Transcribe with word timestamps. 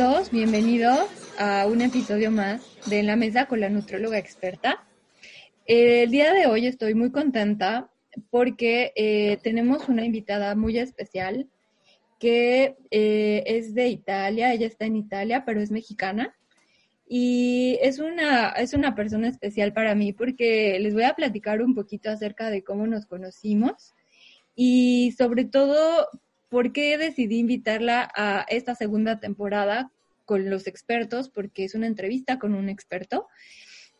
Todos, 0.00 0.30
bienvenidos 0.30 1.10
a 1.38 1.66
un 1.66 1.82
episodio 1.82 2.30
más 2.30 2.62
de 2.86 3.02
la 3.02 3.16
Mesa 3.16 3.44
con 3.44 3.60
la 3.60 3.68
Nutróloga 3.68 4.16
Experta. 4.16 4.82
El 5.66 6.10
día 6.10 6.32
de 6.32 6.46
hoy 6.46 6.66
estoy 6.66 6.94
muy 6.94 7.10
contenta 7.10 7.90
porque 8.30 8.94
eh, 8.96 9.36
tenemos 9.42 9.90
una 9.90 10.06
invitada 10.06 10.54
muy 10.54 10.78
especial 10.78 11.50
que 12.18 12.78
eh, 12.90 13.42
es 13.44 13.74
de 13.74 13.88
Italia, 13.88 14.54
ella 14.54 14.68
está 14.68 14.86
en 14.86 14.96
Italia, 14.96 15.44
pero 15.44 15.60
es 15.60 15.70
mexicana. 15.70 16.34
Y 17.06 17.78
es 17.82 17.98
una, 17.98 18.52
es 18.52 18.72
una 18.72 18.94
persona 18.94 19.28
especial 19.28 19.74
para 19.74 19.94
mí 19.94 20.14
porque 20.14 20.78
les 20.80 20.94
voy 20.94 21.02
a 21.02 21.14
platicar 21.14 21.60
un 21.60 21.74
poquito 21.74 22.08
acerca 22.08 22.48
de 22.48 22.64
cómo 22.64 22.86
nos 22.86 23.04
conocimos 23.04 23.92
y 24.54 25.12
sobre 25.18 25.44
todo 25.44 26.08
por 26.50 26.72
qué 26.72 26.98
decidí 26.98 27.38
invitarla 27.38 28.10
a 28.14 28.44
esta 28.48 28.74
segunda 28.74 29.20
temporada 29.20 29.90
con 30.26 30.50
los 30.50 30.66
expertos, 30.66 31.30
porque 31.30 31.64
es 31.64 31.74
una 31.74 31.86
entrevista 31.86 32.38
con 32.38 32.54
un 32.54 32.68
experto. 32.68 33.28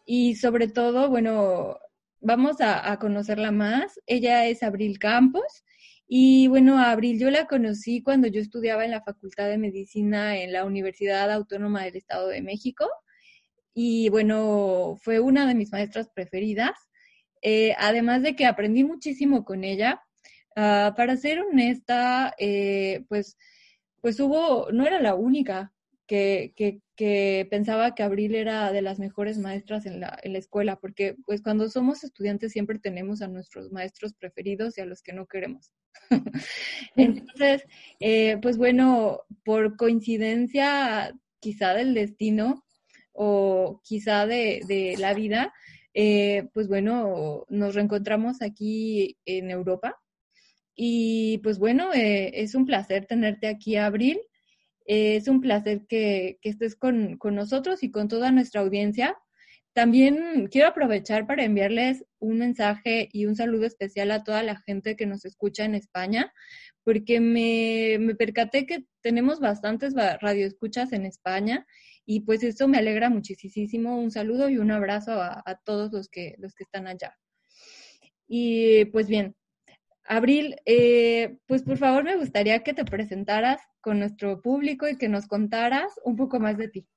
Y 0.05 0.35
sobre 0.35 0.69
todo, 0.69 1.09
bueno, 1.09 1.79
vamos 2.21 2.57
a, 2.61 2.99
conocerla 2.99 3.53
más. 3.53 4.01
Ella 4.07 4.47
es 4.47 4.63
Abril 4.63 4.99
Campos. 4.99 5.65
Y 6.09 6.49
bueno, 6.49 6.79
Abril 6.79 7.21
yo 7.21 7.31
la 7.31 7.47
conocí 7.47 8.03
cuando 8.03 8.27
yo 8.27 8.41
estudiaba 8.41 8.85
en 8.85 8.91
la 8.91 9.03
Facultad 9.03 9.49
de 9.49 9.59
Medicina 9.59 10.37
en 10.37 10.53
la 10.53 10.65
Universidad 10.65 11.31
Autónoma 11.31 11.85
del 11.85 11.97
Estado 11.97 12.29
de 12.29 12.43
México. 12.43 12.89
Y 13.75 14.09
bueno, 14.09 14.99
fue 15.03 15.21
una 15.21 15.47
de 15.47 15.55
mis 15.55 15.71
maestras 15.71 16.11
preferidas. 16.13 16.73
Eh, 17.43 17.75
además 17.79 18.23
de 18.23 18.35
que 18.35 18.47
aprendí 18.47 18.83
muchísimo 18.83 19.45
con 19.45 19.63
ella, 19.63 20.03
Ah, 20.57 20.95
para 20.97 21.17
ser 21.17 21.41
honesta, 21.41 22.35
eh, 22.39 23.05
pues, 23.09 23.37
pues 24.01 24.19
hubo, 24.21 24.71
no 24.73 24.87
era 24.87 25.01
la 25.01 25.15
única 25.15 25.73
que, 26.07 26.53
que, 26.57 26.81
que, 26.97 27.47
pensaba 27.51 27.95
que 27.95 28.03
Abril 28.03 28.35
era 28.35 28.73
de 28.73 28.83
las 28.83 28.99
mejores 28.99 29.39
maestras 29.39 29.87
en 29.87 30.01
la, 30.01 30.19
en 30.23 30.33
la 30.33 30.41
escuela, 30.41 30.77
porque 30.81 31.17
pues 31.25 31.41
cuando 31.43 31.69
somos 31.69 32.03
estudiantes 32.03 32.53
siempre 32.53 32.79
tenemos 32.81 33.23
a 33.23 33.29
nuestros 33.29 33.71
maestros 33.71 34.15
preferidos 34.15 34.77
y 34.77 34.81
a 34.81 34.87
los 34.87 35.03
que 35.03 35.13
no 35.13 35.27
queremos. 35.27 35.73
Entonces, 36.97 37.65
eh, 38.01 38.39
pues 38.43 38.59
bueno, 38.59 39.23
por 39.45 39.77
coincidencia 39.77 41.15
quizá 41.39 41.75
del 41.75 41.95
destino 41.95 42.65
o 43.13 43.81
quizá 43.85 44.27
de, 44.27 44.63
de 44.67 44.97
la 44.99 45.15
vida, 45.15 45.53
eh, 45.95 46.49
pues 46.55 46.69
bueno, 46.69 47.45
nos 47.49 47.75
reencontramos 47.75 48.43
aquí 48.43 49.17
en 49.25 49.51
Europa 49.51 50.01
y 50.83 51.37
pues 51.43 51.59
bueno, 51.59 51.93
eh, 51.93 52.31
es 52.41 52.55
un 52.55 52.65
placer 52.65 53.05
tenerte 53.05 53.49
aquí, 53.49 53.77
Abril. 53.77 54.19
Eh, 54.87 55.17
es 55.17 55.29
un 55.29 55.43
placer 55.43 55.83
que, 55.87 56.39
que 56.41 56.49
estés 56.49 56.75
con, 56.75 57.19
con, 57.19 57.35
nosotros 57.35 57.83
y 57.83 57.91
con 57.91 58.09
toda 58.09 58.33
nuestra 58.33 58.63
audiencia. 58.63 59.15
También 59.75 60.49
quiero 60.51 60.69
aprovechar 60.69 61.27
para 61.27 61.45
enviarles 61.45 62.07
un 62.19 62.39
mensaje 62.39 63.11
y 63.13 63.27
un 63.27 63.37
saludo 63.37 63.67
especial 63.67 64.11
a 64.11 64.25
toda 64.25 64.43
la 64.43 64.57
gente 64.63 64.97
que 64.97 65.05
nos 65.05 65.27
escucha 65.27 65.67
en 65.67 65.75
España, 65.75 66.33
porque 66.83 67.21
me, 67.21 67.99
me 68.01 68.15
percaté 68.15 68.65
que 68.65 68.87
tenemos 69.03 69.39
bastantes 69.39 69.93
radioescuchas 69.95 70.95
en 70.95 71.05
España 71.05 71.67
y 72.07 72.21
pues 72.21 72.43
esto 72.43 72.69
me 72.69 72.79
alegra 72.79 73.11
muchísimo. 73.11 74.01
Un 74.01 74.11
saludo 74.11 74.49
y 74.49 74.57
un 74.57 74.71
abrazo 74.71 75.13
a, 75.21 75.43
a 75.45 75.57
todos 75.63 75.93
los 75.93 76.09
que, 76.09 76.37
los 76.39 76.55
que 76.55 76.65
están 76.65 76.87
allá. 76.87 77.19
Y 78.27 78.87
pues 78.87 79.09
bien, 79.09 79.37
Abril, 80.11 80.57
eh, 80.67 81.39
pues 81.47 81.63
por 81.63 81.79
favor 81.79 82.03
me 82.03 82.17
gustaría 82.17 82.65
que 82.65 82.75
te 82.75 82.85
presentaras 82.85 83.63
con 83.81 84.01
nuestro 84.01 84.43
público 84.43 84.89
y 84.89 84.99
que 84.99 85.09
nos 85.09 85.29
contaras 85.29 86.01
un 86.03 86.17
poco 86.17 86.41
más 86.41 86.59
de 86.59 86.67
ti. 86.67 86.89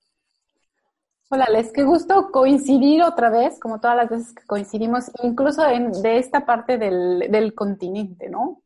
Hola, 1.30 1.46
Les, 1.52 1.72
qué 1.72 1.84
gusto 1.84 2.32
coincidir 2.32 3.04
otra 3.04 3.30
vez, 3.30 3.60
como 3.60 3.80
todas 3.80 3.98
las 3.98 4.10
veces 4.10 4.34
que 4.34 4.44
coincidimos, 4.48 5.12
incluso 5.22 5.64
en, 5.70 5.92
de 6.02 6.18
esta 6.18 6.44
parte 6.48 6.80
del, 6.80 7.54
continente, 7.54 8.30
¿no? 8.30 8.64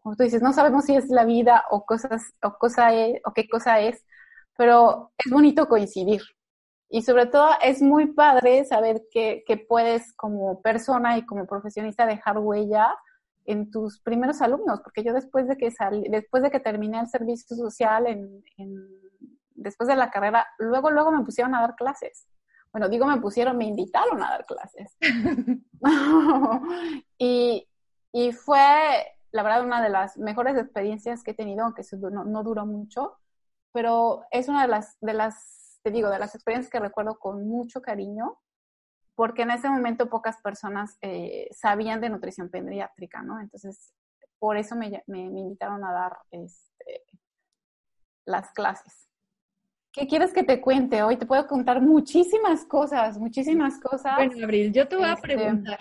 Como 0.00 0.16
tú 0.16 0.24
dices, 0.24 0.42
no 0.42 0.52
sabemos 0.52 0.86
si 0.86 0.96
es 0.96 1.08
la 1.08 1.24
vida 1.24 1.62
o 1.70 1.86
cosas, 1.86 2.34
o 2.42 2.58
cosa 2.58 2.92
es, 2.92 3.20
o 3.24 3.32
qué 3.32 3.48
cosa 3.48 3.78
es, 3.78 4.04
pero 4.56 5.12
es 5.24 5.30
bonito 5.30 5.68
coincidir. 5.68 6.20
Y 6.88 7.02
sobre 7.02 7.26
todo 7.26 7.50
es 7.62 7.80
muy 7.80 8.12
padre 8.12 8.64
saber 8.64 9.02
que 9.12 9.66
puedes 9.68 10.12
como 10.14 10.60
persona 10.62 11.16
y 11.16 11.24
como 11.24 11.46
profesionista 11.46 12.06
dejar 12.06 12.38
huella 12.38 12.92
en 13.46 13.70
tus 13.70 14.00
primeros 14.00 14.40
alumnos, 14.40 14.80
porque 14.80 15.02
yo 15.02 15.12
después 15.12 15.46
de 15.46 15.56
que 15.56 15.70
salí, 15.70 16.08
después 16.08 16.42
de 16.42 16.50
que 16.50 16.60
terminé 16.60 17.00
el 17.00 17.08
servicio 17.08 17.56
social, 17.56 18.06
en, 18.06 18.42
después 19.54 19.88
de 19.88 19.96
la 19.96 20.10
carrera, 20.10 20.46
luego, 20.58 20.90
luego 20.90 21.10
me 21.10 21.24
pusieron 21.24 21.54
a 21.54 21.60
dar 21.60 21.74
clases. 21.76 22.26
Bueno, 22.72 22.88
digo 22.88 23.06
me 23.06 23.20
pusieron, 23.20 23.56
me 23.56 23.66
invitaron 23.66 24.22
a 24.22 24.30
dar 24.30 24.46
clases. 24.46 24.96
y, 27.18 27.68
y, 28.12 28.32
fue, 28.32 29.06
la 29.30 29.42
verdad, 29.42 29.64
una 29.64 29.82
de 29.82 29.90
las 29.90 30.16
mejores 30.16 30.56
experiencias 30.56 31.22
que 31.22 31.32
he 31.32 31.34
tenido, 31.34 31.64
aunque 31.64 31.82
no, 32.10 32.24
no 32.24 32.42
duró 32.42 32.66
mucho, 32.66 33.18
pero 33.72 34.24
es 34.30 34.48
una 34.48 34.62
de 34.62 34.68
las, 34.68 34.96
de 35.00 35.14
las, 35.14 35.80
te 35.82 35.90
digo, 35.90 36.10
de 36.10 36.18
las 36.18 36.34
experiencias 36.34 36.70
que 36.70 36.80
recuerdo 36.80 37.18
con 37.18 37.46
mucho 37.46 37.80
cariño 37.80 38.38
porque 39.14 39.42
en 39.42 39.50
ese 39.50 39.68
momento 39.68 40.08
pocas 40.08 40.40
personas 40.40 40.98
eh, 41.00 41.48
sabían 41.52 42.00
de 42.00 42.10
nutrición 42.10 42.48
pediátrica, 42.50 43.22
¿no? 43.22 43.40
Entonces, 43.40 43.92
por 44.38 44.56
eso 44.56 44.76
me, 44.76 44.90
me, 45.06 45.30
me 45.30 45.40
invitaron 45.40 45.84
a 45.84 45.92
dar 45.92 46.18
este, 46.30 47.02
las 48.24 48.50
clases. 48.52 49.08
¿Qué 49.94 50.08
quieres 50.08 50.32
que 50.32 50.42
te 50.42 50.60
cuente? 50.60 51.04
Hoy 51.04 51.16
te 51.16 51.24
puedo 51.24 51.46
contar 51.46 51.80
muchísimas 51.80 52.64
cosas, 52.64 53.16
muchísimas 53.16 53.78
cosas. 53.78 54.16
Bueno, 54.16 54.44
Abril, 54.44 54.72
yo 54.72 54.88
te 54.88 54.96
voy 54.96 55.04
a 55.04 55.12
este, 55.12 55.22
preguntar. 55.22 55.78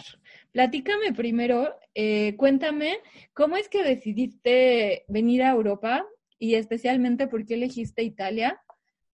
Platícame 0.51 1.13
primero, 1.13 1.75
eh, 1.95 2.35
cuéntame, 2.37 2.99
¿cómo 3.33 3.57
es 3.57 3.69
que 3.69 3.83
decidiste 3.83 5.03
venir 5.07 5.41
a 5.41 5.49
Europa 5.49 6.05
y 6.37 6.53
especialmente 6.53 7.27
por 7.27 7.43
qué 7.43 7.55
elegiste 7.55 8.03
Italia 8.03 8.61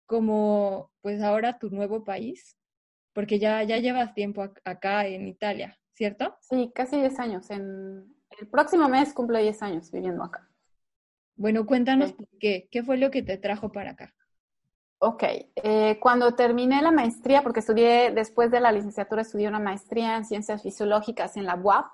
como, 0.06 0.92
pues 1.00 1.22
ahora, 1.22 1.60
tu 1.60 1.70
nuevo 1.70 2.04
país? 2.04 2.59
Porque 3.14 3.40
ya, 3.40 3.64
ya 3.64 3.78
llevas 3.78 4.14
tiempo 4.14 4.48
acá 4.64 5.08
en 5.08 5.28
Italia, 5.28 5.78
¿cierto? 5.94 6.36
Sí, 6.42 6.72
casi 6.74 6.98
10 6.98 7.20
años. 7.20 7.50
En 7.50 8.16
el 8.40 8.48
próximo 8.48 8.88
mes 8.88 9.14
cumplo 9.14 9.40
10 9.40 9.62
años 9.64 9.92
viviendo 9.92 10.24
acá. 10.24 10.48
Bueno, 11.36 11.66
cuéntanos 11.66 12.14
por 12.14 12.28
qué. 12.40 12.68
¿Qué 12.70 12.84
fue 12.84 12.98
lo 12.98 13.12
que 13.12 13.24
te 13.24 13.38
trajo 13.38 13.72
para 13.72 13.92
acá? 13.92 14.14
Ok, 15.02 15.24
eh, 15.56 15.98
cuando 16.02 16.36
terminé 16.36 16.82
la 16.82 16.92
maestría, 16.92 17.42
porque 17.42 17.62
estudié, 17.62 18.12
después 18.12 18.52
de 18.52 18.60
la 18.60 18.74
licenciatura, 18.74 19.22
estudié 19.22 19.48
una 19.48 19.60
maestría 19.60 20.18
en 20.18 20.26
ciencias 20.26 20.62
fisiológicas 20.62 21.38
en 21.38 21.46
la 21.46 21.56
UAP, 21.56 21.86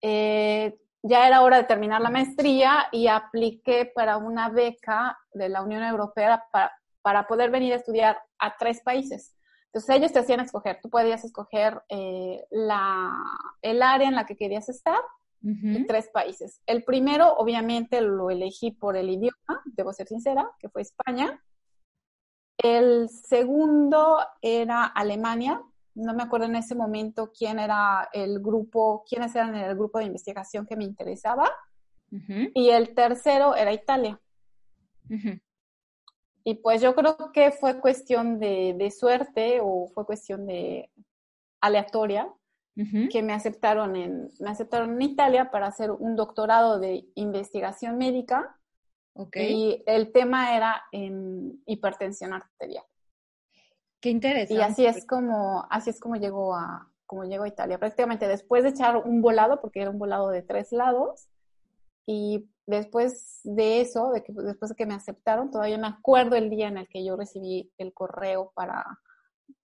eh, 0.00 0.78
ya 1.02 1.26
era 1.26 1.42
hora 1.42 1.58
de 1.58 1.64
terminar 1.64 2.00
la 2.00 2.08
maestría 2.08 2.86
y 2.90 3.08
apliqué 3.08 3.92
para 3.94 4.16
una 4.16 4.48
beca 4.48 5.18
de 5.34 5.50
la 5.50 5.62
Unión 5.62 5.82
Europea 5.82 6.42
para, 6.50 6.72
para 7.02 7.26
poder 7.26 7.50
venir 7.50 7.74
a 7.74 7.76
estudiar 7.76 8.18
a 8.38 8.56
tres 8.56 8.80
países. 8.80 9.35
Entonces 9.72 9.96
ellos 9.96 10.12
te 10.12 10.20
hacían 10.20 10.40
escoger, 10.40 10.80
tú 10.80 10.88
podías 10.88 11.24
escoger 11.24 11.82
eh, 11.88 12.46
la, 12.50 13.12
el 13.60 13.82
área 13.82 14.08
en 14.08 14.14
la 14.14 14.24
que 14.24 14.36
querías 14.36 14.68
estar 14.68 15.00
en 15.42 15.86
tres 15.86 16.08
países. 16.08 16.60
El 16.66 16.82
primero, 16.82 17.34
obviamente, 17.36 18.00
lo 18.00 18.30
elegí 18.30 18.72
por 18.72 18.96
el 18.96 19.10
idioma, 19.10 19.62
debo 19.66 19.92
ser 19.92 20.08
sincera, 20.08 20.50
que 20.58 20.68
fue 20.68 20.82
España. 20.82 21.40
El 22.58 23.08
segundo 23.08 24.18
era 24.42 24.84
Alemania. 24.84 25.62
No 25.94 26.14
me 26.14 26.24
acuerdo 26.24 26.46
en 26.46 26.56
ese 26.56 26.74
momento 26.74 27.30
quién 27.32 27.60
era 27.60 28.08
el 28.12 28.40
grupo, 28.40 29.04
quiénes 29.08 29.36
eran 29.36 29.54
el 29.54 29.76
grupo 29.76 29.98
de 29.98 30.06
investigación 30.06 30.66
que 30.66 30.76
me 30.76 30.84
interesaba. 30.84 31.48
Y 32.54 32.70
el 32.70 32.94
tercero 32.94 33.54
era 33.54 33.72
Italia. 33.72 34.20
Y 36.48 36.54
pues 36.54 36.80
yo 36.80 36.94
creo 36.94 37.16
que 37.32 37.50
fue 37.50 37.80
cuestión 37.80 38.38
de, 38.38 38.92
suerte 38.96 39.58
o 39.60 39.88
fue 39.92 40.06
cuestión 40.06 40.46
de 40.46 40.88
aleatoria 41.60 42.32
que 43.10 43.20
me 43.20 43.32
aceptaron 43.32 43.96
en 43.96 44.28
me 44.38 44.50
aceptaron 44.50 44.92
en 44.92 45.02
Italia 45.02 45.50
para 45.50 45.66
hacer 45.66 45.90
un 45.90 46.14
doctorado 46.14 46.78
de 46.78 47.04
investigación 47.16 47.98
médica. 47.98 48.56
Y 49.34 49.82
el 49.86 50.12
tema 50.12 50.54
era 50.54 50.84
en 50.92 51.60
hipertensión 51.66 52.32
arterial. 52.32 52.84
Qué 53.98 54.10
interesante. 54.10 54.54
Y 54.54 54.60
así 54.60 54.86
es 54.86 55.04
como 55.04 55.66
así 55.68 55.90
es 55.90 55.98
como 55.98 56.14
llegó 56.14 56.54
a 56.54 56.88
como 57.06 57.24
llegó 57.24 57.42
a 57.42 57.48
Italia. 57.48 57.80
Prácticamente 57.80 58.28
después 58.28 58.62
de 58.62 58.68
echar 58.68 58.96
un 58.98 59.20
volado 59.20 59.60
porque 59.60 59.80
era 59.80 59.90
un 59.90 59.98
volado 59.98 60.28
de 60.28 60.42
tres 60.42 60.70
lados 60.70 61.26
y 62.06 62.48
después 62.66 63.40
de 63.44 63.80
eso, 63.80 64.10
de 64.12 64.22
que, 64.22 64.32
después 64.32 64.70
de 64.70 64.76
que 64.76 64.86
me 64.86 64.94
aceptaron, 64.94 65.50
todavía 65.50 65.78
me 65.78 65.88
acuerdo 65.88 66.36
el 66.36 66.50
día 66.50 66.68
en 66.68 66.78
el 66.78 66.88
que 66.88 67.04
yo 67.04 67.16
recibí 67.16 67.70
el 67.78 67.92
correo 67.92 68.52
para 68.54 68.84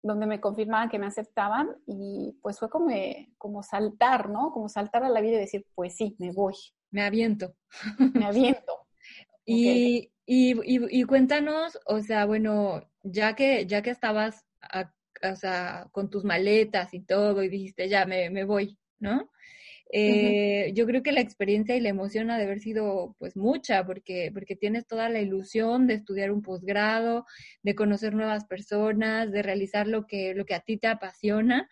donde 0.03 0.27
me 0.27 0.41
confirmaban 0.41 0.89
que 0.89 0.99
me 0.99 1.07
aceptaban 1.07 1.69
y 1.87 2.39
pues 2.43 2.59
fue 2.59 2.71
como, 2.71 2.89
como 3.39 3.63
saltar, 3.63 4.29
¿no? 4.29 4.53
Como 4.53 4.69
saltar 4.69 5.03
a 5.03 5.09
la 5.09 5.21
vida 5.21 5.37
y 5.37 5.41
decir, 5.41 5.67
pues 5.75 5.97
sí, 5.97 6.15
me 6.19 6.33
voy. 6.33 6.55
Me 6.91 7.03
aviento. 7.03 7.55
Me 7.99 8.27
aviento. 8.27 8.73
y, 9.45 10.11
y, 10.27 11.05
cuéntanos, 11.05 11.79
o 11.87 12.01
sea, 12.01 12.25
bueno, 12.25 12.83
ya 13.03 13.35
que, 13.35 13.67
ya 13.67 13.83
que 13.83 13.91
estabas 13.91 14.45
o 15.23 15.37
sea, 15.37 15.89
con 15.93 16.11
tus 16.11 16.25
maletas 16.25 16.93
y 16.95 17.01
todo 17.01 17.43
y 17.43 17.49
dijiste, 17.49 17.89
ya 17.89 18.07
me, 18.07 18.31
me 18.31 18.45
voy, 18.45 18.79
¿no? 18.99 19.31
Eh, 19.93 20.73
yo 20.75 20.85
creo 20.87 21.03
que 21.03 21.13
la 21.13 21.21
experiencia 21.21 21.77
y 21.77 21.81
la 21.81 21.91
emoción 21.91 22.31
ha 22.31 22.39
de 22.39 22.45
haber 22.45 22.61
sido 22.61 23.15
pues 23.19 23.37
mucha, 23.37 23.87
porque, 23.87 24.31
porque 24.33 24.57
tienes 24.57 24.87
toda 24.87 25.09
la 25.09 25.21
ilusión 25.21 25.87
de 25.87 25.95
estudiar 25.95 26.33
un 26.33 26.43
posgrado, 26.43 27.25
de 27.63 27.75
conocer 27.75 28.15
nuevas 28.15 28.47
personas, 28.47 29.31
de 29.31 29.43
realizar 29.43 29.87
lo 29.87 30.07
que, 30.07 30.35
lo 30.35 30.45
que 30.45 30.55
a 30.55 30.61
ti 30.61 30.77
te 30.77 30.89
apasiona. 30.89 31.69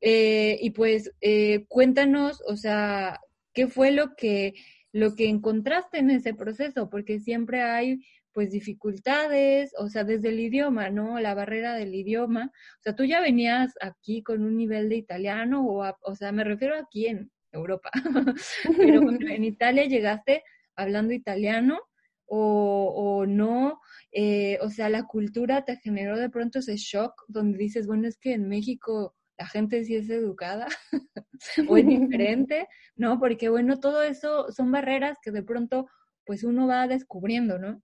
Eh, 0.00 0.58
y 0.62 0.70
pues 0.70 1.12
eh, 1.20 1.66
cuéntanos, 1.68 2.42
o 2.46 2.56
sea, 2.56 3.20
¿qué 3.52 3.66
fue 3.68 3.90
lo 3.90 4.14
que, 4.16 4.54
lo 4.92 5.14
que 5.14 5.28
encontraste 5.28 5.98
en 5.98 6.10
ese 6.10 6.34
proceso? 6.34 6.88
Porque 6.88 7.20
siempre 7.20 7.62
hay 7.62 8.00
pues 8.32 8.50
dificultades, 8.52 9.72
o 9.76 9.88
sea, 9.88 10.04
desde 10.04 10.28
el 10.28 10.40
idioma, 10.40 10.88
¿no? 10.88 11.18
La 11.20 11.34
barrera 11.34 11.74
del 11.74 11.94
idioma. 11.94 12.52
O 12.78 12.82
sea, 12.82 12.94
tú 12.94 13.04
ya 13.04 13.20
venías 13.20 13.74
aquí 13.80 14.22
con 14.22 14.44
un 14.44 14.56
nivel 14.56 14.88
de 14.88 14.96
italiano, 14.96 15.66
o, 15.66 15.84
o 16.02 16.14
sea, 16.14 16.32
me 16.32 16.44
refiero 16.44 16.76
aquí 16.76 17.08
en 17.08 17.30
Europa, 17.52 17.90
pero 18.76 19.10
en 19.10 19.44
Italia 19.44 19.84
llegaste 19.84 20.44
hablando 20.76 21.12
italiano 21.12 21.80
o, 22.26 22.92
o 22.94 23.26
no, 23.26 23.80
eh, 24.12 24.58
o 24.62 24.70
sea, 24.70 24.88
la 24.88 25.04
cultura 25.06 25.64
te 25.64 25.76
generó 25.76 26.16
de 26.16 26.30
pronto 26.30 26.60
ese 26.60 26.76
shock 26.76 27.24
donde 27.28 27.58
dices, 27.58 27.86
bueno, 27.86 28.06
es 28.06 28.18
que 28.18 28.34
en 28.34 28.48
México 28.48 29.14
la 29.36 29.46
gente 29.46 29.84
sí 29.84 29.96
es 29.96 30.08
educada 30.10 30.68
o 31.68 31.76
es 31.76 31.86
diferente, 31.86 32.68
¿no? 32.94 33.18
Porque 33.18 33.48
bueno, 33.48 33.80
todo 33.80 34.02
eso 34.02 34.52
son 34.52 34.70
barreras 34.70 35.18
que 35.22 35.30
de 35.30 35.42
pronto 35.42 35.88
pues 36.24 36.44
uno 36.44 36.66
va 36.66 36.86
descubriendo, 36.86 37.58
¿no? 37.58 37.82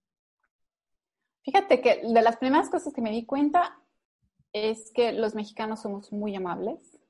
Fíjate 1.43 1.81
que 1.81 2.03
de 2.03 2.23
las 2.23 2.37
primeras 2.37 2.69
cosas 2.69 2.93
que 2.93 3.01
me 3.01 3.11
di 3.11 3.25
cuenta 3.25 3.79
es 4.53 4.93
que 4.93 5.13
los 5.13 5.35
mexicanos 5.35 5.83
somos 5.83 6.13
muy 6.13 6.35
amables, 6.37 7.01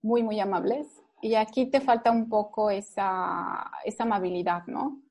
muy, 0.00 0.22
muy 0.22 0.40
amables, 0.40 1.02
y 1.20 1.34
aquí 1.34 1.66
te 1.66 1.80
falta 1.80 2.10
un 2.10 2.28
poco 2.28 2.70
esa, 2.70 3.70
esa 3.84 4.02
amabilidad, 4.04 4.66
¿no? 4.66 5.02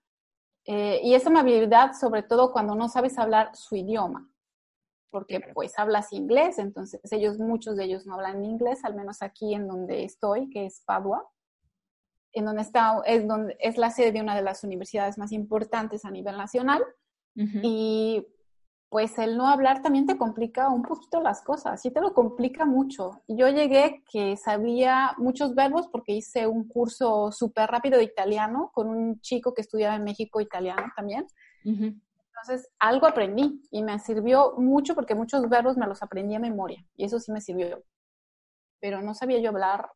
Eh, 0.66 1.00
y 1.04 1.14
esa 1.14 1.30
amabilidad 1.30 1.94
sobre 1.94 2.24
todo 2.24 2.52
cuando 2.52 2.76
no 2.76 2.90
sabes 2.90 3.18
hablar 3.18 3.56
su 3.56 3.76
idioma 3.76 4.30
porque 5.10 5.40
pues 5.54 5.78
hablas 5.80 6.14
inglés, 6.14 6.60
entonces 6.60 7.02
ellos, 7.12 7.40
muchos 7.40 7.76
de 7.78 7.86
ellos 7.86 8.06
no 8.06 8.16
hablan 8.16 8.44
inglés, 8.44 8.84
al 8.84 8.96
menos 8.96 9.22
aquí 9.22 9.54
en 9.54 9.68
donde 9.68 10.04
estoy, 10.04 10.50
que 10.50 10.66
es 10.66 10.82
Padua, 10.86 11.28
en 12.34 12.46
donde 12.46 12.62
está, 12.62 13.02
es, 13.06 13.28
donde, 13.28 13.58
es 13.60 13.78
la 13.78 13.90
sede 13.90 14.12
de 14.12 14.22
una 14.22 14.36
de 14.36 14.42
las 14.42 14.64
universidades 14.64 15.18
más 15.18 15.32
importantes 15.32 16.06
a 16.06 16.12
nivel 16.12 16.38
nacional. 16.38 16.84
Y 17.62 18.28
pues 18.90 19.18
el 19.20 19.36
no 19.36 19.50
hablar 19.50 19.82
también 19.82 20.06
te 20.06 20.18
complica 20.18 20.70
un 20.70 20.82
poquito 20.82 21.22
las 21.22 21.42
cosas, 21.42 21.82
sí 21.82 21.92
te 21.92 22.00
lo 22.00 22.14
complica 22.14 22.66
mucho. 22.66 23.22
Yo 23.28 23.50
llegué 23.50 24.04
que 24.10 24.38
sabía 24.38 25.14
muchos 25.18 25.56
verbos 25.56 25.90
porque 25.90 26.14
hice 26.14 26.48
un 26.48 26.68
curso 26.68 27.32
súper 27.32 27.70
rápido 27.70 27.98
de 27.98 28.06
italiano 28.06 28.72
con 28.74 28.88
un 28.88 29.20
chico 29.20 29.54
que 29.54 29.62
estudiaba 29.62 29.96
en 29.96 30.06
México 30.06 30.40
italiano 30.40 30.92
también. 30.96 31.28
Entonces, 31.66 32.70
algo 32.80 33.08
aprendí 33.08 33.62
y 33.72 33.84
me 33.84 34.00
sirvió 34.00 34.54
mucho 34.58 34.96
porque 34.96 35.16
muchos 35.16 35.50
verbos 35.50 35.76
me 35.76 35.88
los 35.88 36.02
aprendí 36.02 36.36
a 36.36 36.40
memoria 36.40 36.86
y 36.96 37.04
eso 37.04 37.20
sí 37.20 37.32
me 37.32 37.42
sirvió. 37.42 37.84
Pero 38.80 39.02
no 39.02 39.14
sabía 39.14 39.40
yo 39.40 39.50
hablar 39.50 39.92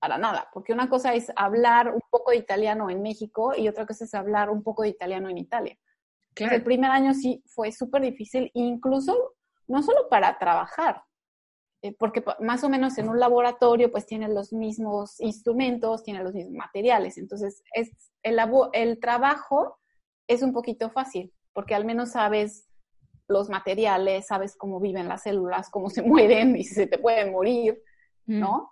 para 0.00 0.18
nada, 0.18 0.50
porque 0.52 0.74
una 0.74 0.90
cosa 0.90 1.14
es 1.14 1.32
hablar 1.34 1.94
un 1.94 2.02
poco 2.10 2.32
de 2.32 2.36
italiano 2.36 2.90
en 2.90 3.00
México 3.00 3.54
y 3.56 3.68
otra 3.68 3.86
cosa 3.86 4.04
es 4.04 4.12
hablar 4.12 4.50
un 4.50 4.62
poco 4.62 4.82
de 4.82 4.90
italiano 4.90 5.30
en 5.30 5.38
Italia. 5.38 5.78
Claro. 6.34 6.56
El 6.56 6.64
primer 6.64 6.90
año 6.90 7.14
sí 7.14 7.42
fue 7.46 7.72
súper 7.72 8.02
difícil, 8.02 8.50
incluso 8.54 9.34
no 9.66 9.82
solo 9.82 10.08
para 10.08 10.38
trabajar, 10.38 11.02
eh, 11.82 11.94
porque 11.98 12.24
más 12.40 12.64
o 12.64 12.68
menos 12.68 12.98
en 12.98 13.08
un 13.08 13.20
laboratorio 13.20 13.90
pues 13.90 14.06
tienen 14.06 14.34
los 14.34 14.52
mismos 14.52 15.20
instrumentos, 15.20 16.02
tienen 16.02 16.24
los 16.24 16.34
mismos 16.34 16.54
materiales, 16.54 17.18
entonces 17.18 17.62
es 17.72 17.90
el, 18.22 18.38
el 18.72 19.00
trabajo 19.00 19.78
es 20.26 20.42
un 20.42 20.52
poquito 20.52 20.90
fácil, 20.90 21.32
porque 21.52 21.74
al 21.74 21.84
menos 21.84 22.12
sabes 22.12 22.68
los 23.28 23.48
materiales, 23.48 24.26
sabes 24.26 24.56
cómo 24.56 24.80
viven 24.80 25.08
las 25.08 25.22
células, 25.22 25.70
cómo 25.70 25.90
se 25.90 26.02
mueren 26.02 26.56
y 26.56 26.64
si 26.64 26.74
se 26.74 26.86
te 26.86 26.98
pueden 26.98 27.32
morir, 27.32 27.82
¿no? 28.26 28.70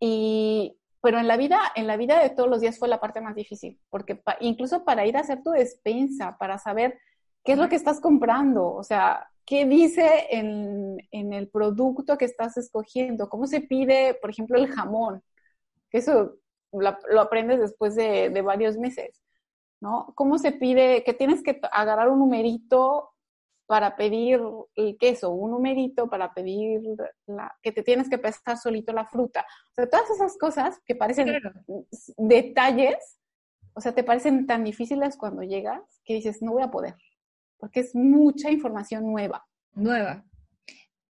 Y, 0.00 0.76
pero 1.04 1.18
en 1.18 1.28
la 1.28 1.36
vida, 1.36 1.60
en 1.74 1.86
la 1.86 1.98
vida 1.98 2.18
de 2.18 2.30
todos 2.30 2.48
los 2.48 2.62
días 2.62 2.78
fue 2.78 2.88
la 2.88 2.98
parte 2.98 3.20
más 3.20 3.34
difícil, 3.34 3.78
porque 3.90 4.22
incluso 4.40 4.86
para 4.86 5.04
ir 5.04 5.18
a 5.18 5.20
hacer 5.20 5.42
tu 5.42 5.50
despensa, 5.50 6.38
para 6.38 6.56
saber 6.56 6.98
qué 7.44 7.52
es 7.52 7.58
lo 7.58 7.68
que 7.68 7.76
estás 7.76 8.00
comprando, 8.00 8.72
o 8.72 8.82
sea, 8.82 9.28
qué 9.44 9.66
dice 9.66 10.28
en, 10.30 10.96
en 11.10 11.34
el 11.34 11.50
producto 11.50 12.16
que 12.16 12.24
estás 12.24 12.56
escogiendo, 12.56 13.28
cómo 13.28 13.46
se 13.46 13.60
pide, 13.60 14.14
por 14.14 14.30
ejemplo, 14.30 14.56
el 14.56 14.72
jamón, 14.72 15.22
que 15.90 15.98
eso 15.98 16.36
lo, 16.72 17.20
aprendes 17.20 17.60
después 17.60 17.94
de, 17.96 18.30
de 18.30 18.40
varios 18.40 18.78
meses. 18.78 19.20
¿no? 19.82 20.10
¿Cómo 20.14 20.38
se 20.38 20.52
pide 20.52 21.04
que 21.04 21.12
tienes 21.12 21.42
que 21.42 21.60
agarrar 21.70 22.08
un 22.08 22.20
numerito 22.20 23.10
para 23.66 23.96
pedir 23.96 24.40
el 24.74 24.96
queso, 24.98 25.30
un 25.30 25.52
numerito 25.52 26.08
para 26.08 26.34
pedir 26.34 26.82
la, 27.26 27.56
que 27.62 27.72
te 27.72 27.82
tienes 27.82 28.08
que 28.08 28.18
pesar 28.18 28.58
solito 28.58 28.92
la 28.92 29.06
fruta? 29.06 29.46
O 29.70 29.74
sea, 29.74 29.88
todas 29.88 30.10
esas 30.10 30.36
cosas 30.36 30.80
que 30.84 30.94
parecen 30.94 31.40
detalles, 32.16 33.18
o 33.74 33.80
sea, 33.80 33.94
te 33.94 34.04
parecen 34.04 34.46
tan 34.46 34.64
difíciles 34.64 35.16
cuando 35.16 35.42
llegas 35.42 35.82
que 36.04 36.14
dices, 36.14 36.42
no 36.42 36.52
voy 36.52 36.62
a 36.62 36.70
poder, 36.70 36.94
porque 37.56 37.80
es 37.80 37.94
mucha 37.94 38.50
información 38.50 39.04
nueva. 39.04 39.46
Nueva. 39.74 40.24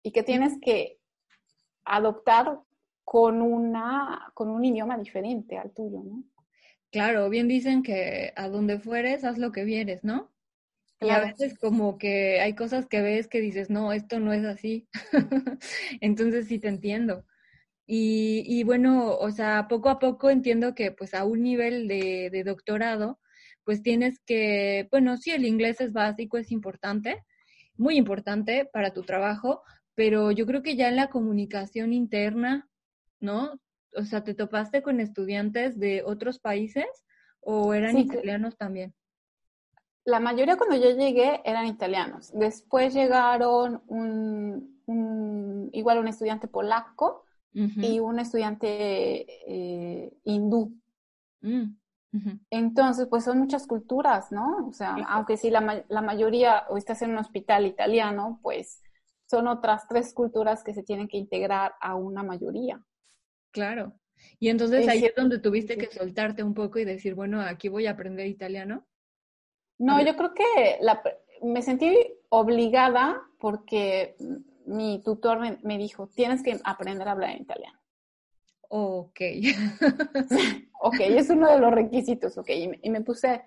Y 0.02 0.12
que 0.12 0.22
tienes 0.22 0.54
que 0.60 0.98
adoptar 1.84 2.60
con, 3.04 3.42
una, 3.42 4.30
con 4.34 4.48
un 4.48 4.64
idioma 4.64 4.96
diferente 4.96 5.58
al 5.58 5.72
tuyo, 5.72 6.02
¿no? 6.04 6.24
Claro, 6.90 7.28
bien 7.28 7.48
dicen 7.48 7.82
que 7.82 8.32
a 8.36 8.48
donde 8.48 8.78
fueres, 8.78 9.24
haz 9.24 9.36
lo 9.36 9.50
que 9.50 9.64
vieres, 9.64 10.04
¿no? 10.04 10.30
Y 11.00 11.10
a 11.10 11.20
veces 11.20 11.58
como 11.58 11.98
que 11.98 12.40
hay 12.40 12.54
cosas 12.54 12.86
que 12.86 13.02
ves 13.02 13.28
que 13.28 13.40
dices, 13.40 13.68
no, 13.68 13.92
esto 13.92 14.20
no 14.20 14.32
es 14.32 14.44
así. 14.44 14.88
Entonces 16.00 16.46
sí 16.46 16.58
te 16.58 16.68
entiendo. 16.68 17.26
Y, 17.86 18.44
y, 18.46 18.64
bueno, 18.64 19.14
o 19.16 19.30
sea, 19.30 19.68
poco 19.68 19.90
a 19.90 19.98
poco 19.98 20.30
entiendo 20.30 20.74
que 20.74 20.90
pues 20.92 21.12
a 21.12 21.24
un 21.24 21.42
nivel 21.42 21.86
de, 21.86 22.30
de 22.30 22.44
doctorado, 22.44 23.20
pues 23.64 23.82
tienes 23.82 24.20
que, 24.24 24.88
bueno, 24.90 25.18
sí, 25.18 25.32
el 25.32 25.44
inglés 25.44 25.80
es 25.82 25.92
básico, 25.92 26.38
es 26.38 26.50
importante, 26.50 27.22
muy 27.76 27.96
importante 27.96 28.64
para 28.72 28.94
tu 28.94 29.02
trabajo, 29.02 29.62
pero 29.94 30.30
yo 30.30 30.46
creo 30.46 30.62
que 30.62 30.76
ya 30.76 30.88
en 30.88 30.96
la 30.96 31.10
comunicación 31.10 31.92
interna, 31.92 32.68
¿no? 33.20 33.60
o 33.96 34.04
sea, 34.04 34.24
¿te 34.24 34.34
topaste 34.34 34.82
con 34.82 35.00
estudiantes 35.00 35.78
de 35.78 36.02
otros 36.04 36.38
países 36.38 36.86
o 37.40 37.74
eran 37.74 37.98
italianos 37.98 38.56
también? 38.56 38.94
La 40.04 40.20
mayoría 40.20 40.56
cuando 40.56 40.76
yo 40.76 40.90
llegué 40.96 41.40
eran 41.44 41.66
italianos. 41.66 42.30
Después 42.32 42.92
llegaron 42.94 43.82
un, 43.86 45.70
igual 45.72 45.98
un 45.98 46.08
estudiante 46.08 46.46
polaco 46.48 47.24
y 47.80 48.00
un 48.00 48.18
estudiante 48.18 48.66
eh, 49.46 50.12
hindú. 50.24 50.78
Mm, 51.42 51.76
Entonces, 52.50 53.06
pues 53.08 53.24
son 53.24 53.38
muchas 53.38 53.66
culturas, 53.66 54.30
¿no? 54.32 54.68
O 54.68 54.72
sea, 54.72 54.94
aunque 55.08 55.36
sí 55.36 55.50
la, 55.50 55.84
la 55.88 56.02
mayoría 56.02 56.64
o 56.68 56.76
estás 56.76 57.02
en 57.02 57.10
un 57.10 57.18
hospital 57.18 57.66
italiano, 57.66 58.38
pues 58.42 58.80
son 59.28 59.48
otras 59.48 59.86
tres 59.88 60.14
culturas 60.14 60.62
que 60.62 60.74
se 60.74 60.82
tienen 60.84 61.08
que 61.08 61.16
integrar 61.18 61.74
a 61.80 61.96
una 61.96 62.22
mayoría. 62.22 62.84
Claro. 63.52 63.94
Y 64.38 64.48
entonces 64.48 64.86
ahí 64.88 65.04
es 65.04 65.14
donde 65.16 65.38
tuviste 65.38 65.76
que 65.78 65.90
soltarte 65.90 66.42
un 66.42 66.54
poco 66.54 66.78
y 66.78 66.84
decir, 66.84 67.14
bueno, 67.14 67.40
aquí 67.40 67.68
voy 67.68 67.86
a 67.86 67.92
aprender 67.92 68.26
italiano. 68.26 68.86
No, 69.78 70.00
yo 70.02 70.16
creo 70.16 70.34
que 70.34 70.78
me 71.42 71.62
sentí 71.62 71.96
obligada 72.28 73.20
porque 73.38 74.16
mi 74.66 75.02
tutor 75.02 75.38
me, 75.62 75.78
dijo, 75.78 76.08
tienes 76.08 76.42
que 76.42 76.58
aprender 76.64 77.06
a 77.08 77.12
hablar 77.12 77.30
en 77.30 77.42
italiano. 77.42 77.78
Ok. 78.68 79.20
ok, 80.82 81.00
es 81.00 81.30
uno 81.30 81.50
de 81.50 81.58
los 81.58 81.72
requisitos, 81.72 82.38
ok. 82.38 82.50
Y 82.82 82.90
me, 82.90 83.00
puse, 83.02 83.44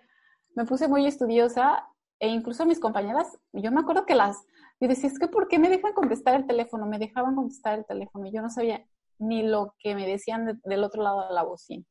me 0.56 0.66
puse 0.66 0.88
muy 0.88 1.06
estudiosa 1.08 1.88
e 2.20 2.28
incluso 2.28 2.66
mis 2.66 2.80
compañeras, 2.80 3.38
yo 3.54 3.72
me 3.72 3.82
acuerdo 3.82 4.06
que 4.06 4.16
las, 4.16 4.44
y 4.80 4.88
decía, 4.88 5.10
es 5.10 5.20
que 5.20 5.28
¿por 5.28 5.48
qué 5.48 5.60
me 5.60 5.70
dejan 5.70 5.94
contestar 5.94 6.36
el 6.36 6.48
teléfono? 6.48 6.86
Me 6.86 7.00
dejaban 7.00 7.36
contestar 7.36 7.78
el 7.80 7.86
teléfono 7.86 8.28
y 8.28 8.32
yo 8.32 8.42
no 8.42 8.50
sabía 8.50 8.86
ni 9.20 9.44
lo 9.44 9.76
que 9.80 9.96
me 9.96 10.08
decían 10.08 10.62
del 10.64 10.84
otro 10.84 11.04
lado 11.04 11.28
de 11.28 11.34
la 11.34 11.44
bocina. 11.44 11.86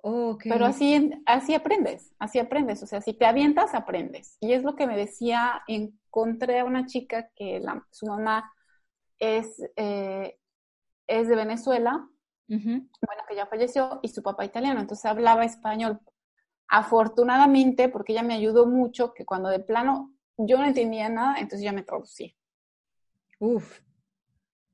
Okay. 0.00 0.50
Pero 0.50 0.64
así, 0.64 1.10
así 1.26 1.54
aprendes, 1.54 2.14
así 2.18 2.38
aprendes. 2.38 2.82
O 2.82 2.86
sea, 2.86 3.00
si 3.00 3.14
te 3.14 3.26
avientas, 3.26 3.74
aprendes. 3.74 4.36
Y 4.40 4.52
es 4.52 4.62
lo 4.62 4.76
que 4.76 4.86
me 4.86 4.96
decía, 4.96 5.62
encontré 5.66 6.60
a 6.60 6.64
una 6.64 6.86
chica 6.86 7.30
que 7.34 7.60
la, 7.60 7.84
su 7.90 8.06
mamá 8.06 8.52
es, 9.18 9.60
eh, 9.76 10.38
es 11.06 11.28
de 11.28 11.36
Venezuela, 11.36 12.08
bueno, 12.46 13.22
que 13.28 13.36
ya 13.36 13.46
falleció, 13.46 14.00
y 14.02 14.08
su 14.08 14.22
papá 14.22 14.44
italiano, 14.44 14.80
entonces 14.80 15.04
hablaba 15.04 15.44
español 15.44 16.00
afortunadamente, 16.68 17.88
porque 17.88 18.12
ella 18.12 18.22
me 18.22 18.34
ayudó 18.34 18.66
mucho, 18.66 19.12
que 19.12 19.26
cuando 19.26 19.48
de 19.48 19.60
plano 19.60 20.14
yo 20.36 20.58
no 20.58 20.64
entendía 20.64 21.08
nada, 21.08 21.36
entonces 21.38 21.62
ya 21.62 21.72
me 21.72 21.82
traducía. 21.82 22.32
Uf. 23.38 23.80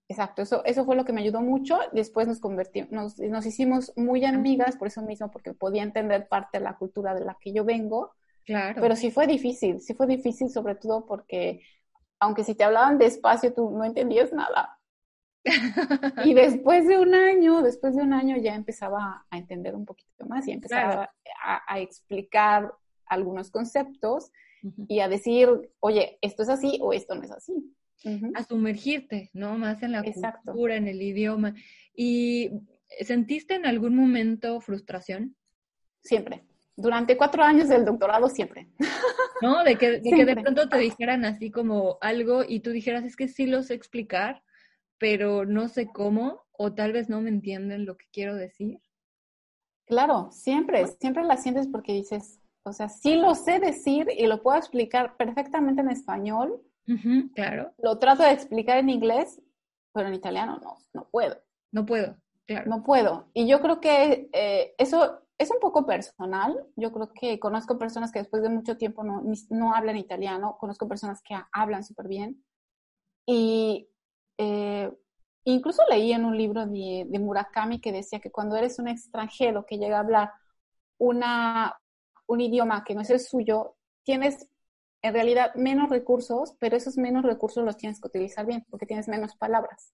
Exacto, 0.08 0.42
eso, 0.42 0.64
eso 0.64 0.84
fue 0.84 0.96
lo 0.96 1.04
que 1.04 1.12
me 1.12 1.22
ayudó 1.22 1.40
mucho. 1.40 1.78
Después 1.92 2.28
nos 2.28 2.40
convertimos, 2.40 2.90
nos, 2.90 3.18
nos 3.18 3.46
hicimos 3.46 3.92
muy 3.96 4.24
amigas, 4.24 4.76
por 4.76 4.88
eso 4.88 5.02
mismo, 5.02 5.30
porque 5.30 5.54
podía 5.54 5.82
entender 5.82 6.28
parte 6.28 6.58
de 6.58 6.64
la 6.64 6.76
cultura 6.76 7.14
de 7.14 7.24
la 7.24 7.36
que 7.40 7.52
yo 7.52 7.64
vengo. 7.64 8.12
Claro. 8.44 8.80
Pero 8.80 8.96
sí 8.96 9.10
fue 9.10 9.26
difícil, 9.26 9.80
sí 9.80 9.94
fue 9.94 10.06
difícil, 10.06 10.50
sobre 10.50 10.74
todo 10.74 11.06
porque, 11.06 11.62
aunque 12.20 12.44
si 12.44 12.54
te 12.54 12.64
hablaban 12.64 12.98
despacio, 12.98 13.54
tú 13.54 13.70
no 13.70 13.84
entendías 13.84 14.32
nada. 14.32 14.78
y 16.24 16.34
después 16.34 16.86
de 16.86 16.98
un 16.98 17.14
año, 17.14 17.62
después 17.62 17.94
de 17.96 18.02
un 18.02 18.12
año 18.12 18.36
ya 18.36 18.54
empezaba 18.54 19.26
a 19.28 19.38
entender 19.38 19.74
un 19.74 19.84
poquito 19.84 20.26
más 20.26 20.46
y 20.48 20.52
empezaba 20.52 21.10
a, 21.42 21.78
explicar 21.80 22.72
algunos 23.06 23.50
conceptos 23.50 24.30
y 24.88 25.00
a 25.00 25.08
decir, 25.08 25.48
oye, 25.80 26.18
esto 26.22 26.42
es 26.42 26.48
así 26.48 26.78
o 26.80 26.92
esto 26.92 27.14
no 27.14 27.22
es 27.22 27.30
así. 27.30 27.74
A 28.34 28.44
sumergirte, 28.44 29.30
¿no? 29.32 29.56
Más 29.56 29.82
en 29.82 29.92
la 29.92 30.02
cultura, 30.02 30.76
en 30.76 30.88
el 30.88 31.00
idioma. 31.00 31.54
¿Y 31.94 32.50
sentiste 33.00 33.54
en 33.54 33.66
algún 33.66 33.94
momento 33.96 34.60
frustración? 34.60 35.36
Siempre. 36.02 36.44
Durante 36.76 37.16
cuatro 37.16 37.42
años 37.42 37.68
del 37.68 37.84
doctorado, 37.84 38.28
siempre. 38.28 38.68
¿No? 39.42 39.64
De 39.64 39.76
que, 39.76 40.00
de 40.00 40.10
que 40.10 40.24
de 40.24 40.36
pronto 40.36 40.68
te 40.68 40.78
dijeran 40.78 41.24
así 41.24 41.50
como 41.50 41.98
algo 42.00 42.42
y 42.46 42.60
tú 42.60 42.70
dijeras, 42.70 43.04
es 43.04 43.16
que 43.16 43.28
sí 43.28 43.46
lo 43.46 43.62
sé 43.62 43.74
explicar, 43.74 44.42
pero 44.98 45.44
no 45.44 45.68
sé 45.68 45.88
cómo, 45.92 46.42
o 46.52 46.74
tal 46.74 46.92
vez 46.92 47.08
no 47.08 47.20
me 47.20 47.30
entienden 47.30 47.86
lo 47.86 47.96
que 47.96 48.06
quiero 48.12 48.34
decir. 48.34 48.80
Claro, 49.86 50.30
siempre, 50.30 50.86
siempre 50.86 51.24
la 51.24 51.36
sientes 51.36 51.68
porque 51.68 51.92
dices, 51.92 52.40
o 52.64 52.72
sea, 52.72 52.88
sí 52.88 53.16
lo 53.16 53.34
sé 53.34 53.60
decir 53.60 54.06
y 54.16 54.26
lo 54.26 54.42
puedo 54.42 54.56
explicar 54.56 55.16
perfectamente 55.16 55.82
en 55.82 55.90
español. 55.90 56.62
Claro. 57.34 57.72
Lo 57.78 57.98
trato 57.98 58.22
de 58.22 58.32
explicar 58.32 58.78
en 58.78 58.90
inglés, 58.90 59.40
pero 59.92 60.08
en 60.08 60.14
italiano 60.14 60.58
no, 60.62 60.76
no 60.92 61.08
puedo. 61.10 61.36
No 61.72 61.86
puedo, 61.86 62.16
claro. 62.46 62.70
No 62.70 62.82
puedo. 62.84 63.28
Y 63.34 63.46
yo 63.46 63.60
creo 63.60 63.80
que 63.80 64.28
eh, 64.32 64.74
eso 64.78 65.24
es 65.38 65.50
un 65.50 65.58
poco 65.60 65.86
personal. 65.86 66.66
Yo 66.76 66.92
creo 66.92 67.12
que 67.12 67.38
conozco 67.38 67.78
personas 67.78 68.12
que 68.12 68.20
después 68.20 68.42
de 68.42 68.48
mucho 68.48 68.76
tiempo 68.76 69.02
no, 69.04 69.22
no 69.50 69.74
hablan 69.74 69.96
italiano, 69.96 70.56
conozco 70.58 70.88
personas 70.88 71.22
que 71.22 71.34
hablan 71.52 71.84
súper 71.84 72.08
bien. 72.08 72.44
Y 73.26 73.88
eh, 74.38 74.92
incluso 75.44 75.82
leí 75.88 76.12
en 76.12 76.24
un 76.24 76.36
libro 76.36 76.66
de, 76.66 77.06
Murakami 77.18 77.80
que 77.80 77.92
decía 77.92 78.20
que 78.20 78.30
cuando 78.30 78.56
eres 78.56 78.78
un 78.78 78.88
extranjero 78.88 79.66
que 79.66 79.78
llega 79.78 79.96
a 79.96 80.00
hablar 80.00 80.32
una, 80.98 81.76
un 82.26 82.40
idioma 82.40 82.84
que 82.84 82.94
no 82.94 83.00
es 83.00 83.10
el 83.10 83.20
suyo, 83.20 83.76
tienes 84.04 84.48
en 85.04 85.12
realidad 85.12 85.54
menos 85.54 85.90
recursos, 85.90 86.56
pero 86.58 86.78
esos 86.78 86.96
menos 86.96 87.24
recursos 87.24 87.62
los 87.62 87.76
tienes 87.76 88.00
que 88.00 88.08
utilizar 88.08 88.46
bien, 88.46 88.64
porque 88.70 88.86
tienes 88.86 89.06
menos 89.06 89.36
palabras, 89.36 89.92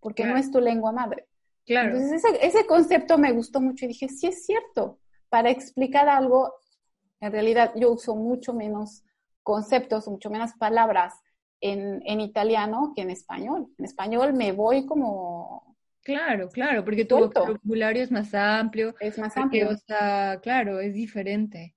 porque 0.00 0.26
no 0.26 0.36
es 0.36 0.50
tu 0.50 0.60
lengua 0.60 0.92
madre. 0.92 1.26
Claro. 1.64 1.96
Entonces 1.96 2.22
ese, 2.22 2.46
ese 2.46 2.66
concepto 2.66 3.16
me 3.16 3.32
gustó 3.32 3.62
mucho 3.62 3.86
y 3.86 3.88
dije, 3.88 4.10
sí 4.10 4.26
es 4.26 4.44
cierto, 4.44 4.98
para 5.30 5.48
explicar 5.48 6.10
algo, 6.10 6.52
en 7.20 7.32
realidad 7.32 7.72
yo 7.74 7.90
uso 7.90 8.14
mucho 8.14 8.52
menos 8.52 9.02
conceptos, 9.42 10.06
mucho 10.08 10.28
menos 10.28 10.50
palabras 10.58 11.14
en, 11.62 12.20
italiano 12.20 12.92
que 12.94 13.00
en 13.00 13.10
español. 13.10 13.66
En 13.78 13.86
español 13.86 14.34
me 14.34 14.52
voy 14.52 14.84
como... 14.84 15.74
Claro, 16.02 16.50
claro, 16.50 16.84
porque 16.84 17.06
tu 17.06 17.18
vocabulario 17.18 18.02
es 18.02 18.10
más 18.10 18.34
amplio. 18.34 18.94
Es 19.00 19.16
más 19.16 19.34
amplio. 19.38 19.70
o 19.70 19.76
sea, 19.76 20.38
claro, 20.42 20.80
es 20.80 20.92
diferente. 20.92 21.74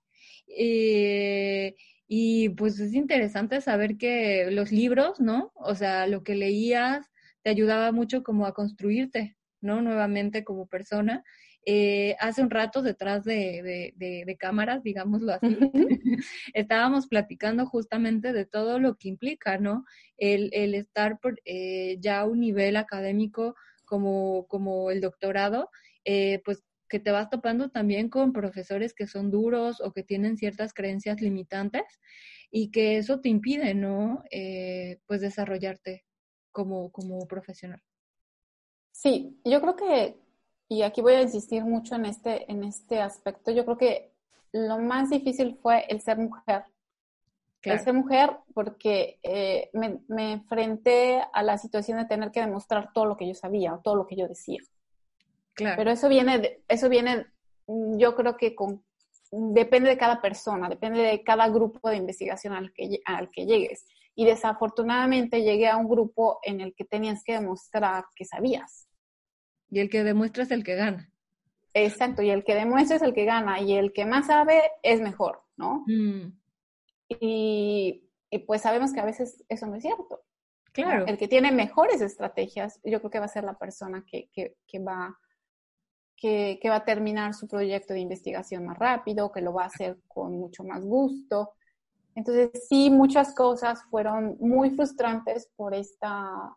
Eh, 0.48 1.76
y 2.16 2.50
pues 2.50 2.80
es 2.80 2.94
interesante 2.94 3.60
saber 3.60 3.98
que 3.98 4.52
los 4.52 4.72
libros, 4.72 5.20
¿no? 5.20 5.52
O 5.56 5.74
sea, 5.74 6.06
lo 6.06 6.24
que 6.24 6.36
leías 6.36 7.10
te 7.42 7.50
ayudaba 7.50 7.92
mucho 7.92 8.22
como 8.22 8.46
a 8.46 8.54
construirte, 8.54 9.36
¿no? 9.62 9.82
Nuevamente 9.82 10.44
como 10.44 10.68
persona 10.68 11.24
eh, 11.66 12.16
hace 12.20 12.44
un 12.44 12.52
rato 12.52 12.84
detrás 12.84 13.24
de, 13.24 13.94
de, 13.96 14.38
cámaras, 14.38 14.84
digámoslo 14.84 15.34
así, 15.34 15.58
estábamos 16.54 17.08
platicando 17.08 17.66
justamente 17.66 18.32
de 18.32 18.46
todo 18.46 18.78
lo 18.78 18.96
que 18.96 19.10
implica, 19.10 19.58
¿no? 19.58 19.84
El, 20.16 20.52
el 20.54 20.76
estar 20.76 21.20
por, 21.20 21.42
eh, 21.46 21.98
ya 22.00 22.20
a 22.20 22.26
un 22.26 22.42
nivel 22.42 22.76
académico 22.76 23.56
como, 23.86 24.46
como 24.46 24.92
el 24.92 25.02
doctorado, 25.02 25.72
eh, 26.06 26.44
pues 26.46 26.64
que 26.94 27.00
te 27.00 27.10
vas 27.10 27.32
topando 27.32 27.72
también 27.72 28.08
con 28.08 28.34
profesores 28.34 28.94
que 28.94 29.08
son 29.08 29.32
duros 29.32 29.82
o 29.82 29.92
que 29.94 30.04
tienen 30.04 30.38
ciertas 30.38 30.76
creencias 30.76 31.22
limitantes 31.22 31.82
y 32.52 32.70
que 32.70 32.98
eso 32.98 33.20
te 33.20 33.30
impide, 33.30 33.74
¿no? 33.74 34.24
pues 35.08 35.22
desarrollarte 35.22 36.06
como, 36.52 36.92
como 36.92 37.26
profesional. 37.26 37.82
Sí, 38.92 39.42
yo 39.44 39.60
creo 39.60 39.76
que 39.76 40.24
y 40.70 40.84
aquí 40.84 41.02
voy 41.02 41.14
a 41.14 41.24
insistir 41.24 41.64
mucho 41.66 41.96
en 41.96 42.06
este, 42.06 42.52
en 42.52 42.64
este 42.64 43.02
aspecto, 43.02 43.52
yo 43.52 43.66
creo 43.66 43.78
que 43.78 44.14
lo 44.52 44.78
más 44.78 45.10
difícil 45.10 45.58
fue 45.62 45.86
el 45.90 46.00
ser 46.00 46.20
mujer. 46.20 46.66
El 47.64 47.80
ser 47.80 47.94
mujer 47.94 48.38
porque 48.54 49.20
eh, 49.24 49.72
me, 49.74 50.02
me, 50.10 50.34
enfrenté 50.34 51.24
a 51.32 51.42
la 51.42 51.58
situación 51.58 51.98
de 51.98 52.06
tener 52.06 52.30
que 52.30 52.42
demostrar 52.42 52.92
todo 52.94 53.06
lo 53.06 53.16
que 53.16 53.28
yo 53.28 53.34
sabía 53.34 53.74
o 53.74 53.80
todo 53.80 53.96
lo 53.96 54.06
que 54.06 54.18
yo 54.18 54.28
decía. 54.28 54.60
Claro. 55.54 55.76
Pero 55.78 55.92
eso 55.92 56.10
viene, 56.10 56.62
eso 56.68 56.90
viene, 56.90 57.28
yo 57.68 58.16
creo 58.16 58.38
que 58.38 58.56
con, 58.56 58.84
depende 59.32 59.90
de 59.90 59.98
cada 59.98 60.22
persona, 60.22 60.70
depende 60.70 61.02
de 61.02 61.24
cada 61.24 61.50
grupo 61.50 61.90
de 61.90 61.98
investigación 61.98 62.54
al 62.54 62.72
que, 62.74 63.00
al 63.06 63.32
que 63.32 63.46
llegues. 63.46 63.86
Y 64.16 64.26
desafortunadamente 64.26 65.42
llegué 65.42 65.68
a 65.68 65.78
un 65.78 65.90
grupo 65.90 66.40
en 66.44 66.62
el 66.62 66.76
que 66.76 66.86
tenías 66.86 67.24
que 67.24 67.34
demostrar 67.34 68.06
que 68.16 68.26
sabías. 68.26 68.88
Y 69.72 69.80
el 69.80 69.90
que 69.90 70.04
demuestra 70.04 70.44
es 70.44 70.52
el 70.52 70.64
que 70.64 70.76
gana. 70.76 71.10
Exacto, 71.74 72.22
y 72.22 72.30
el 72.30 72.44
que 72.44 72.54
demuestra 72.54 72.98
es 72.98 73.02
el 73.02 73.16
que 73.16 73.26
gana, 73.26 73.60
y 73.60 73.74
el 73.74 73.92
que 73.92 74.06
más 74.06 74.28
sabe 74.28 74.62
es 74.84 75.02
mejor, 75.02 75.42
¿no? 75.58 75.84
Mm. 75.88 76.38
Y, 77.20 78.08
pues 78.46 78.62
sabemos 78.62 78.94
que 78.94 79.00
a 79.00 79.06
veces 79.06 79.44
eso 79.50 79.66
no 79.66 79.76
es 79.76 79.82
cierto. 79.82 80.22
Claro. 80.72 81.06
El 81.08 81.18
que 81.18 81.28
tiene 81.28 81.52
mejores 81.52 82.02
estrategias, 82.02 82.80
yo 82.84 83.00
creo 83.00 83.12
que 83.12 83.20
va 83.20 83.26
a 83.26 83.30
ser 83.30 83.44
la 83.44 83.58
persona 83.58 84.04
que, 84.08 84.30
que, 84.32 84.56
que 84.68 84.80
va, 84.80 85.18
que, 86.18 86.60
va 86.66 86.78
a 86.78 86.86
terminar 86.86 87.34
su 87.34 87.48
proyecto 87.48 87.94
de 87.94 88.00
investigación 88.00 88.66
más 88.66 88.78
rápido, 88.78 89.32
que 89.32 89.42
lo 89.42 89.54
va 89.54 89.64
a 89.64 89.68
hacer 89.68 90.00
con 90.08 90.40
mucho 90.40 90.64
más 90.64 90.84
gusto. 90.84 91.54
Entonces, 92.16 92.68
sí, 92.68 92.90
muchas 92.90 93.34
cosas 93.36 93.84
fueron 93.90 94.38
muy 94.40 94.70
frustrantes 94.72 95.50
por 95.56 95.74
esta, 95.74 96.56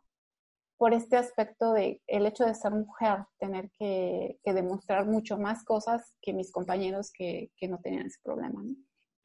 por 0.77 0.93
este 0.93 1.17
aspecto 1.17 1.73
de 1.73 2.01
el 2.07 2.27
hecho 2.27 2.45
de 2.45 2.55
ser 2.55 2.73
mujer, 2.73 3.25
tener 3.39 3.71
que, 3.79 4.39
demostrar 4.45 5.07
mucho 5.07 5.39
más 5.39 5.65
cosas 5.65 6.17
que 6.21 6.33
mis 6.33 6.53
compañeros 6.53 7.11
que, 7.13 7.51
no 7.69 7.79
tenían 7.79 8.07
ese 8.07 8.21
problema. 8.23 8.63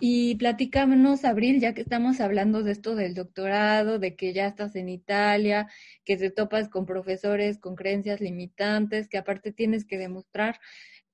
Y 0.01 0.36
platícanos, 0.36 1.24
Abril, 1.24 1.62
ya 1.62 1.74
que 1.74 1.81
estamos 1.81 2.20
hablando 2.20 2.63
de 2.63 2.72
esto 2.72 2.96
del 2.96 3.13
doctorado, 3.13 4.00
de 4.00 4.15
que 4.15 4.34
ya 4.34 4.48
estás 4.48 4.75
en 4.75 4.89
Italia, 4.89 5.70
que 6.03 6.17
te 6.17 6.31
topas 6.31 6.67
con 6.70 6.86
profesores 6.86 7.60
con 7.60 7.75
creencias 7.75 8.20
limitantes, 8.20 9.08
que 9.08 9.17
aparte 9.17 9.51
tienes 9.53 9.86
que 9.86 9.98
demostrar, 9.98 10.60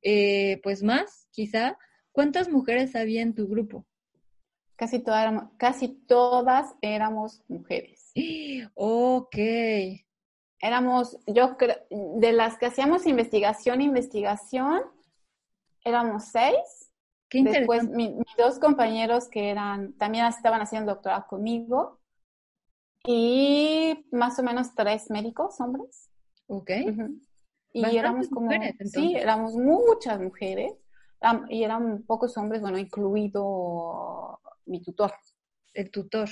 eh, 0.02 0.60
pues 0.64 0.84
más, 0.84 1.28
quizá. 1.32 1.78
¿Cuántas 2.12 2.50
mujeres 2.50 2.96
había 2.96 3.22
en 3.22 3.36
tu 3.36 3.48
grupo? 3.48 3.86
Casi, 4.76 5.04
casi 5.58 5.90
todas 6.08 6.74
éramos 6.82 7.44
mujeres. 7.48 8.12
Ok 8.74 9.36
éramos, 10.60 11.18
yo 11.28 11.58
creo, 11.58 11.78
de 11.90 12.32
las 12.32 12.58
que 12.58 12.66
hacíamos 12.68 13.06
investigación, 13.06 13.82
investigación, 13.82 14.82
éramos 15.84 16.26
seis. 16.26 16.87
Qué 17.30 17.44
Después 17.44 17.90
mis 17.90 18.14
dos 18.38 18.60
compañeros 18.60 19.28
que 19.30 19.50
eran, 19.50 19.94
también 19.94 20.26
estaban 20.26 20.62
haciendo 20.62 20.94
doctorado 20.94 21.26
conmigo. 21.28 22.00
Y 23.06 24.06
más 24.12 24.40
o 24.40 24.44
menos 24.44 24.74
tres 24.76 25.10
médicos, 25.10 25.60
hombres. 25.60 26.10
Ok. 26.48 26.72
Y 27.74 27.98
éramos 27.98 28.30
como, 28.30 28.50
sí, 28.92 29.16
éramos 29.16 29.54
muchas 29.54 30.20
mujeres. 30.20 30.74
Y 31.50 31.64
eran 31.64 32.04
pocos 32.04 32.38
hombres, 32.38 32.62
bueno, 32.62 32.78
incluido 32.78 34.40
mi 34.66 34.82
tutor. 34.82 35.14
El 35.74 35.92
tutor. 35.92 36.30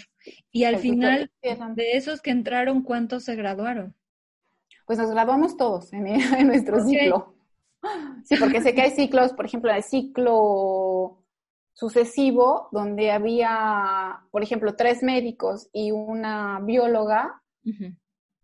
Y 0.52 0.64
al 0.64 0.78
final, 0.78 1.32
de 1.42 1.92
esos 1.94 2.22
que 2.22 2.32
entraron, 2.32 2.82
¿cuántos 2.82 3.24
se 3.24 3.36
graduaron? 3.36 3.96
pues 4.86 5.00
nos 5.00 5.10
graduamos 5.12 5.58
todos 5.58 5.92
en, 5.94 6.04
nuestro 6.48 6.84
ciclo. 6.86 7.35
Sí, 8.24 8.36
porque 8.40 8.62
sé 8.62 8.74
que 8.74 8.82
hay 8.82 8.92
ciclos, 8.92 9.34
por 9.34 9.46
ejemplo, 9.46 9.72
el 9.72 9.84
ciclo 9.84 11.24
sucesivo, 11.74 12.70
donde 12.72 13.12
había, 13.12 14.22
por 14.32 14.44
ejemplo, 14.44 14.76
tres 14.76 15.04
médicos 15.04 15.70
y 15.74 15.92
una 15.92 16.60
bióloga, 16.62 17.42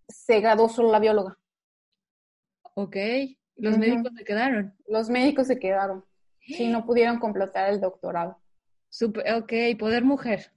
se 0.08 0.40
graduó 0.40 0.70
solo 0.70 0.92
la 0.92 1.00
bióloga. 1.00 1.38
Ok, 2.76 2.98
los 3.56 3.78
médicos 3.78 4.12
se 4.18 4.24
quedaron. 4.24 4.76
Los 4.88 5.10
médicos 5.10 5.48
se 5.48 5.60
quedaron. 5.60 6.06
Sí, 6.44 6.68
no 6.68 6.88
pudieron 6.88 7.20
completar 7.20 7.70
el 7.70 7.80
doctorado. 7.80 8.42
Super, 8.90 9.32
ok, 9.36 9.54
poder 9.78 10.04
mujer. 10.04 10.52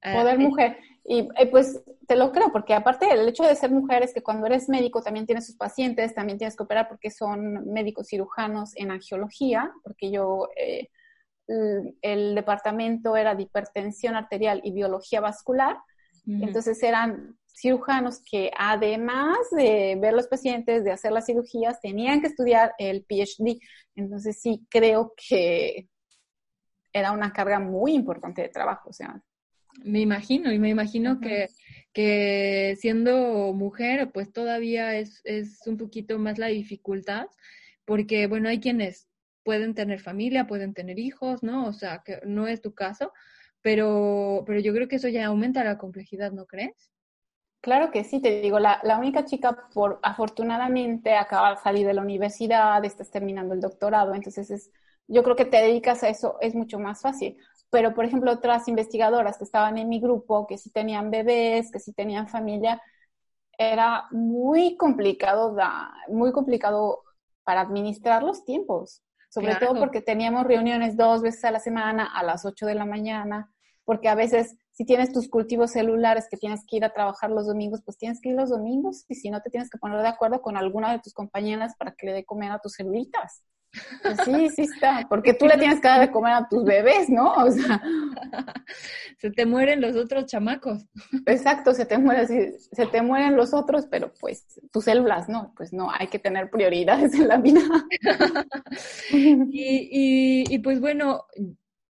Ah, 0.00 0.14
poder 0.14 0.38
mujer. 0.38 0.78
Y 1.10 1.20
eh, 1.38 1.46
pues 1.50 1.82
te 2.06 2.16
lo 2.16 2.32
creo, 2.32 2.52
porque 2.52 2.74
aparte 2.74 3.06
del 3.06 3.26
hecho 3.26 3.42
de 3.42 3.54
ser 3.54 3.70
mujer 3.70 4.02
es 4.02 4.12
que 4.12 4.22
cuando 4.22 4.46
eres 4.46 4.68
médico 4.68 5.02
también 5.02 5.24
tienes 5.24 5.46
sus 5.46 5.56
pacientes, 5.56 6.14
también 6.14 6.36
tienes 6.36 6.54
que 6.54 6.62
operar 6.64 6.86
porque 6.86 7.10
son 7.10 7.64
médicos 7.72 8.08
cirujanos 8.08 8.76
en 8.76 8.90
angiología, 8.90 9.72
porque 9.82 10.10
yo, 10.10 10.50
eh, 10.54 10.90
el 12.02 12.34
departamento 12.34 13.16
era 13.16 13.34
de 13.34 13.44
hipertensión 13.44 14.16
arterial 14.16 14.60
y 14.62 14.72
biología 14.72 15.22
vascular, 15.22 15.78
entonces 16.26 16.82
eran 16.82 17.38
cirujanos 17.46 18.20
que 18.22 18.50
además 18.54 19.38
de 19.52 19.96
ver 19.98 20.12
los 20.12 20.26
pacientes, 20.26 20.84
de 20.84 20.92
hacer 20.92 21.10
las 21.10 21.24
cirugías, 21.24 21.80
tenían 21.80 22.20
que 22.20 22.26
estudiar 22.26 22.74
el 22.76 23.06
PhD. 23.06 23.58
Entonces 23.94 24.38
sí 24.38 24.66
creo 24.68 25.14
que 25.16 25.88
era 26.92 27.12
una 27.12 27.32
carga 27.32 27.58
muy 27.60 27.94
importante 27.94 28.42
de 28.42 28.50
trabajo, 28.50 28.90
o 28.90 28.92
sea, 28.92 29.22
me 29.84 30.00
imagino, 30.00 30.52
y 30.52 30.58
me 30.58 30.70
imagino 30.70 31.20
que, 31.20 31.48
que 31.92 32.76
siendo 32.78 33.52
mujer, 33.54 34.10
pues 34.12 34.32
todavía 34.32 34.96
es, 34.96 35.20
es 35.24 35.66
un 35.66 35.76
poquito 35.76 36.18
más 36.18 36.38
la 36.38 36.46
dificultad, 36.48 37.26
porque, 37.84 38.26
bueno, 38.26 38.48
hay 38.48 38.60
quienes 38.60 39.08
pueden 39.44 39.74
tener 39.74 40.00
familia, 40.00 40.46
pueden 40.46 40.74
tener 40.74 40.98
hijos, 40.98 41.42
¿no? 41.42 41.66
O 41.66 41.72
sea, 41.72 42.02
que 42.04 42.20
no 42.26 42.46
es 42.46 42.60
tu 42.60 42.74
caso, 42.74 43.12
pero, 43.62 44.44
pero 44.46 44.60
yo 44.60 44.74
creo 44.74 44.88
que 44.88 44.96
eso 44.96 45.08
ya 45.08 45.26
aumenta 45.26 45.64
la 45.64 45.78
complejidad, 45.78 46.32
¿no 46.32 46.46
crees? 46.46 46.90
Claro 47.60 47.90
que 47.90 48.04
sí, 48.04 48.20
te 48.20 48.40
digo, 48.40 48.60
la, 48.60 48.80
la 48.84 48.98
única 48.98 49.24
chica, 49.24 49.68
por 49.74 49.98
afortunadamente, 50.02 51.16
acaba 51.16 51.50
de 51.50 51.56
salir 51.56 51.86
de 51.86 51.94
la 51.94 52.02
universidad, 52.02 52.84
estás 52.84 53.10
terminando 53.10 53.54
el 53.54 53.60
doctorado, 53.60 54.14
entonces 54.14 54.50
es, 54.50 54.70
yo 55.08 55.22
creo 55.24 55.34
que 55.34 55.44
te 55.44 55.56
dedicas 55.56 56.02
a 56.04 56.08
eso, 56.08 56.36
es 56.40 56.54
mucho 56.54 56.78
más 56.78 57.00
fácil 57.00 57.36
pero 57.70 57.94
por 57.94 58.04
ejemplo 58.04 58.32
otras 58.32 58.68
investigadoras 58.68 59.38
que 59.38 59.44
estaban 59.44 59.78
en 59.78 59.88
mi 59.88 60.00
grupo, 60.00 60.46
que 60.46 60.58
sí 60.58 60.70
tenían 60.70 61.10
bebés, 61.10 61.70
que 61.70 61.80
sí 61.80 61.92
tenían 61.92 62.28
familia, 62.28 62.80
era 63.58 64.06
muy 64.10 64.76
complicado, 64.76 65.56
muy 66.08 66.32
complicado 66.32 67.02
para 67.44 67.60
administrar 67.62 68.22
los 68.22 68.44
tiempos, 68.44 69.02
sobre 69.30 69.56
todo 69.56 69.78
porque 69.78 70.00
teníamos 70.00 70.46
reuniones 70.46 70.96
dos 70.96 71.22
veces 71.22 71.44
a 71.44 71.50
la 71.50 71.60
semana 71.60 72.06
a 72.06 72.22
las 72.22 72.44
8 72.44 72.66
de 72.66 72.74
la 72.74 72.84
mañana, 72.84 73.52
porque 73.84 74.08
a 74.08 74.14
veces 74.14 74.56
si 74.70 74.84
tienes 74.84 75.12
tus 75.12 75.28
cultivos 75.28 75.72
celulares 75.72 76.28
que 76.30 76.36
tienes 76.36 76.64
que 76.64 76.76
ir 76.76 76.84
a 76.84 76.92
trabajar 76.92 77.30
los 77.30 77.46
domingos, 77.48 77.82
pues 77.84 77.98
tienes 77.98 78.20
que 78.20 78.28
ir 78.28 78.36
los 78.36 78.50
domingos 78.50 79.04
y 79.08 79.16
si 79.16 79.28
no 79.28 79.42
te 79.42 79.50
tienes 79.50 79.70
que 79.70 79.78
poner 79.78 80.00
de 80.02 80.08
acuerdo 80.08 80.40
con 80.40 80.56
alguna 80.56 80.92
de 80.92 81.00
tus 81.00 81.12
compañeras 81.12 81.74
para 81.76 81.92
que 81.92 82.06
le 82.06 82.12
dé 82.12 82.24
comer 82.24 82.52
a 82.52 82.60
tus 82.60 82.74
celulitas. 82.74 83.42
Pues 84.02 84.16
sí, 84.24 84.48
sí 84.50 84.62
está, 84.62 85.06
porque 85.08 85.34
tú 85.34 85.46
le 85.46 85.58
tienes 85.58 85.80
que 85.80 85.88
dar 85.88 86.00
de 86.00 86.10
comer 86.10 86.32
a 86.32 86.48
tus 86.48 86.64
bebés, 86.64 87.08
¿no? 87.08 87.34
O 87.34 87.50
sea, 87.50 87.82
se 89.18 89.30
te 89.30 89.44
mueren 89.46 89.80
los 89.80 89.94
otros 89.96 90.26
chamacos. 90.26 90.84
Exacto, 91.26 91.74
se 91.74 91.84
te 91.84 91.98
mueren, 91.98 92.26
se 92.26 92.86
te 92.86 93.02
mueren 93.02 93.36
los 93.36 93.52
otros, 93.52 93.86
pero 93.90 94.12
pues 94.18 94.46
tus 94.72 94.84
células, 94.84 95.28
no, 95.28 95.52
pues 95.56 95.72
no, 95.72 95.90
hay 95.90 96.08
que 96.08 96.18
tener 96.18 96.50
prioridades 96.50 97.14
en 97.14 97.28
la 97.28 97.36
vida. 97.36 97.60
y, 99.12 100.44
y, 100.48 100.58
pues 100.60 100.80
bueno, 100.80 101.26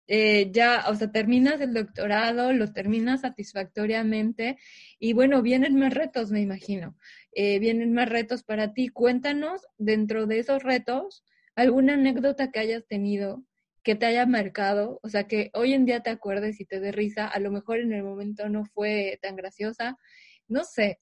eh, 0.08 0.50
ya, 0.52 0.84
o 0.88 0.94
sea, 0.94 1.12
terminas 1.12 1.60
el 1.60 1.74
doctorado, 1.74 2.52
lo 2.52 2.72
terminas 2.72 3.20
satisfactoriamente 3.20 4.56
y 4.98 5.12
bueno, 5.12 5.42
vienen 5.42 5.78
más 5.78 5.94
retos, 5.94 6.30
me 6.30 6.40
imagino. 6.40 6.96
Eh, 7.32 7.58
vienen 7.60 7.92
más 7.92 8.08
retos 8.08 8.42
para 8.42 8.72
ti. 8.72 8.88
Cuéntanos 8.88 9.62
dentro 9.76 10.26
de 10.26 10.40
esos 10.40 10.62
retos 10.62 11.24
alguna 11.58 11.94
anécdota 11.94 12.50
que 12.50 12.60
hayas 12.60 12.86
tenido 12.86 13.42
que 13.82 13.94
te 13.94 14.06
haya 14.06 14.26
marcado, 14.26 15.00
o 15.02 15.08
sea, 15.08 15.24
que 15.24 15.50
hoy 15.54 15.72
en 15.72 15.86
día 15.86 16.00
te 16.00 16.10
acuerdes 16.10 16.60
y 16.60 16.64
te 16.64 16.78
dé 16.78 16.92
risa, 16.92 17.26
a 17.26 17.38
lo 17.40 17.50
mejor 17.50 17.78
en 17.78 17.92
el 17.92 18.04
momento 18.04 18.48
no 18.48 18.64
fue 18.64 19.18
tan 19.22 19.34
graciosa, 19.34 19.98
no 20.46 20.62
sé, 20.64 21.00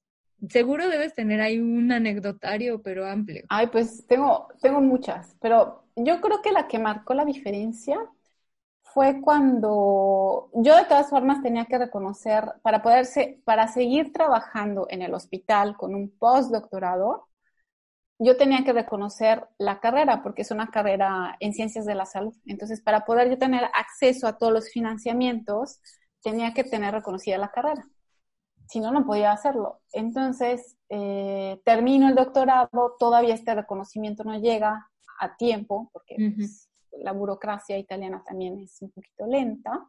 seguro 0.49 0.89
debes 0.89 1.15
tener 1.15 1.41
ahí 1.41 1.59
un 1.59 1.93
anecdotario, 1.93 2.81
pero 2.83 3.07
amplio. 3.07 3.45
Ay, 3.49 3.67
pues 3.69 4.07
tengo, 4.07 4.49
tengo 4.63 4.81
muchas, 4.81 5.37
pero 5.41 5.85
yo 5.97 6.21
creo 6.21 6.41
que 6.43 6.53
la 6.53 6.69
que 6.69 6.79
marcó 6.79 7.13
la 7.15 7.25
diferencia 7.25 7.99
fue 8.83 9.21
cuando 9.21 10.49
yo 10.55 10.77
de 10.77 10.85
todas 10.85 11.11
formas 11.11 11.43
tenía 11.43 11.67
que 11.67 11.79
reconocer, 11.79 12.45
para 12.63 12.83
poderse, 12.83 13.43
para 13.45 13.69
seguir 13.69 14.13
trabajando 14.13 14.87
en 14.89 15.03
el 15.03 15.13
hospital 15.13 15.77
con 15.77 15.95
un 15.95 16.09
postdoctorado, 16.09 17.27
yo 18.19 18.37
tenía 18.37 18.65
que 18.65 18.73
reconocer 18.73 19.47
la 19.59 19.81
carrera 19.81 20.23
porque 20.23 20.43
es 20.43 20.51
una 20.51 20.69
carrera 20.69 21.37
en 21.41 21.53
ciencias 21.53 21.85
de 21.85 21.95
la 21.95 22.07
salud. 22.07 22.35
Entonces, 22.47 22.81
para 22.81 23.05
poder 23.05 23.29
yo 23.29 23.39
tener 23.39 23.65
acceso 23.75 24.27
a 24.27 24.39
todos 24.39 24.53
los 24.53 24.71
financiamientos, 24.71 25.81
tenía 26.23 26.55
que 26.55 26.65
tener 26.65 26.95
reconocida 26.95 27.39
la 27.39 27.51
carrera. 27.51 27.87
Si 28.69 28.81
no, 28.81 28.91
no 28.91 29.07
podía 29.07 29.33
hacerlo. 29.33 29.81
Entonces, 29.93 30.77
eh, 30.89 31.61
termino 31.65 32.09
el 32.09 32.15
doctorado, 32.15 32.97
todavía 32.99 33.35
este 33.35 33.55
reconocimiento 33.55 34.25
no 34.25 34.39
llega 34.39 34.89
a 35.21 35.37
tiempo 35.37 35.91
porque 35.93 36.17
pues, 36.37 36.69
la 36.99 37.13
burocracia 37.13 37.79
italiana 37.79 38.23
también 38.27 38.59
es 38.59 38.81
un 38.83 38.91
poquito 38.91 39.27
lenta 39.27 39.87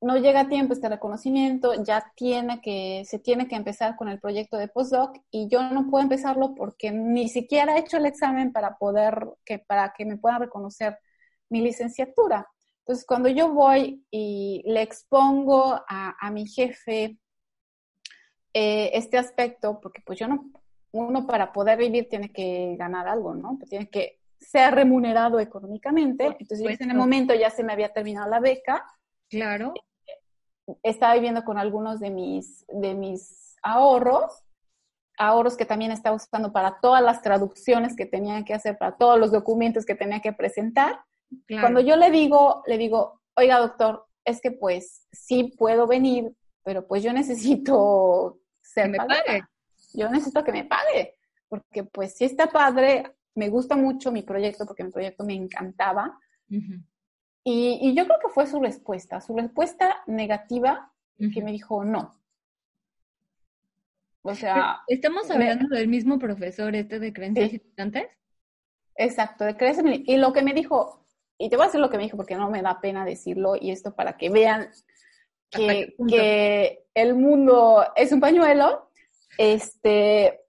no 0.00 0.16
llega 0.18 0.40
a 0.40 0.48
tiempo 0.48 0.74
este 0.74 0.88
reconocimiento, 0.88 1.82
ya 1.82 2.12
tiene 2.14 2.60
que, 2.60 3.04
se 3.06 3.18
tiene 3.18 3.48
que 3.48 3.56
empezar 3.56 3.96
con 3.96 4.08
el 4.08 4.20
proyecto 4.20 4.58
de 4.58 4.68
postdoc 4.68 5.16
y 5.30 5.48
yo 5.48 5.70
no 5.70 5.88
puedo 5.88 6.02
empezarlo 6.02 6.54
porque 6.54 6.90
ni 6.90 7.28
siquiera 7.28 7.76
he 7.76 7.80
hecho 7.80 7.96
el 7.96 8.06
examen 8.06 8.52
para 8.52 8.76
poder, 8.76 9.26
que, 9.44 9.58
para 9.58 9.94
que 9.96 10.04
me 10.04 10.18
puedan 10.18 10.40
reconocer 10.40 10.98
mi 11.48 11.60
licenciatura. 11.60 12.46
Entonces, 12.80 13.06
cuando 13.06 13.28
yo 13.28 13.52
voy 13.52 14.04
y 14.10 14.62
le 14.66 14.82
expongo 14.82 15.80
a, 15.88 16.30
mi 16.30 16.46
jefe 16.46 17.18
eh, 18.52 18.90
este 18.92 19.18
aspecto, 19.18 19.80
porque 19.80 20.02
pues 20.04 20.18
yo 20.18 20.28
no, 20.28 20.50
uno 20.92 21.26
para 21.26 21.52
poder 21.52 21.78
vivir 21.78 22.08
tiene 22.08 22.32
que 22.32 22.76
ganar 22.78 23.08
algo, 23.08 23.34
¿no? 23.34 23.56
Pues 23.58 23.70
tiene 23.70 23.88
que 23.88 24.20
ser 24.38 24.74
remunerado 24.74 25.40
económicamente. 25.40 26.36
Entonces, 26.38 26.80
en 26.80 26.90
el 26.90 26.96
momento 26.96 27.34
ya 27.34 27.50
se 27.50 27.64
me 27.64 27.72
había 27.72 27.92
terminado 27.92 28.28
la 28.30 28.38
beca 28.38 28.84
Claro. 29.28 29.74
Estaba 30.82 31.14
viviendo 31.14 31.44
con 31.44 31.58
algunos 31.58 32.00
de 32.00 32.10
mis, 32.10 32.64
de 32.68 32.94
mis 32.94 33.56
ahorros, 33.62 34.42
ahorros 35.18 35.56
que 35.56 35.64
también 35.64 35.92
estaba 35.92 36.16
usando 36.16 36.52
para 36.52 36.80
todas 36.80 37.02
las 37.02 37.22
traducciones 37.22 37.96
que 37.96 38.06
tenía 38.06 38.44
que 38.44 38.54
hacer, 38.54 38.76
para 38.78 38.96
todos 38.96 39.18
los 39.18 39.32
documentos 39.32 39.84
que 39.84 39.94
tenía 39.94 40.20
que 40.20 40.32
presentar. 40.32 41.00
Cuando 41.60 41.80
yo 41.80 41.96
le 41.96 42.10
digo, 42.10 42.62
le 42.66 42.78
digo, 42.78 43.20
oiga 43.34 43.58
doctor, 43.58 44.06
es 44.24 44.40
que 44.40 44.50
pues 44.50 45.06
sí 45.12 45.54
puedo 45.56 45.86
venir, 45.86 46.34
pero 46.62 46.86
pues 46.86 47.02
yo 47.02 47.12
necesito 47.12 48.38
ser 48.60 48.90
me 48.90 48.98
pague. 48.98 49.42
Yo 49.94 50.10
necesito 50.10 50.44
que 50.44 50.52
me 50.52 50.64
pague, 50.64 51.14
porque 51.48 51.84
pues 51.84 52.16
sí 52.16 52.24
está 52.24 52.48
padre, 52.48 53.16
me 53.34 53.48
gusta 53.48 53.76
mucho 53.76 54.12
mi 54.12 54.22
proyecto, 54.22 54.66
porque 54.66 54.84
mi 54.84 54.90
proyecto 54.90 55.24
me 55.24 55.34
encantaba, 55.34 56.18
y, 57.48 57.94
yo 57.94 58.04
creo 58.06 58.18
que 58.18 58.28
fue 58.28 58.48
su 58.48 58.60
respuesta, 58.60 59.20
su 59.20 59.36
respuesta 59.36 60.02
negativa, 60.08 60.92
que 61.16 61.40
me 61.42 61.52
dijo 61.52 61.84
no. 61.84 62.12
O 64.22 64.34
sea... 64.34 64.80
¿Estamos 64.88 65.30
hablando 65.30 65.68
del 65.68 65.86
mismo 65.86 66.18
profesor 66.18 66.74
este 66.74 66.98
de 66.98 67.12
creencias 67.12 67.52
limitantes? 67.52 68.08
Exacto, 68.96 69.44
de 69.44 69.56
creencias 69.56 69.86
Y 70.06 70.16
lo 70.16 70.32
que 70.32 70.42
me 70.42 70.54
dijo, 70.54 71.06
y 71.38 71.48
te 71.48 71.54
voy 71.54 71.62
a 71.62 71.66
decir 71.68 71.80
lo 71.80 71.88
que 71.88 71.98
me 71.98 72.02
dijo 72.02 72.16
porque 72.16 72.34
no 72.34 72.50
me 72.50 72.62
da 72.62 72.80
pena 72.80 73.04
decirlo, 73.04 73.54
y 73.54 73.70
esto 73.70 73.94
para 73.94 74.16
que 74.16 74.28
vean 74.28 74.68
que, 75.48 75.94
que 76.08 76.84
el 76.94 77.14
mundo 77.14 77.86
es 77.94 78.10
un 78.10 78.18
pañuelo, 78.18 78.90
este, 79.38 80.40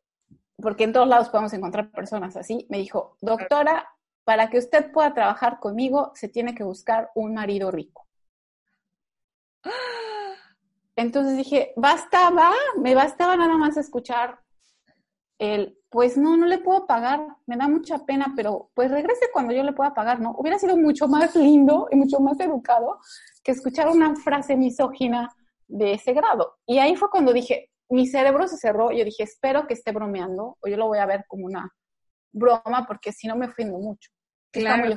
porque 0.55 0.85
en 0.85 0.93
todos 0.93 1.07
lados 1.07 1.29
podemos 1.29 1.53
encontrar 1.53 1.91
personas 1.91 2.35
así, 2.37 2.65
me 2.71 2.79
dijo, 2.79 3.17
doctora, 3.21 3.87
para 4.27 4.49
que 4.49 4.57
usted 4.57 4.91
pueda 4.91 5.13
trabajar 5.13 5.57
conmigo, 5.57 6.11
se 6.13 6.27
tiene 6.27 6.53
que 6.53 6.65
buscar 6.65 7.11
un 7.15 7.33
marido 7.33 7.71
rico. 7.71 8.05
Entonces 10.97 11.37
dije, 11.37 11.71
bastaba, 11.77 12.51
me 12.77 12.93
bastaba 12.93 13.37
nada 13.37 13.55
más 13.55 13.77
escuchar 13.77 14.41
el, 15.39 15.79
pues 15.89 16.17
no, 16.17 16.35
no 16.35 16.45
le 16.45 16.57
puedo 16.57 16.85
pagar, 16.85 17.25
me 17.45 17.55
da 17.55 17.69
mucha 17.69 17.99
pena, 17.99 18.33
pero 18.35 18.69
pues 18.73 18.91
regrese 18.91 19.29
cuando 19.31 19.53
yo 19.53 19.63
le 19.63 19.71
pueda 19.71 19.93
pagar, 19.93 20.19
¿no? 20.19 20.35
Hubiera 20.37 20.59
sido 20.59 20.75
mucho 20.75 21.07
más 21.07 21.33
lindo 21.33 21.87
y 21.89 21.95
mucho 21.95 22.19
más 22.19 22.37
educado 22.41 22.99
que 23.45 23.53
escuchar 23.53 23.87
una 23.87 24.13
frase 24.17 24.57
misógina 24.57 25.33
de 25.69 25.93
ese 25.93 26.11
grado. 26.11 26.57
Y 26.65 26.79
ahí 26.79 26.97
fue 26.97 27.09
cuando 27.09 27.31
dije, 27.31 27.71
mi 27.87 28.05
cerebro 28.05 28.45
se 28.49 28.57
cerró, 28.57 28.91
yo 28.91 29.05
dije, 29.05 29.23
espero 29.23 29.67
que 29.67 29.73
esté 29.75 29.93
bromeando, 29.93 30.57
o 30.59 30.67
yo 30.67 30.75
lo 30.75 30.87
voy 30.87 30.99
a 30.99 31.05
ver 31.05 31.23
como 31.29 31.45
una 31.45 31.73
broma, 32.33 32.85
porque 32.85 33.13
si 33.13 33.25
no 33.25 33.37
me 33.37 33.45
ofendo 33.45 33.77
mucho. 33.77 34.11
Claro, 34.51 34.95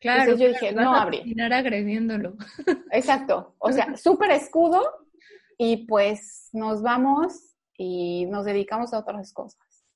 Claro, 0.00 0.36
yo 0.36 0.48
dije, 0.48 0.70
no 0.72 0.94
abre. 0.94 1.18
Terminar 1.18 1.52
agrediéndolo. 1.54 2.36
Exacto. 2.92 3.54
O 3.58 3.72
sea, 3.72 3.96
súper 3.96 4.32
escudo 4.32 4.82
y 5.56 5.86
pues 5.86 6.50
nos 6.52 6.82
vamos 6.82 7.56
y 7.78 8.26
nos 8.26 8.44
dedicamos 8.44 8.92
a 8.92 8.98
otras 8.98 9.32
cosas. 9.32 9.86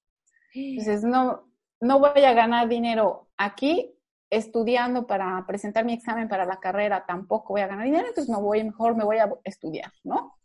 Entonces, 0.55 1.05
no, 1.05 1.53
no 1.81 1.99
voy 1.99 2.25
a 2.25 2.33
ganar 2.33 2.69
dinero 2.69 3.29
aquí 3.37 3.95
estudiando 4.31 5.07
para 5.07 5.45
presentar 5.47 5.85
mi 5.85 5.93
examen 5.93 6.27
para 6.27 6.45
la 6.45 6.59
carrera, 6.59 7.05
tampoco 7.07 7.55
voy 7.55 7.63
a 7.63 7.67
ganar 7.67 7.85
dinero, 7.85 8.09
entonces 8.09 8.31
no 8.31 8.41
voy, 8.41 8.65
mejor 8.65 8.97
me 8.97 9.05
voy 9.05 9.19
a 9.19 9.31
estudiar, 9.45 9.93
¿no? 10.05 10.39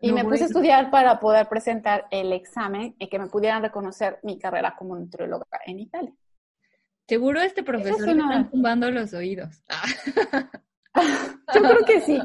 Y 0.00 0.12
me 0.12 0.24
puse 0.24 0.44
a 0.44 0.46
estudiar 0.46 0.90
para 0.90 1.18
poder 1.18 1.48
presentar 1.48 2.06
el 2.10 2.32
examen 2.32 2.94
y 2.98 3.08
que 3.08 3.18
me 3.18 3.28
pudieran 3.28 3.62
reconocer 3.62 4.20
mi 4.22 4.38
carrera 4.38 4.74
como 4.76 4.94
nutrióloga 4.96 5.46
en 5.64 5.80
Italia. 5.80 6.12
Seguro 7.06 7.40
este 7.40 7.62
profesor 7.62 8.08
están 8.08 8.50
tumbando 8.50 8.90
los 8.90 9.12
oídos. 9.12 9.62
Yo 11.54 11.60
creo 11.60 11.84
que 11.84 12.00
sí. 12.00 12.18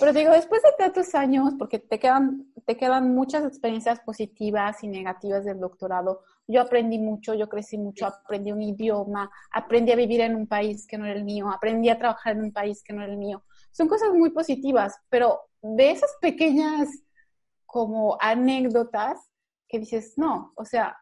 Pero 0.00 0.12
digo, 0.12 0.32
después 0.32 0.62
de 0.62 0.70
tantos 0.76 1.14
años, 1.14 1.54
porque 1.58 1.78
te 1.78 1.98
quedan, 1.98 2.52
te 2.66 2.76
quedan 2.76 3.14
muchas 3.14 3.44
experiencias 3.44 4.00
positivas 4.00 4.82
y 4.82 4.88
negativas 4.88 5.44
del 5.44 5.60
doctorado. 5.60 6.22
Yo 6.48 6.60
aprendí 6.60 6.98
mucho, 6.98 7.34
yo 7.34 7.48
crecí 7.48 7.78
mucho, 7.78 8.06
aprendí 8.06 8.52
un 8.52 8.62
idioma, 8.62 9.30
aprendí 9.52 9.92
a 9.92 9.96
vivir 9.96 10.20
en 10.20 10.34
un 10.34 10.46
país 10.46 10.86
que 10.86 10.98
no 10.98 11.06
era 11.06 11.14
el 11.14 11.24
mío, 11.24 11.48
aprendí 11.50 11.88
a 11.88 11.98
trabajar 11.98 12.36
en 12.36 12.44
un 12.44 12.52
país 12.52 12.82
que 12.82 12.92
no 12.92 13.02
era 13.02 13.12
el 13.12 13.18
mío. 13.18 13.42
Son 13.70 13.88
cosas 13.88 14.12
muy 14.12 14.30
positivas, 14.30 14.96
pero 15.08 15.40
de 15.62 15.90
esas 15.90 16.10
pequeñas 16.20 16.88
como 17.64 18.16
anécdotas 18.20 19.18
que 19.68 19.78
dices, 19.78 20.14
no, 20.16 20.52
o 20.56 20.64
sea, 20.64 20.96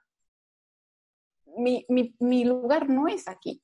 mi, 1.57 1.85
mi, 1.89 2.15
mi 2.19 2.45
lugar 2.45 2.89
no 2.89 3.09
es 3.09 3.29
aquí. 3.29 3.63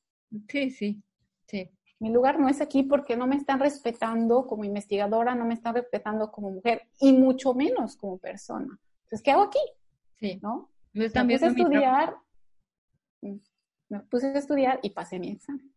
Sí, 0.49 0.71
sí, 0.71 1.03
sí. 1.47 1.71
Mi 1.99 2.11
lugar 2.11 2.39
no 2.41 2.49
es 2.49 2.61
aquí 2.61 2.83
porque 2.83 3.17
no 3.17 3.27
me 3.27 3.37
están 3.37 3.61
respetando 3.61 4.47
como 4.47 4.65
investigadora, 4.65 5.35
no 5.35 5.45
me 5.45 5.55
están 5.55 5.75
respetando 5.75 6.31
como 6.31 6.51
mujer 6.51 6.89
y 6.99 7.13
mucho 7.13 7.53
menos 7.53 7.97
como 7.97 8.19
persona. 8.19 8.79
Entonces, 9.03 9.23
¿qué 9.23 9.33
hago 9.33 9.43
aquí? 9.43 9.59
Sí. 10.19 10.39
¿No? 10.43 10.71
Me, 10.93 11.09
puse 11.09 11.19
a 11.19 11.49
estudiar, 11.49 12.17
me 13.21 14.01
puse 14.11 14.27
a 14.29 14.39
estudiar 14.39 14.81
y 14.83 14.91
pasé 14.91 15.19
mi 15.19 15.31
examen. 15.31 15.73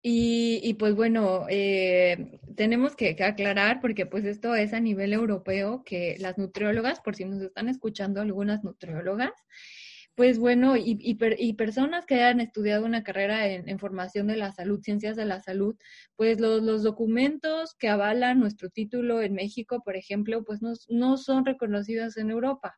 Y, 0.00 0.60
y, 0.62 0.74
pues 0.74 0.94
bueno, 0.94 1.46
eh, 1.48 2.38
tenemos 2.54 2.94
que, 2.94 3.16
aclarar, 3.22 3.80
porque 3.80 4.06
pues 4.06 4.24
esto 4.24 4.54
es 4.54 4.72
a 4.72 4.78
nivel 4.78 5.12
europeo, 5.12 5.82
que 5.84 6.16
las 6.20 6.38
nutriólogas, 6.38 7.00
por 7.00 7.16
si 7.16 7.24
nos 7.24 7.42
están 7.42 7.68
escuchando 7.68 8.20
algunas 8.20 8.62
nutriólogas, 8.62 9.32
pues 10.18 10.40
bueno, 10.40 10.76
y, 10.76 10.98
y, 11.00 11.52
personas 11.54 12.04
que 12.04 12.16
hayan 12.16 12.40
estudiado 12.40 12.84
una 12.84 13.04
carrera 13.04 13.46
en, 13.46 13.78
formación 13.78 14.26
de 14.26 14.34
la 14.36 14.50
salud, 14.50 14.82
ciencias 14.82 15.16
de 15.16 15.24
la 15.24 15.38
salud, 15.38 15.76
pues 16.16 16.40
los, 16.40 16.60
los, 16.60 16.82
documentos 16.82 17.76
que 17.76 17.88
avalan 17.88 18.40
nuestro 18.40 18.68
título 18.68 19.22
en 19.22 19.34
México, 19.34 19.80
por 19.84 19.94
ejemplo, 19.94 20.42
pues 20.42 20.60
no, 20.60 20.72
no 20.88 21.18
son 21.18 21.44
reconocidos 21.46 22.16
en 22.16 22.30
Europa. 22.30 22.76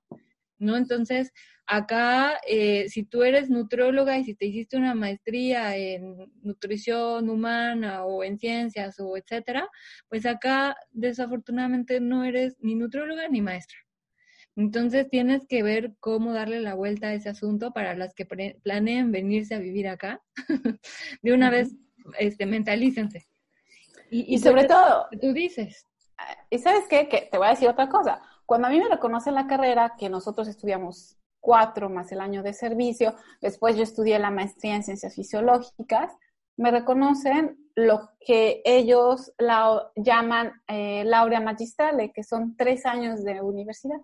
¿No? 0.58 0.76
Entonces, 0.76 1.32
acá, 1.64 2.38
eh, 2.46 2.90
si 2.90 3.04
tú 3.04 3.22
eres 3.22 3.48
nutrióloga 3.48 4.18
y 4.18 4.24
si 4.24 4.34
te 4.34 4.44
hiciste 4.44 4.76
una 4.76 4.94
maestría 4.94 5.74
en 5.78 6.30
nutrición 6.42 7.30
humana 7.30 8.04
o 8.04 8.22
en 8.22 8.38
ciencias 8.38 9.00
o 9.00 9.16
etcétera, 9.16 9.66
pues 10.10 10.26
acá 10.26 10.76
desafortunadamente 10.90 12.00
no 12.00 12.22
eres 12.22 12.58
ni 12.60 12.74
nutrióloga 12.74 13.26
ni 13.30 13.40
maestra. 13.40 13.78
Entonces 14.56 15.08
tienes 15.08 15.46
que 15.46 15.62
ver 15.62 15.94
cómo 16.00 16.32
darle 16.32 16.60
la 16.60 16.74
vuelta 16.74 17.08
a 17.08 17.14
ese 17.14 17.28
asunto 17.28 17.72
para 17.72 17.94
las 17.94 18.14
que 18.14 18.26
planeen 18.26 19.12
venirse 19.12 19.54
a 19.54 19.58
vivir 19.58 19.88
acá. 19.88 20.22
de 21.22 21.32
una 21.32 21.50
vez, 21.50 21.74
este, 22.18 22.46
mentalícense. 22.46 23.26
Y, 24.12 24.38
sobre 24.40 24.64
todo, 24.64 25.06
tú 25.20 25.32
dices. 25.32 25.86
¿Y 26.50 26.58
sabes 26.58 26.88
qué? 26.88 27.08
Que 27.08 27.28
te 27.30 27.38
voy 27.38 27.46
a 27.46 27.50
decir 27.50 27.68
otra 27.68 27.88
cosa. 27.88 28.20
Cuando 28.44 28.66
a 28.66 28.70
mí 28.70 28.80
me 28.80 28.88
reconocen 28.88 29.36
la 29.36 29.46
carrera, 29.46 29.94
que 29.96 30.08
nosotros 30.08 30.48
estudiamos 30.48 31.16
cuatro 31.38 31.88
más 31.88 32.10
el 32.10 32.20
año 32.20 32.42
de 32.42 32.52
servicio, 32.52 33.14
después 33.40 33.76
yo 33.76 33.84
estudié 33.84 34.18
la 34.18 34.32
maestría 34.32 34.74
en 34.74 34.82
ciencias 34.82 35.14
fisiológicas, 35.14 36.12
me 36.56 36.72
reconocen 36.72 37.56
lo 37.76 38.10
que 38.18 38.62
ellos 38.64 39.32
la, 39.38 39.90
llaman 39.94 40.60
eh, 40.66 41.04
laurea 41.04 41.40
magistrale, 41.40 42.10
que 42.12 42.24
son 42.24 42.56
tres 42.56 42.84
años 42.86 43.22
de 43.22 43.40
universidad 43.40 44.00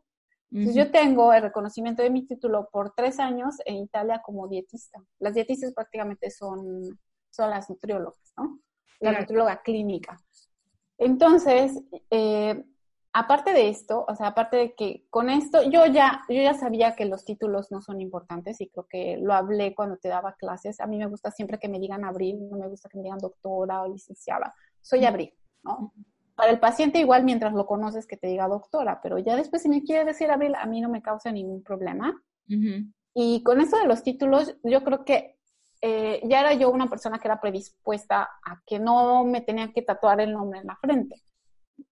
yo 0.51 0.91
tengo 0.91 1.33
el 1.33 1.43
reconocimiento 1.43 2.03
de 2.03 2.11
mi 2.11 2.27
título 2.27 2.69
por 2.71 2.93
tres 2.95 3.19
años 3.19 3.57
en 3.65 3.77
Italia 3.77 4.23
como 4.25 4.49
dietista. 4.49 5.03
Las 5.19 5.35
dietistas 5.35 5.73
prácticamente 5.73 6.31
son, 6.31 6.99
son 7.31 7.51
las 7.51 7.69
nutriólogas, 7.69 8.33
¿no? 8.37 8.61
La 9.01 9.19
nutrióloga 9.19 9.61
clínica. 9.63 10.19
Entonces, 10.99 11.83
eh, 12.11 12.65
aparte 13.13 13.53
de 13.53 13.69
esto, 13.69 14.05
o 14.09 14.15
sea, 14.15 14.29
aparte 14.29 14.57
de 14.57 14.75
que 14.75 15.07
con 15.11 15.31
esto, 15.31 15.63
yo 15.63 15.87
ya, 15.87 16.25
yo 16.29 16.43
ya 16.43 16.55
sabía 16.55 16.95
que 16.95 17.07
los 17.07 17.25
títulos 17.25 17.71
no 17.71 17.83
son 17.83 18.01
importantes 18.01 18.61
y 18.61 18.69
creo 18.69 18.87
que 18.89 19.17
lo 19.17 19.35
hablé 19.35 19.75
cuando 19.75 19.97
te 19.97 20.09
daba 20.09 20.35
clases. 20.35 20.81
A 20.81 20.87
mí 20.87 20.97
me 20.99 21.07
gusta 21.07 21.31
siempre 21.31 21.59
que 21.59 21.69
me 21.69 21.81
digan 21.81 22.05
abril, 22.05 22.49
no 22.51 22.57
me 22.57 22.69
gusta 22.69 22.89
que 22.89 22.99
me 22.99 23.05
digan 23.05 23.19
doctora 23.19 23.83
o 23.83 23.89
licenciada. 23.89 24.55
Soy 24.81 25.05
abril, 25.05 25.35
¿no? 25.63 25.93
Para 26.37 26.53
el 26.53 26.61
paciente 26.61 27.01
igual 27.01 27.25
mientras 27.25 27.55
lo 27.55 27.67
conoces 27.67 28.07
que 28.07 28.17
te 28.17 28.29
diga 28.29 28.47
doctora, 28.47 29.01
pero 29.03 29.19
ya 29.19 29.35
después 29.35 29.63
si 29.63 29.69
me 29.69 29.83
quiere 29.83 30.05
decir 30.05 30.31
Abril, 30.31 30.55
a 30.55 30.67
mí 30.67 30.81
no 30.81 30.89
me 30.89 31.03
causa 31.03 31.33
ningún 31.33 31.63
problema. 31.63 32.23
Y 33.15 33.43
con 33.43 33.61
eso 33.61 33.79
de 33.79 33.87
los 33.87 34.03
títulos, 34.03 34.55
yo 34.63 34.85
creo 34.85 35.05
que 35.05 35.37
eh, 35.81 36.21
ya 36.25 36.41
era 36.41 36.53
yo 36.55 36.71
una 36.71 36.89
persona 36.89 37.19
que 37.19 37.27
era 37.27 37.41
predispuesta 37.41 38.29
a 38.45 38.63
que 38.67 38.79
no 38.79 39.25
me 39.25 39.41
tenía 39.41 39.73
que 39.73 39.83
tatuar 39.83 40.21
el 40.21 40.33
nombre 40.33 40.61
en 40.61 40.67
la 40.67 40.77
frente. 40.77 41.23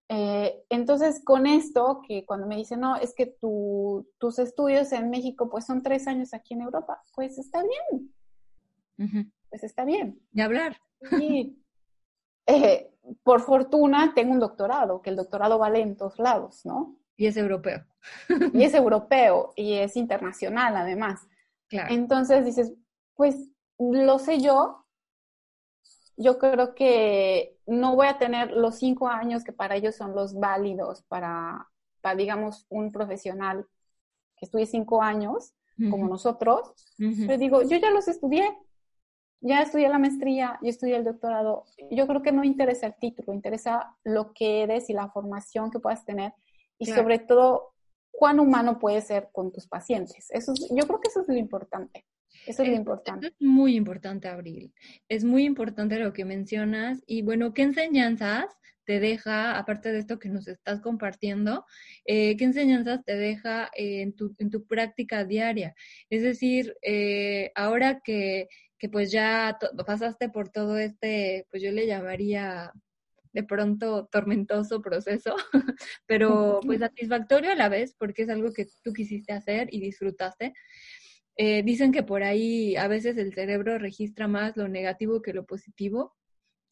Eh, 0.09 0.65
entonces, 0.69 1.23
con 1.25 1.47
esto, 1.47 2.03
que 2.07 2.25
cuando 2.27 2.47
me 2.47 2.57
dicen, 2.57 2.81
no, 2.81 2.97
es 2.97 3.15
que 3.15 3.27
tu, 3.27 4.07
tus 4.19 4.39
estudios 4.39 4.93
en 4.93 5.11
México, 5.11 5.49
pues 5.49 5.65
son 5.65 5.83
tres 5.83 6.07
años 6.07 6.35
aquí 6.35 6.55
en 6.55 6.61
Europa, 6.61 7.03
pues 7.15 7.39
está 7.39 7.63
bien. 7.63 9.33
Pues 9.49 9.65
está 9.65 9.85
bien. 9.85 10.21
De 10.31 10.43
hablar. 10.43 10.77
Y 11.21 11.57
eh, 12.47 12.91
por 13.23 13.41
fortuna 13.41 14.13
tengo 14.15 14.33
un 14.33 14.41
doctorado, 14.41 15.03
que 15.03 15.11
el 15.11 15.17
doctorado 15.17 15.59
vale 15.59 15.81
en 15.81 15.97
todos 15.97 16.19
lados, 16.19 16.65
¿no? 16.65 16.97
Y 17.17 17.27
es 17.27 17.37
europeo. 17.37 17.85
y 18.53 18.65
es 18.65 18.75
europeo 18.75 19.53
y 19.57 19.75
es 19.75 19.97
internacional 19.97 20.77
además. 20.77 21.27
Entonces 21.71 22.45
dices, 22.45 22.73
pues 23.15 23.37
lo 23.79 24.19
sé 24.21 24.41
yo, 24.41 24.85
yo 26.17 26.39
creo 26.39 26.75
que 26.75 27.59
no 27.67 27.97
voy 27.97 28.07
a 28.07 28.19
tener 28.19 28.53
los 28.53 28.77
cinco 28.77 29.09
años 29.09 29.43
que 29.43 29.53
para 29.53 29.77
ellos 29.77 29.97
son 29.97 30.15
los 30.15 30.35
válidos 30.35 31.03
para, 31.03 31.69
para 32.01 32.15
digamos, 32.15 32.67
un 32.69 32.93
profesional 32.93 33.67
que 34.37 34.47
estudie 34.47 34.67
cinco 34.67 35.03
años, 35.03 35.55
como 35.91 36.07
nosotros. 36.07 36.73
Pero 36.97 37.39
digo, 37.39 37.63
yo 37.63 37.77
ya 37.79 37.91
los 37.91 38.07
estudié, 38.07 38.49
ya 39.45 39.61
estudié 39.61 39.89
la 39.91 39.99
maestría, 39.99 40.59
yo 40.63 40.71
estudié 40.71 40.97
el 40.97 41.05
doctorado. 41.05 41.65
Yo 41.91 42.07
creo 42.07 42.23
que 42.23 42.33
no 42.33 42.45
interesa 42.45 42.87
el 42.87 42.95
título, 42.99 43.35
interesa 43.35 43.95
lo 44.03 44.33
que 44.33 44.63
eres 44.63 44.89
y 44.89 44.95
la 44.95 45.11
formación 45.11 45.71
que 45.71 45.81
puedas 45.81 46.05
tener 46.07 46.33
y 46.79 46.87
sobre 46.87 47.19
todo 47.19 47.75
cuán 48.11 48.41
humano 48.41 48.79
puedes 48.79 49.07
ser 49.07 49.29
con 49.33 49.53
tus 49.53 49.67
pacientes. 49.67 50.29
Eso 50.31 50.55
yo 50.71 50.87
creo 50.87 50.99
que 50.99 51.09
eso 51.09 51.21
es 51.21 51.29
lo 51.29 51.37
importante. 51.37 52.07
Eso 52.47 52.63
es 52.63 52.69
lo 52.71 52.75
importante. 52.75 53.29
es 53.29 53.35
muy 53.39 53.77
importante, 53.77 54.29
Abril. 54.29 54.73
Es 55.09 55.25
muy 55.25 55.45
importante 55.45 55.99
lo 55.99 56.13
que 56.13 56.25
mencionas. 56.25 57.03
Y 57.07 57.23
bueno, 57.23 57.53
¿qué 57.53 57.63
enseñanzas 57.63 58.47
te 58.85 59.01
deja, 59.01 59.59
aparte 59.59 59.93
de 59.93 59.99
esto 59.99 60.19
que 60.19 60.29
nos 60.29 60.49
estás 60.49 60.81
compartiendo, 60.81 61.65
eh, 62.07 62.37
qué 62.37 62.45
enseñanzas 62.45 63.05
te 63.05 63.17
deja 63.17 63.71
en, 63.75 64.15
tu, 64.15 64.35
en 64.39 64.51
tu 64.51 64.67
práctica 64.67 65.25
diaria? 65.25 65.75
Es 66.11 66.23
decir, 66.23 66.77
eh, 66.83 67.51
ahora 67.55 68.01
que 68.01 68.49
que 68.85 68.91
pues 68.91 69.11
ya 69.11 69.59
pasaste 69.87 70.29
por 70.29 70.51
todo 70.51 70.77
este, 70.77 71.47
pues 71.51 71.63
yo 71.63 71.73
le 71.73 71.87
llamaría 71.87 72.71
de 73.33 73.43
pronto 73.43 74.11
tormentoso 74.13 74.83
proceso, 74.83 75.37
pero 76.07 76.61
pues 76.63 76.81
satisfactorio 76.81 77.51
a 77.51 77.55
la 77.55 77.71
vez 77.71 77.95
porque 77.99 78.25
es 78.25 78.29
algo 78.29 78.53
que 78.53 78.67
tú 78.83 78.93
quisiste 78.93 79.33
hacer 79.33 79.69
y 79.73 79.81
disfrutaste. 79.81 80.53
Eh, 81.39 81.63
dicen 81.63 81.93
que 81.93 82.03
por 82.03 82.25
ahí 82.25 82.77
a 82.77 82.87
veces 82.87 83.17
el 83.17 83.33
cerebro 83.33 83.79
registra 83.79 84.29
más 84.29 84.55
lo 84.55 84.69
negativo 84.69 85.23
que 85.23 85.33
lo 85.33 85.47
positivo 85.47 86.13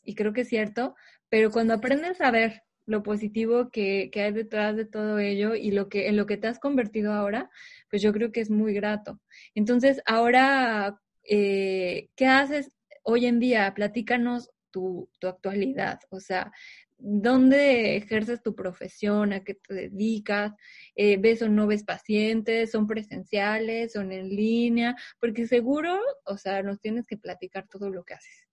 y 0.05 0.14
creo 0.14 0.35
que 0.35 0.42
es 0.42 0.48
cierto, 0.48 0.94
pero 1.31 1.51
cuando 1.51 1.72
aprendes 1.72 2.20
a 2.20 2.31
ver 2.31 2.62
lo 2.85 3.03
positivo 3.03 3.70
que, 3.70 4.11
que, 4.12 4.20
hay 4.20 4.33
detrás 4.33 4.77
de 4.77 4.85
todo 4.85 5.18
ello 5.18 5.55
y 5.55 5.70
lo 5.70 5.88
que 5.88 6.09
en 6.09 6.18
lo 6.18 6.27
que 6.27 6.37
te 6.37 6.48
has 6.48 6.59
convertido 6.59 7.14
ahora, 7.14 7.48
pues 7.88 8.03
yo 8.03 8.12
creo 8.12 8.33
que 8.33 8.42
es 8.42 8.51
muy 8.51 8.75
grato. 8.75 9.18
Entonces, 9.55 10.03
ahora 10.05 10.98
eh, 11.25 12.09
¿qué 12.17 12.27
haces 12.27 12.73
hoy 13.03 13.27
en 13.27 13.41
día? 13.41 13.73
Platícanos 13.75 14.51
tu, 14.71 15.09
actualidad, 15.23 16.01
o 16.11 16.19
sea, 16.19 16.51
¿dónde 16.99 17.97
ejerces 17.97 18.43
tu 18.43 18.55
profesión? 18.55 19.33
¿A 19.33 19.45
qué 19.45 19.55
te 19.55 19.75
dedicas? 19.75 20.55
Eh, 20.97 21.19
¿Ves 21.19 21.43
o 21.43 21.49
no 21.49 21.67
ves 21.67 21.85
pacientes? 21.85 22.71
¿Son 22.71 22.87
presenciales? 22.87 23.93
¿Son 23.93 24.13
en 24.13 24.29
línea? 24.29 24.97
Porque 25.21 25.47
seguro, 25.47 25.99
o 26.25 26.37
sea, 26.37 26.63
nos 26.63 26.81
tienes 26.81 27.07
que 27.07 27.17
platicar 27.17 27.69
todo 27.69 27.91
lo 27.91 28.05
que 28.05 28.15
haces. 28.15 28.49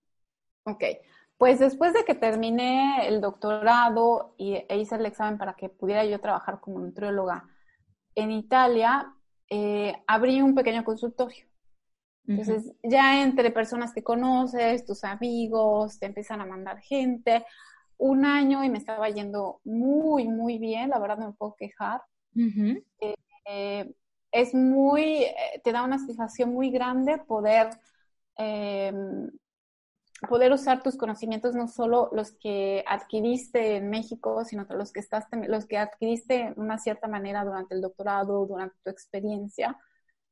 Ok, 0.64 0.84
pues 1.38 1.60
después 1.60 1.94
de 1.94 2.04
que 2.04 2.16
terminé 2.16 3.08
el 3.08 3.22
doctorado 3.22 4.36
y, 4.38 4.56
e 4.68 4.78
hice 4.78 4.96
el 4.96 5.06
examen 5.06 5.38
para 5.38 5.54
que 5.54 5.70
pudiera 5.70 6.04
yo 6.06 6.20
trabajar 6.20 6.60
como 6.60 6.80
nutrióloga 6.80 7.48
en 8.14 8.32
Italia, 8.32 9.14
eh, 9.50 9.96
abrí 10.06 10.42
un 10.42 10.54
pequeño 10.54 10.84
consultorio. 10.84 11.49
Entonces, 12.30 12.74
ya 12.84 13.24
entre 13.24 13.50
personas 13.50 13.92
que 13.92 14.04
conoces, 14.04 14.86
tus 14.86 15.04
amigos, 15.04 15.98
te 15.98 16.06
empiezan 16.06 16.42
a 16.42 16.46
mandar 16.46 16.80
gente. 16.80 17.44
Un 17.98 18.24
año 18.24 18.64
y 18.64 18.70
me 18.70 18.78
estaba 18.78 19.10
yendo 19.10 19.62
muy, 19.64 20.28
muy 20.28 20.60
bien, 20.60 20.90
la 20.92 21.00
verdad 21.00 21.18
no 21.18 21.28
me 21.28 21.34
puedo 21.34 21.56
quejar. 21.56 22.02
Eh, 22.36 23.94
es 24.32 24.54
muy, 24.54 25.26
te 25.64 25.72
da 25.72 25.84
una 25.84 25.98
satisfacción 25.98 26.54
muy 26.54 26.70
grande 26.70 27.18
poder 27.18 27.70
em, 28.38 29.30
poder 30.28 30.52
usar 30.52 30.84
tus 30.84 30.98
conocimientos, 30.98 31.56
no 31.56 31.68
solo 31.68 32.10
los 32.12 32.32
que 32.34 32.84
adquiriste 32.88 33.78
en 33.78 33.90
México, 33.90 34.44
sino 34.44 34.66
los 34.70 34.92
que, 34.92 35.00
estás, 35.00 35.26
los 35.48 35.66
que 35.66 35.78
adquiriste 35.78 36.34
de 36.34 36.54
una 36.58 36.78
cierta 36.78 37.08
manera 37.08 37.46
durante 37.46 37.76
el 37.76 37.82
doctorado, 37.82 38.46
durante 38.46 38.76
tu 38.84 38.90
experiencia. 38.90 39.78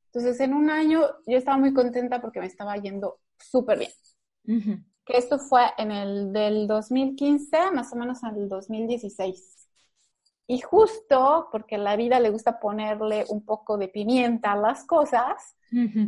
Entonces, 0.07 0.39
en 0.39 0.53
un 0.53 0.69
año 0.69 1.01
yo 1.25 1.37
estaba 1.37 1.57
muy 1.57 1.73
contenta 1.73 2.21
porque 2.21 2.39
me 2.39 2.47
estaba 2.47 2.75
yendo 2.77 3.19
súper 3.37 3.79
bien. 3.79 3.91
Que 5.05 5.17
esto 5.17 5.37
fue 5.39 5.61
en 5.77 5.91
el 5.91 6.33
del 6.33 6.67
2015, 6.67 7.71
más 7.71 7.93
o 7.93 7.95
menos 7.95 8.23
al 8.23 8.49
2016. 8.49 9.57
Y 10.49 10.61
justo 10.61 11.49
porque 11.51 11.77
la 11.77 11.97
vida 11.97 12.21
le 12.21 12.29
gusta 12.29 12.59
ponerle 12.59 13.25
un 13.27 13.43
poco 13.43 13.77
de 13.77 13.89
pimienta 13.89 14.53
a 14.53 14.55
las 14.55 14.85
cosas, 14.85 15.57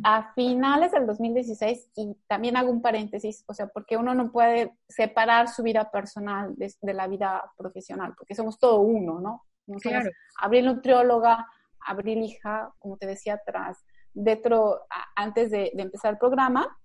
a 0.04 0.34
finales 0.34 0.94
del 0.94 1.06
2016, 1.06 1.90
y 1.98 2.16
también 2.26 2.56
hago 2.56 2.72
un 2.72 2.82
paréntesis, 2.82 3.44
o 3.48 3.54
sea, 3.54 3.68
porque 3.68 3.98
uno 3.98 4.16
no 4.16 4.32
puede 4.32 4.74
separar 4.88 5.50
su 5.50 5.62
vida 5.62 5.92
personal 5.92 6.56
de, 6.56 6.94
la 6.94 7.08
vida 7.08 7.52
profesional, 7.58 8.14
porque 8.18 8.36
somos 8.36 8.58
todo 8.58 8.80
uno, 8.80 9.20
¿no? 9.20 9.44
claro. 9.82 10.10
Abril 10.38 10.66
nutrióloga, 10.68 11.46
Abril 11.82 12.24
hija, 12.24 12.74
como 12.80 12.96
te 12.96 13.08
decía 13.08 13.34
atrás, 13.34 13.84
dentro, 14.20 14.86
antes 15.16 15.52
de, 15.52 15.72
empezar 15.76 16.14
el 16.14 16.18
programa. 16.18 16.78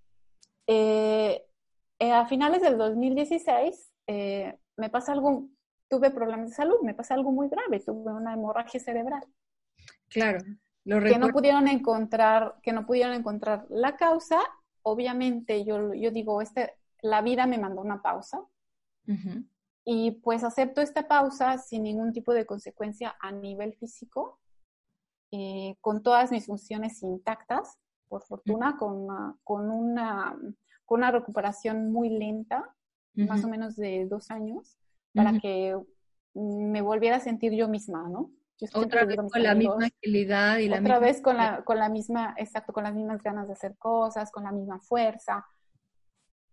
Eh, 0.67 1.45
eh, 1.99 2.13
a 2.13 2.27
finales 2.27 2.63
del 2.63 2.79
2016 2.79 3.93
eh, 4.07 4.59
me 4.77 4.91
pasa 4.91 5.13
algo 5.13 5.49
tuve 5.89 6.11
problemas 6.11 6.51
de 6.51 6.57
salud, 6.57 6.81
me 6.83 6.95
pasó 6.95 7.15
algo 7.15 7.31
muy 7.31 7.49
grave, 7.49 7.81
tuve 7.81 8.13
una 8.13 8.33
hemorragia 8.35 8.81
cerebral. 8.81 9.25
Claro, 10.09 10.39
lo 10.85 11.01
que 11.01 11.19
no 11.19 11.29
pudieron 11.29 11.69
encontrar, 11.69 12.57
que 12.63 12.73
no 12.73 12.87
pudieron 12.87 13.15
encontrar 13.15 13.67
la 13.69 13.97
causa. 13.97 14.41
Obviamente, 14.83 15.65
yo, 15.65 15.95
yo 15.95 16.11
digo, 16.11 16.41
este, 16.43 16.75
la 17.01 17.23
vida 17.23 17.47
me 17.47 17.59
mandó 17.59 17.81
una 17.81 18.03
pausa. 18.03 18.43
Y 19.85 20.13
pues 20.23 20.43
acepto 20.43 20.81
esta 20.81 21.07
pausa 21.07 21.59
sin 21.59 21.83
ningún 21.83 22.13
tipo 22.13 22.33
de 22.33 22.47
consecuencia 22.47 23.15
a 23.21 23.31
nivel 23.33 23.75
físico, 23.75 24.41
eh, 25.37 25.77
con 25.81 26.01
todas 26.01 26.31
mis 26.31 26.47
funciones 26.47 27.03
intactas, 27.03 27.77
por 28.09 28.23
fortuna, 28.23 28.77
con, 28.79 28.93
una, 28.93 29.37
con, 29.43 29.69
una, 29.69 30.39
con 30.85 31.01
una 31.01 31.11
recuperación 31.11 31.91
muy 31.91 32.09
lenta, 32.09 32.73
más 33.15 33.43
o 33.45 33.49
menos 33.49 33.75
de 33.75 34.07
dos 34.07 34.31
años 34.31 34.77
para 35.13 35.39
que 35.41 35.77
me 36.35 36.83
volviera 36.83 37.17
a 37.17 37.21
sentir 37.21 37.53
yo 37.53 37.69
misma, 37.69 38.09
¿no? 38.09 38.31
otra 38.75 39.05
vez 39.05 39.17
con 39.17 39.43
la 39.43 39.55
misma 39.55 39.87
agilidad 39.87 40.59
y 40.59 40.69
la 40.69 40.79
otra 40.79 41.01
vez 41.01 41.21
con 41.21 41.37
la, 41.37 41.65
con 41.65 41.79
la 41.79 41.89
misma, 41.89 42.35
exacto, 42.39 42.73
con 42.73 42.85
las 42.85 42.95
mismas 42.95 43.21
ganas 43.23 43.49
de 43.49 43.55
hacer 43.55 43.77
cosas, 43.77 44.31
con 44.31 44.45
la 44.45 44.53
misma 44.53 44.79
fuerza. 44.79 45.45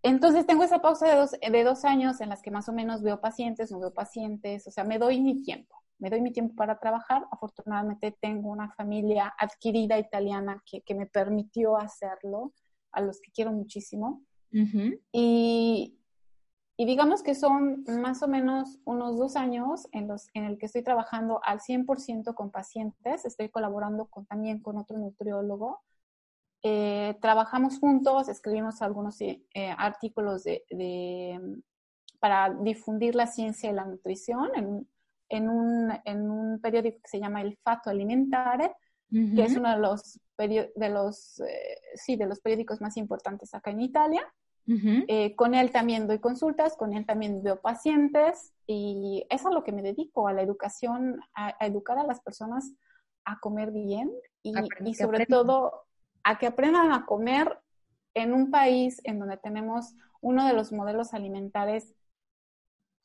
Entonces 0.01 0.47
tengo 0.47 0.63
esa 0.63 0.81
pausa 0.81 1.07
de 1.07 1.15
dos, 1.15 1.31
de 1.31 1.63
dos 1.63 1.85
años 1.85 2.19
en 2.19 2.29
las 2.29 2.41
que 2.41 2.49
más 2.49 2.67
o 2.67 2.73
menos 2.73 3.03
veo 3.03 3.21
pacientes, 3.21 3.71
no 3.71 3.79
veo 3.79 3.93
pacientes, 3.93 4.65
o 4.65 4.71
sea, 4.71 4.83
me 4.83 4.97
doy 4.97 5.21
mi 5.21 5.43
tiempo, 5.43 5.80
me 6.01 6.09
doy 6.09 6.19
mi 6.19 6.33
tiempo 6.33 6.55
para 6.55 6.79
trabajar. 6.79 7.25
Afortunadamente 7.31 8.17
tengo 8.19 8.49
una 8.49 8.71
familia 8.71 9.33
adquirida 9.37 9.99
italiana 9.99 10.61
que, 10.65 10.81
que 10.81 10.95
me 10.95 11.05
permitió 11.05 11.77
hacerlo, 11.77 12.53
a 12.91 13.01
los 13.01 13.21
que 13.21 13.31
quiero 13.31 13.51
muchísimo. 13.51 14.23
Y, 15.13 15.97
y 16.75 16.85
digamos 16.85 17.23
que 17.23 17.35
son 17.35 17.85
más 18.01 18.21
o 18.23 18.27
menos 18.27 18.79
unos 18.83 19.17
dos 19.17 19.37
años 19.37 19.87
en 19.93 20.09
los 20.09 20.27
en 20.33 20.43
el 20.43 20.57
que 20.57 20.65
estoy 20.65 20.83
trabajando 20.83 21.39
al 21.43 21.59
100% 21.59 22.33
con 22.33 22.51
pacientes. 22.51 23.23
Estoy 23.23 23.49
colaborando 23.49 24.07
con, 24.07 24.25
también 24.25 24.59
con 24.59 24.77
otro 24.77 24.97
nutriólogo. 24.97 25.81
Eh, 26.63 27.17
trabajamos 27.21 27.79
juntos, 27.79 28.27
escribimos 28.27 28.81
algunos 28.81 29.21
eh, 29.21 29.45
artículos 29.77 30.43
de, 30.43 31.61
para 32.19 32.53
difundir 32.53 33.15
la 33.15 33.27
ciencia 33.27 33.69
y 33.69 33.73
la 33.73 33.85
nutrición 33.85 34.49
en, 34.55 34.87
en, 35.31 35.49
un, 35.49 35.91
en 36.03 36.29
un 36.29 36.59
periódico 36.59 36.99
que 37.01 37.09
se 37.09 37.19
llama 37.19 37.41
El 37.41 37.57
Fato 37.63 37.89
Alimentare, 37.89 38.73
que 39.09 39.43
es 39.43 39.57
uno 39.57 39.69
de 39.69 39.79
los, 39.79 40.21
de, 40.37 40.89
los, 40.89 41.39
eh, 41.41 41.77
sí, 41.95 42.15
de 42.15 42.27
los 42.27 42.39
periódicos 42.39 42.79
más 42.79 42.95
importantes 42.95 43.53
acá 43.53 43.71
en 43.71 43.81
Italia. 43.81 44.21
Eh, 45.07 45.35
con 45.35 45.53
él 45.53 45.71
también 45.71 46.07
doy 46.07 46.19
consultas, 46.19 46.77
con 46.77 46.93
él 46.93 47.05
también 47.05 47.43
veo 47.43 47.59
pacientes 47.59 48.53
y 48.67 49.25
es 49.29 49.45
a 49.45 49.51
lo 49.51 49.63
que 49.63 49.73
me 49.73 49.81
dedico, 49.81 50.29
a 50.29 50.33
la 50.33 50.43
educación, 50.43 51.19
a, 51.35 51.55
educar 51.65 51.97
a 51.97 52.05
las 52.05 52.21
personas 52.21 52.71
a 53.25 53.39
comer 53.39 53.71
bien 53.71 54.11
y, 54.43 54.53
y 54.85 54.93
sobre 54.93 55.25
todo 55.25 55.87
a 56.23 56.37
que 56.37 56.47
aprendan 56.47 56.93
a 56.93 57.05
comer 57.05 57.59
en 58.13 58.33
un 58.33 58.49
país 58.49 59.01
en 59.03 59.19
donde 59.19 59.35
tenemos 59.37 59.93
uno 60.21 60.47
de 60.47 60.53
los 60.53 60.71
modelos 60.71 61.13
alimentarios 61.13 61.93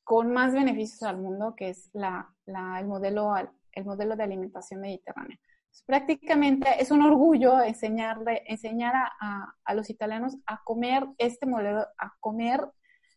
con 0.07 0.33
más 0.33 0.53
beneficios 0.53 1.03
al 1.03 1.19
mundo, 1.19 1.55
que 1.57 1.71
es 1.71 1.91
la, 1.93 2.33
la, 2.47 2.79
el, 2.79 2.87
modelo, 2.87 3.35
el 3.73 3.85
modelo 3.85 4.15
de 4.15 4.23
alimentación 4.23 4.81
mediterránea 4.81 5.37
prácticamente 5.85 6.69
es 6.79 6.91
un 6.91 7.03
orgullo 7.03 7.63
enseñarle, 7.63 8.43
enseñar 8.47 8.95
a, 8.95 9.55
a, 9.63 9.75
los 9.75 9.91
italianos 9.91 10.37
a 10.47 10.63
comer 10.65 11.05
este 11.19 11.45
modelo, 11.45 11.87
a 11.99 12.15
comer 12.21 12.61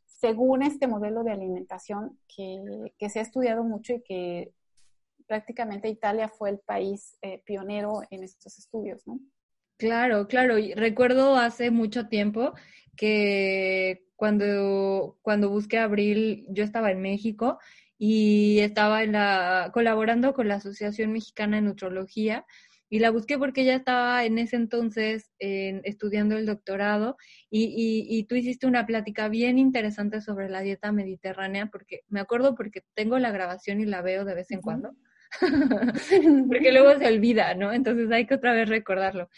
según 0.06 0.64
este 0.64 0.88
modelo 0.88 1.24
de 1.24 1.32
alimentación 1.32 2.20
que, 2.28 2.60
que 2.98 3.10
se 3.10 3.20
ha 3.20 3.22
estudiado 3.22 3.64
mucho 3.64 3.94
y 3.94 4.04
que 4.04 4.52
prácticamente 5.28 5.88
Italia 5.88 6.28
fue 6.28 6.50
el 6.50 6.60
país 6.60 7.18
eh, 7.22 7.42
pionero 7.46 8.02
en 8.10 8.24
estos 8.24 8.58
estudios, 8.58 9.06
¿no? 9.06 9.20
Claro, 9.78 10.28
claro. 10.28 10.56
recuerdo 10.76 11.38
hace 11.38 11.72
mucho 11.72 12.10
tiempo 12.10 12.54
que 13.00 14.04
cuando, 14.18 15.18
cuando 15.22 15.50
busqué 15.50 15.78
Abril, 15.78 16.46
yo 16.50 16.66
estaba 16.66 16.92
en 16.92 17.02
México 17.02 17.58
y 17.98 18.60
estaba 18.60 19.04
en 19.04 19.14
la, 19.14 19.72
colaborando 19.74 20.34
con 20.34 20.50
la 20.50 20.56
Asociación 20.56 21.14
Mexicana 21.14 21.56
de 21.56 21.62
Nutrología 21.62 22.46
y 22.90 23.00
la 23.00 23.12
busqué 23.12 23.38
porque 23.38 23.62
ella 23.62 23.76
estaba 23.76 24.26
en 24.26 24.38
ese 24.38 24.58
entonces 24.58 25.32
estudiando 25.40 26.36
el 26.36 26.46
doctorado 26.46 27.16
y, 27.50 28.06
y, 28.10 28.24
tú 28.26 28.36
hiciste 28.36 28.68
una 28.68 28.86
plática 28.86 29.30
bien 29.30 29.58
interesante 29.60 30.20
sobre 30.20 30.50
la 30.50 30.60
dieta 30.60 30.92
mediterránea 30.92 31.68
porque 31.68 32.02
me 32.10 32.20
acuerdo 32.20 32.56
porque 32.56 32.82
tengo 32.96 33.18
la 33.18 33.32
grabación 33.32 33.80
y 33.80 33.86
la 33.86 34.02
veo 34.02 34.26
de 34.26 34.36
vez 34.36 34.52
en 34.52 34.60
cuando 34.60 34.92
porque 36.48 36.72
luego 36.74 36.98
se 37.00 37.08
olvida, 37.08 37.54
¿no? 37.54 37.72
Entonces 37.72 38.12
hay 38.12 38.26
que 38.26 38.36
otra 38.36 38.54
vez 38.54 38.68
recordarlo. 38.68 39.30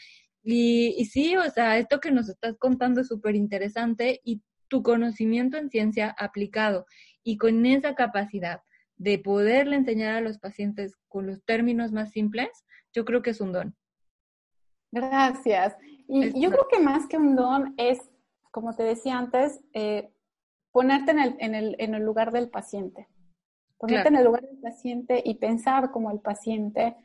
Y, 0.43 0.95
y 0.97 1.06
sí, 1.06 1.38
o 1.38 1.49
sea, 1.49 1.77
esto 1.77 1.99
que 1.99 2.12
nos 2.12 2.30
estás 2.30 2.58
contando 2.58 3.01
es 3.01 3.08
súper 3.08 3.36
interesante 3.36 4.21
y 4.23 4.41
tu 4.67 4.82
conocimiento 4.84 5.58
en 5.58 5.69
ciencia 5.69 6.15
aplicado 6.17 6.86
y 7.23 7.38
con 7.38 7.65
esa 7.65 7.93
capacidad 7.93 8.62
de 8.95 9.19
poderle 9.19 9.75
enseñar 9.75 10.15
a 10.15 10.21
los 10.21 10.38
pacientes 10.38 10.95
con 11.08 11.27
los 11.27 11.43
términos 11.43 11.91
más 11.91 12.12
simples, 12.12 12.49
yo 12.93 13.04
creo 13.04 13.21
que 13.21 13.32
es 13.32 13.41
un 13.41 13.51
don. 13.51 13.75
Gracias. 14.91 15.75
Y 16.08 16.39
yo 16.39 16.51
creo 16.51 16.67
que 16.69 16.80
más 16.80 17.08
que 17.08 17.17
un 17.17 17.36
don 17.36 17.73
es, 17.77 17.99
como 18.51 18.75
te 18.75 18.84
decía 18.84 19.17
antes, 19.17 19.60
eh, 19.73 20.13
ponerte 20.71 21.12
en 21.12 21.19
el, 21.19 21.36
en, 21.39 21.56
el, 21.56 21.75
en 21.80 21.95
el, 21.95 22.04
lugar 22.04 22.32
del 22.32 22.49
paciente. 22.49 23.08
Ponerte 23.77 24.10
en 24.10 24.17
el 24.17 24.25
lugar 24.25 24.43
del 24.43 24.60
paciente 24.60 25.21
y 25.25 25.36
pensar 25.36 25.91
como 25.91 26.12
el 26.12 26.19
paciente 26.19 26.95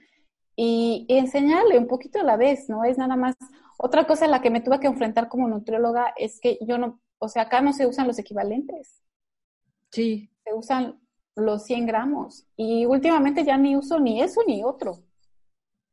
y, 0.57 1.05
y, 1.09 1.19
enseñarle 1.19 1.79
un 1.79 1.87
poquito 1.87 2.21
a 2.21 2.25
la 2.25 2.37
vez, 2.37 2.69
¿no? 2.69 2.85
Es 2.85 2.99
nada 2.99 3.17
más. 3.17 3.37
Otra 3.79 4.07
cosa 4.07 4.25
en 4.25 4.31
la 4.31 4.41
que 4.41 4.51
me 4.51 4.63
tuve 4.63 4.81
que 4.81 4.87
enfrentar 4.87 5.29
como 5.29 5.49
nutrióloga 5.49 6.15
es 6.17 6.41
que 6.41 6.59
yo 6.63 6.79
no, 6.79 7.01
o 7.19 7.29
sea, 7.29 7.43
acá 7.43 7.61
no 7.61 7.73
se 7.73 7.87
usan 7.87 8.07
los 8.07 8.19
equivalentes. 8.19 9.03
Sí. 9.91 10.31
Se 10.45 10.55
usan 10.55 11.01
los 11.35 11.65
100 11.65 11.87
gramos. 11.87 12.47
Y 12.57 12.87
últimamente 12.87 13.45
ya 13.45 13.57
ni 13.57 13.77
uso 13.77 14.01
ni 14.01 14.23
eso 14.23 14.43
ni 14.47 14.63
otro. 14.65 14.99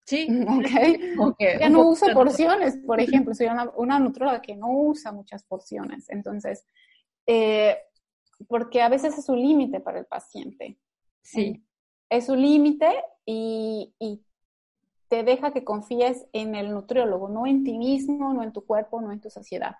Sí. 0.05 0.27
Okay. 1.19 1.59
Ya 1.59 1.69
no 1.69 1.87
uso 1.87 2.07
porciones, 2.13 2.77
por 2.85 2.99
ejemplo. 2.99 3.33
Soy 3.33 3.47
una, 3.47 3.69
una 3.75 3.99
nutróloga 3.99 4.41
que 4.41 4.55
no 4.55 4.69
usa 4.71 5.11
muchas 5.11 5.43
porciones. 5.43 6.09
Entonces, 6.09 6.65
eh, 7.25 7.77
porque 8.47 8.81
a 8.81 8.89
veces 8.89 9.17
es 9.17 9.29
un 9.29 9.39
límite 9.39 9.79
para 9.79 9.99
el 9.99 10.05
paciente. 10.05 10.77
Sí. 11.21 11.63
Es 12.09 12.29
un 12.29 12.41
límite 12.41 12.89
y, 13.25 13.93
y 13.99 14.21
te 15.13 15.21
deja 15.23 15.51
que 15.51 15.63
confíes 15.63 16.25
en 16.33 16.55
el 16.55 16.71
nutriólogo, 16.71 17.29
no 17.29 17.45
en 17.45 17.63
ti 17.63 17.77
mismo, 17.77 18.33
no 18.33 18.41
en 18.41 18.51
tu 18.51 18.65
cuerpo, 18.65 18.99
no 18.99 19.11
en 19.11 19.21
tu 19.21 19.29
saciedad. 19.29 19.75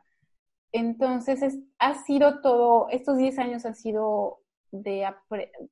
Entonces, 0.72 1.58
ha 1.80 1.96
sido 2.04 2.42
todo, 2.42 2.88
estos 2.92 3.18
10 3.18 3.40
años 3.40 3.66
han 3.66 3.74
sido 3.74 4.42
de 4.70 5.08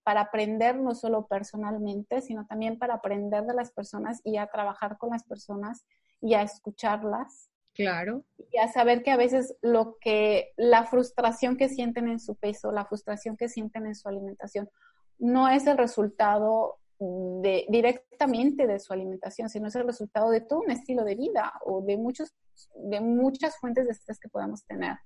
para 0.02 0.21
aprender 0.21 0.78
no 0.78 0.95
solo 0.95 1.28
personalmente, 1.28 2.21
sino 2.21 2.47
también 2.47 2.80
para 2.80 2.95
aprender 2.95 3.43
de 3.45 3.54
las 3.54 3.71
personas 3.71 4.19
y 4.24 4.38
a 4.38 4.47
trabajar 4.47 4.97
con 4.97 5.12
las 5.12 5.24
personas 5.26 5.86
y 6.21 6.34
a 6.34 6.41
escucharlas. 6.41 7.52
Claro. 7.76 8.24
Y 8.52 8.58
a 8.58 8.67
saber 8.67 9.04
que 9.04 9.12
a 9.12 9.17
veces 9.17 9.56
lo 9.62 10.00
que, 10.00 10.54
la 10.58 10.86
frustración 10.86 11.56
que 11.56 11.69
sienten 11.69 12.08
en 12.08 12.19
su 12.19 12.34
peso, 12.34 12.71
la 12.71 12.86
frustración 12.86 13.38
que 13.38 13.47
sienten 13.47 13.86
en 13.86 13.93
su 13.93 14.10
alimentación, 14.10 14.71
no 15.19 15.50
es 15.50 15.67
el 15.67 15.78
resultado 15.78 16.80
de, 17.02 17.66
directamente 17.70 18.68
de 18.68 18.80
su 18.80 18.94
alimentación, 18.94 19.50
sino 19.50 19.68
es 19.68 19.76
el 19.76 19.86
resultado 19.86 20.30
de 20.30 20.42
todo 20.42 20.60
un 20.60 20.72
estilo 20.72 21.04
de 21.04 21.16
vida 21.16 21.54
o 21.66 21.82
de, 21.82 21.98
muchos, 21.98 22.34
de 22.76 23.02
muchas 23.02 23.58
fuentes 23.58 23.86
de 23.86 23.92
estrés 23.92 24.20
que 24.20 24.30
podamos 24.30 24.64
tener 24.66 24.98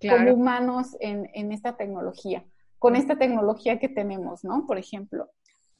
como 0.00 0.32
humanos 0.32 0.96
en, 1.00 1.28
en, 1.34 1.52
esta 1.52 1.76
tecnología, 1.76 2.44
con 2.78 2.96
esta 2.96 3.16
tecnología 3.18 3.78
que 3.78 3.88
tenemos, 3.88 4.44
¿no? 4.44 4.64
Por 4.66 4.78
ejemplo, 4.78 5.28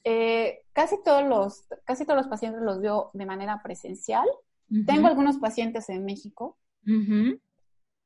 eh, 0.04 0.60
casi, 0.72 0.96
todos 1.04 1.24
los, 1.26 1.66
casi 1.84 2.04
todos 2.04 2.16
los 2.16 2.28
pacientes 2.28 2.62
los 2.62 2.80
veo 2.80 3.10
de 3.12 3.26
manera 3.26 3.60
presencial. 3.62 4.26
Tengo 4.86 5.06
algunos 5.06 5.38
pacientes 5.38 5.88
en 5.88 6.04
México 6.04 6.58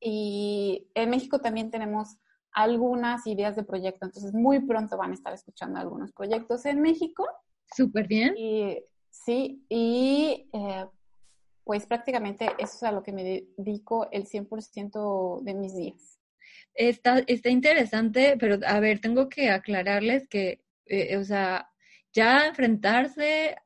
y 0.00 0.86
en 0.94 1.10
México 1.10 1.40
también 1.40 1.70
tenemos 1.70 2.18
algunas 2.52 3.26
ideas 3.26 3.56
de 3.56 3.64
proyecto, 3.64 4.06
entonces 4.06 4.32
muy 4.34 4.60
pronto 4.60 4.96
van 4.96 5.12
a 5.12 5.14
estar 5.14 5.32
escuchando 5.32 5.78
algunos 5.78 6.12
proyectos 6.12 6.66
en 6.66 6.80
México. 6.80 7.26
Súper 7.74 8.06
bien. 8.06 8.34
Y, 8.36 8.78
sí, 9.10 9.64
y 9.68 10.48
eh, 10.52 10.86
pues 11.64 11.86
prácticamente 11.86 12.46
eso 12.58 12.76
es 12.76 12.82
a 12.82 12.92
lo 12.92 13.02
que 13.02 13.12
me 13.12 13.24
dedico 13.24 14.08
el 14.10 14.26
100% 14.26 15.42
de 15.42 15.54
mis 15.54 15.74
días. 15.74 16.18
Está, 16.74 17.18
está 17.26 17.50
interesante, 17.50 18.36
pero 18.38 18.58
a 18.66 18.80
ver, 18.80 19.00
tengo 19.00 19.28
que 19.28 19.50
aclararles 19.50 20.28
que, 20.28 20.62
eh, 20.86 21.16
o 21.16 21.24
sea, 21.24 21.70
ya 22.12 22.46
enfrentarse, 22.46 23.56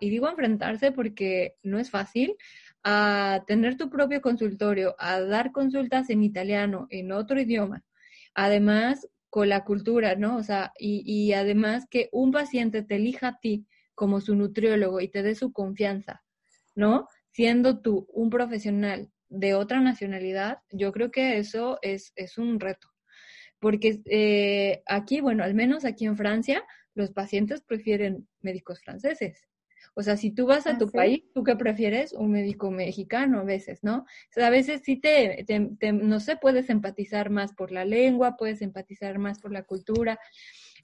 y 0.00 0.10
digo 0.10 0.28
enfrentarse 0.28 0.92
porque 0.92 1.56
no 1.62 1.78
es 1.78 1.90
fácil, 1.90 2.36
a 2.82 3.44
tener 3.46 3.76
tu 3.76 3.90
propio 3.90 4.22
consultorio, 4.22 4.94
a 4.98 5.20
dar 5.20 5.52
consultas 5.52 6.08
en 6.10 6.22
italiano, 6.22 6.86
en 6.90 7.12
otro 7.12 7.40
idioma, 7.40 7.84
además 8.34 9.08
con 9.28 9.48
la 9.48 9.64
cultura, 9.64 10.16
¿no? 10.16 10.36
O 10.36 10.42
sea, 10.42 10.72
y, 10.78 11.02
y 11.06 11.32
además 11.32 11.86
que 11.88 12.08
un 12.12 12.32
paciente 12.32 12.82
te 12.82 12.96
elija 12.96 13.28
a 13.28 13.38
ti 13.40 13.66
como 13.94 14.20
su 14.20 14.34
nutriólogo 14.34 15.00
y 15.00 15.08
te 15.08 15.22
dé 15.22 15.34
su 15.34 15.52
confianza, 15.52 16.22
¿no? 16.74 17.06
siendo 17.32 17.80
tú 17.80 18.06
un 18.12 18.30
profesional 18.30 19.10
de 19.28 19.54
otra 19.54 19.80
nacionalidad, 19.80 20.58
yo 20.70 20.92
creo 20.92 21.10
que 21.10 21.38
eso 21.38 21.78
es, 21.82 22.12
es 22.16 22.38
un 22.38 22.58
reto. 22.60 22.88
Porque 23.58 24.00
eh, 24.06 24.82
aquí, 24.86 25.20
bueno, 25.20 25.44
al 25.44 25.54
menos 25.54 25.84
aquí 25.84 26.06
en 26.06 26.16
Francia, 26.16 26.64
los 26.94 27.12
pacientes 27.12 27.62
prefieren 27.62 28.28
médicos 28.40 28.80
franceses. 28.80 29.46
O 29.94 30.02
sea, 30.02 30.16
si 30.16 30.30
tú 30.30 30.46
vas 30.46 30.66
a 30.66 30.72
ah, 30.72 30.78
tu 30.78 30.88
país, 30.90 31.22
¿tú 31.34 31.42
qué 31.42 31.56
prefieres? 31.56 32.12
Un 32.12 32.30
médico 32.30 32.70
mexicano 32.70 33.40
a 33.40 33.44
veces, 33.44 33.82
¿no? 33.82 33.98
O 33.98 34.32
sea, 34.32 34.46
a 34.46 34.50
veces 34.50 34.82
sí 34.84 34.96
te, 34.96 35.44
no 35.92 36.20
sé, 36.20 36.36
puedes 36.36 36.70
empatizar 36.70 37.30
más 37.30 37.52
por 37.52 37.72
la 37.72 37.84
lengua, 37.84 38.36
puedes 38.36 38.62
empatizar 38.62 39.18
más 39.18 39.40
por 39.40 39.52
la 39.52 39.64
cultura. 39.64 40.18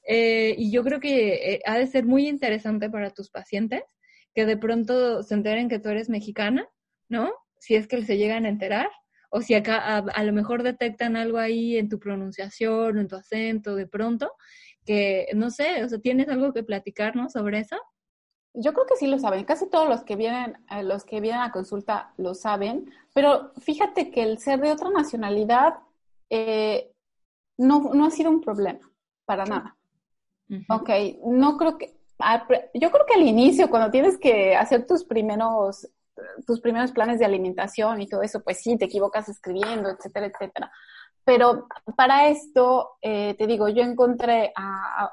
Eh, 0.06 0.54
y 0.58 0.70
yo 0.70 0.82
creo 0.84 1.00
que 1.00 1.54
eh, 1.54 1.62
ha 1.66 1.78
de 1.78 1.86
ser 1.86 2.04
muy 2.04 2.28
interesante 2.28 2.90
para 2.90 3.10
tus 3.10 3.30
pacientes 3.30 3.82
que 4.34 4.44
de 4.44 4.56
pronto 4.56 5.22
se 5.22 5.34
enteren 5.34 5.68
que 5.68 5.78
tú 5.78 5.88
eres 5.88 6.10
mexicana, 6.10 6.68
¿no? 7.08 7.32
Si 7.58 7.74
es 7.74 7.86
que 7.88 8.04
se 8.04 8.18
llegan 8.18 8.44
a 8.44 8.50
enterar, 8.50 8.88
o 9.30 9.40
si 9.40 9.54
acá 9.54 9.98
a, 9.98 10.24
lo 10.24 10.32
mejor 10.32 10.62
detectan 10.62 11.16
algo 11.16 11.38
ahí 11.38 11.76
en 11.76 11.88
tu 11.88 11.98
pronunciación, 11.98 12.98
en 12.98 13.08
tu 13.08 13.16
acento, 13.16 13.74
de 13.74 13.86
pronto, 13.86 14.32
que 14.84 15.26
no 15.34 15.50
sé, 15.50 15.82
o 15.84 15.88
sea, 15.88 15.98
¿tienes 15.98 16.28
algo 16.28 16.52
que 16.52 16.62
platicarnos 16.62 17.32
sobre 17.32 17.60
eso? 17.60 17.76
Yo 18.56 18.72
creo 18.72 18.86
que 18.86 18.96
sí 18.96 19.06
lo 19.06 19.18
saben. 19.18 19.44
Casi 19.44 19.68
todos 19.68 19.88
los 19.88 20.02
que 20.02 20.16
vienen, 20.16 20.58
eh, 20.70 20.82
los 20.82 21.04
que 21.04 21.20
vienen 21.20 21.40
a 21.40 21.52
consulta 21.52 22.12
lo 22.16 22.34
saben. 22.34 22.90
Pero 23.14 23.52
fíjate 23.60 24.10
que 24.10 24.22
el 24.22 24.38
ser 24.38 24.60
de 24.60 24.72
otra 24.72 24.90
nacionalidad 24.90 25.74
eh, 26.30 26.92
no, 27.58 27.90
no, 27.94 28.06
ha 28.06 28.10
sido 28.10 28.30
un 28.30 28.40
problema 28.40 28.80
para 29.24 29.44
nada. 29.44 29.76
Ok, 30.68 30.90
no 31.24 31.56
creo 31.56 31.76
que, 31.76 31.96
yo 32.74 32.90
creo 32.90 33.06
que 33.06 33.14
al 33.14 33.26
inicio, 33.26 33.68
cuando 33.68 33.90
tienes 33.90 34.16
que 34.16 34.54
hacer 34.54 34.86
tus 34.86 35.04
primeros, 35.04 35.88
tus 36.46 36.60
primeros 36.60 36.92
planes 36.92 37.18
de 37.18 37.24
alimentación 37.24 38.00
y 38.00 38.08
todo 38.08 38.22
eso, 38.22 38.42
pues 38.42 38.60
sí, 38.60 38.76
te 38.78 38.84
equivocas 38.84 39.28
escribiendo, 39.28 39.90
etcétera, 39.90 40.26
etcétera. 40.26 40.70
Pero 41.26 41.66
para 41.96 42.28
esto, 42.28 42.98
eh, 43.02 43.34
te 43.36 43.48
digo, 43.48 43.68
yo 43.68 43.82
encontré 43.82 44.52
a, 44.54 45.12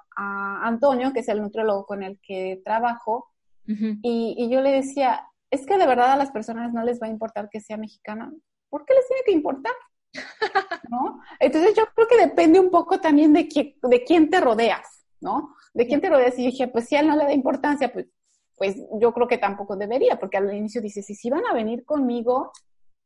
Antonio, 0.61 1.11
que 1.11 1.21
es 1.21 1.27
el 1.27 1.41
nutriólogo 1.41 1.87
con 1.87 2.03
el 2.03 2.19
que 2.21 2.61
trabajo, 2.63 3.32
y, 3.65 4.35
y, 4.37 4.49
yo 4.49 4.61
le 4.61 4.71
decía, 4.71 5.27
es 5.49 5.65
que 5.65 5.77
de 5.77 5.87
verdad 5.87 6.11
a 6.11 6.17
las 6.17 6.31
personas 6.31 6.73
no 6.73 6.83
les 6.83 7.01
va 7.01 7.07
a 7.07 7.11
importar 7.11 7.49
que 7.49 7.61
sea 7.61 7.77
mexicana. 7.77 8.31
¿Por 8.69 8.85
qué 8.85 8.93
les 8.93 9.07
tiene 9.07 9.23
que 9.25 9.31
importar? 9.31 9.73
¿No? 10.89 11.21
Entonces 11.39 11.73
yo 11.75 11.85
creo 11.95 12.07
que 12.07 12.17
depende 12.17 12.59
un 12.59 12.69
poco 12.69 12.99
también 12.99 13.33
de, 13.33 13.47
de 13.81 14.03
quién 14.03 14.29
te 14.29 14.41
rodeas, 14.41 15.05
¿no? 15.21 15.55
¿de 15.73 15.87
quién 15.87 16.01
te 16.01 16.09
decía? 16.09 16.43
Y 16.43 16.51
dije, 16.51 16.67
pues 16.67 16.87
si 16.87 16.95
a 16.95 17.01
él 17.01 17.07
no 17.07 17.15
le 17.15 17.25
da 17.25 17.33
importancia, 17.33 17.91
pues, 17.91 18.07
pues 18.55 18.77
yo 18.99 19.13
creo 19.13 19.27
que 19.27 19.37
tampoco 19.37 19.75
debería, 19.75 20.19
porque 20.19 20.37
al 20.37 20.53
inicio 20.53 20.81
dices, 20.81 21.05
si 21.05 21.29
van 21.29 21.45
a 21.45 21.53
venir 21.53 21.83
conmigo. 21.83 22.51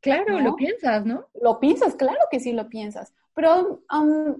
Claro, 0.01 0.39
lo 0.39 0.55
piensas, 0.55 1.05
¿no? 1.05 1.27
Lo 1.41 1.59
piensas, 1.59 1.95
claro 1.95 2.19
que 2.29 2.39
sí 2.39 2.53
lo 2.53 2.69
piensas, 2.69 3.13
pero 3.33 3.83
um, 3.91 4.35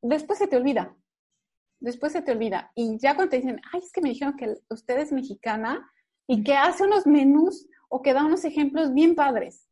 después 0.00 0.38
se 0.38 0.46
te 0.46 0.56
olvida. 0.56 0.94
Después 1.84 2.12
se 2.12 2.22
te 2.22 2.32
olvida. 2.32 2.72
Y 2.74 2.98
ya 2.98 3.14
cuando 3.14 3.30
te 3.30 3.36
dicen, 3.36 3.60
ay, 3.72 3.80
es 3.80 3.92
que 3.92 4.00
me 4.00 4.08
dijeron 4.08 4.36
que 4.36 4.54
usted 4.70 4.98
es 4.98 5.12
mexicana 5.12 5.86
y 6.26 6.42
que 6.42 6.54
hace 6.54 6.84
unos 6.84 7.06
menús 7.06 7.68
o 7.90 8.00
que 8.00 8.14
da 8.14 8.24
unos 8.24 8.46
ejemplos 8.46 8.94
bien 8.94 9.14
padres. 9.14 9.68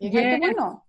Y 0.00 0.10
qué 0.10 0.38
bueno, 0.38 0.84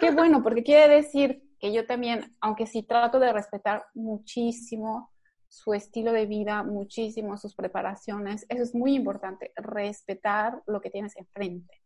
qué 0.00 0.10
bueno, 0.12 0.42
porque 0.42 0.62
quiere 0.62 0.96
decir 0.96 1.42
que 1.60 1.70
yo 1.70 1.86
también, 1.86 2.34
aunque 2.40 2.66
sí 2.66 2.82
trato 2.82 3.20
de 3.20 3.30
respetar 3.30 3.84
muchísimo 3.92 5.10
su 5.48 5.74
estilo 5.74 6.12
de 6.12 6.24
vida 6.24 6.62
muchísimo, 6.62 7.36
sus 7.36 7.54
preparaciones. 7.54 8.46
Eso 8.48 8.62
es 8.62 8.74
muy 8.74 8.94
importante, 8.94 9.52
respetar 9.56 10.62
lo 10.66 10.80
que 10.80 10.90
tienes 10.90 11.14
enfrente. 11.16 11.82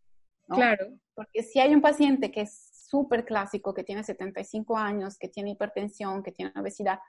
Claro. 0.49 0.87
Porque 1.15 1.43
si 1.43 1.59
hay 1.59 1.75
un 1.75 1.81
paciente 1.81 2.31
que 2.31 2.43
es 2.43 2.71
súper 2.89 3.25
clásico, 3.25 3.75
que 3.75 3.85
tiene 3.85 4.05
75 4.05 4.77
años, 4.77 5.19
que 5.19 5.29
tiene 5.29 5.51
hipertensión, 5.51 6.23
que 6.23 6.33
tiene 6.33 6.53
obesidad, 6.57 7.01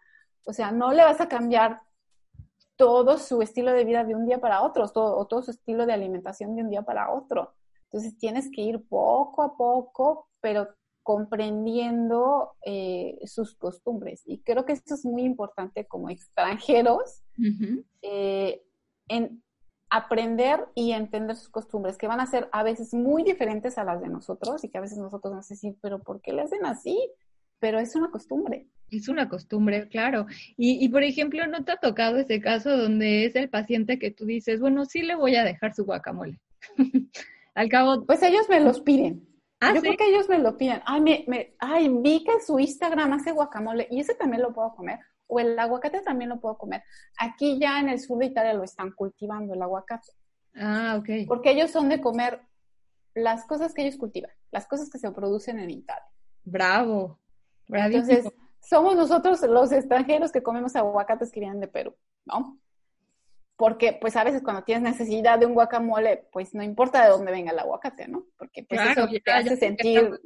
o 0.46 0.54
sea, 0.54 0.72
no 0.72 0.92
le 0.92 1.04
vas 1.04 1.22
a 1.22 1.28
cambiar 1.28 1.82
todo 2.76 3.18
su 3.18 3.42
estilo 3.42 3.72
de 3.74 3.86
vida 3.86 4.04
de 4.04 4.16
un 4.16 4.26
día 4.26 4.40
para 4.40 4.64
otro, 4.64 4.88
todo, 4.90 5.18
o 5.18 5.28
todo 5.28 5.44
su 5.44 5.52
estilo 5.52 5.86
de 5.86 5.94
alimentación 5.94 6.56
de 6.56 6.64
un 6.64 6.70
día 6.70 6.82
para 6.82 7.12
otro. 7.12 7.54
Entonces 7.84 8.18
tienes 8.18 8.50
que 8.50 8.62
ir 8.62 8.88
poco 8.88 9.44
a 9.44 9.56
poco, 9.56 10.30
pero 10.40 10.68
comprendiendo 11.04 12.54
eh, 12.66 13.20
sus 13.26 13.56
costumbres. 13.56 14.24
Y 14.26 14.40
creo 14.40 14.66
que 14.66 14.74
esto 14.74 14.96
es 14.96 15.06
muy 15.06 15.24
importante 15.24 15.86
como 15.86 16.10
extranjeros, 16.10 17.22
eh, 18.02 18.64
en 19.08 19.44
aprender 19.90 20.68
y 20.74 20.94
entender 20.94 21.36
sus 21.36 21.50
costumbres, 21.50 21.98
que 21.98 22.08
van 22.08 22.22
a 22.22 22.26
ser 22.26 22.48
a 22.52 22.64
veces 22.64 22.94
muy 22.94 23.24
diferentes 23.24 23.78
a 23.78 23.84
las 23.84 24.02
de 24.02 24.08
nosotros 24.08 24.64
y 24.64 24.70
que 24.70 24.78
a 24.78 24.82
veces 24.82 24.98
nosotros 24.98 25.34
nos 25.34 25.48
decimos, 25.50 25.78
pero 25.82 26.00
¿por 26.00 26.22
qué 26.22 26.32
le 26.32 26.44
hacen 26.44 26.66
así? 26.66 26.98
Pero 27.60 27.78
es 27.78 27.96
una 27.96 28.10
costumbre. 28.10 28.68
Es 28.92 29.08
una 29.08 29.30
costumbre, 29.30 29.88
claro. 29.88 30.26
Y, 30.58 30.84
y, 30.84 30.90
por 30.90 31.02
ejemplo, 31.02 31.48
¿no 31.48 31.64
te 31.64 31.72
ha 31.72 31.78
tocado 31.78 32.18
ese 32.18 32.42
caso 32.42 32.76
donde 32.76 33.26
es 33.26 33.36
el 33.38 33.50
paciente 33.50 33.98
que 33.98 34.12
tú 34.12 34.26
dices, 34.26 34.60
bueno, 34.60 34.84
sí 34.84 35.02
le 35.02 35.16
voy 35.16 35.38
a 35.38 35.46
dejar 35.46 35.74
su 35.74 35.86
guacamole? 35.86 36.38
Al 37.56 37.70
cabo... 37.70 38.06
Pues 38.06 38.22
ellos 38.22 38.50
me 38.50 38.60
los 38.60 38.82
piden. 38.82 39.26
Ah, 39.62 39.74
Yo 39.74 39.82
creo 39.82 39.96
que 39.96 40.10
ellos 40.10 40.28
me 40.28 40.40
lo 40.40 40.58
piden. 40.58 40.82
Ay, 40.86 41.02
me, 41.02 41.56
ay, 41.60 41.90
vi 42.02 42.24
que 42.26 42.42
su 42.46 42.60
Instagram 42.60 43.14
hace 43.14 43.32
guacamole 43.32 43.88
y 43.90 44.02
ese 44.02 44.14
también 44.14 44.42
lo 44.42 44.54
puedo 44.54 44.76
comer. 44.76 45.00
O 45.28 45.40
el 45.40 45.58
aguacate 45.58 46.02
también 46.02 46.30
lo 46.30 46.42
puedo 46.42 46.58
comer. 46.58 46.84
Aquí 47.18 47.58
ya 47.62 47.80
en 47.80 47.88
el 47.88 48.00
sur 48.00 48.18
de 48.18 48.26
Italia 48.26 48.54
lo 48.54 48.64
están 48.64 48.92
cultivando 48.92 49.54
el 49.54 49.62
aguacate. 49.62 50.12
Ah, 50.56 50.98
ok. 51.00 51.28
Porque 51.28 51.52
ellos 51.52 51.72
son 51.72 51.88
de 51.88 52.02
comer 52.02 52.42
las 53.14 53.46
cosas 53.46 53.74
que 53.74 53.84
ellos 53.84 53.98
cultivan, 53.98 54.32
las 54.52 54.68
cosas 54.68 54.90
que 54.90 54.98
se 54.98 55.10
producen 55.12 55.60
en 55.60 55.70
Italia. 55.70 56.04
Bravo. 56.44 57.20
Entonces, 57.70 58.26
somos 58.62 58.96
nosotros 58.96 59.42
los 59.44 59.72
extranjeros 59.72 60.32
que 60.32 60.44
comemos 60.44 60.76
aguacates 60.76 61.32
que 61.32 61.40
vienen 61.40 61.60
de 61.60 61.68
Perú, 61.68 61.96
¿no? 62.26 62.62
porque 63.62 63.94
pues 63.94 64.16
a 64.16 64.24
veces 64.24 64.42
cuando 64.42 64.64
tienes 64.64 64.82
necesidad 64.82 65.38
de 65.38 65.46
un 65.46 65.54
guacamole, 65.54 66.28
pues 66.32 66.56
no 66.56 66.64
importa 66.64 67.04
de 67.04 67.12
dónde 67.12 67.32
venga 67.32 67.52
el 67.52 67.60
aguacate, 67.60 68.08
¿no? 68.08 68.26
Porque 68.36 68.64
pues 68.64 68.82
eso 68.82 69.08
te 69.24 69.32
hace 69.32 69.56
sentir... 69.56 70.20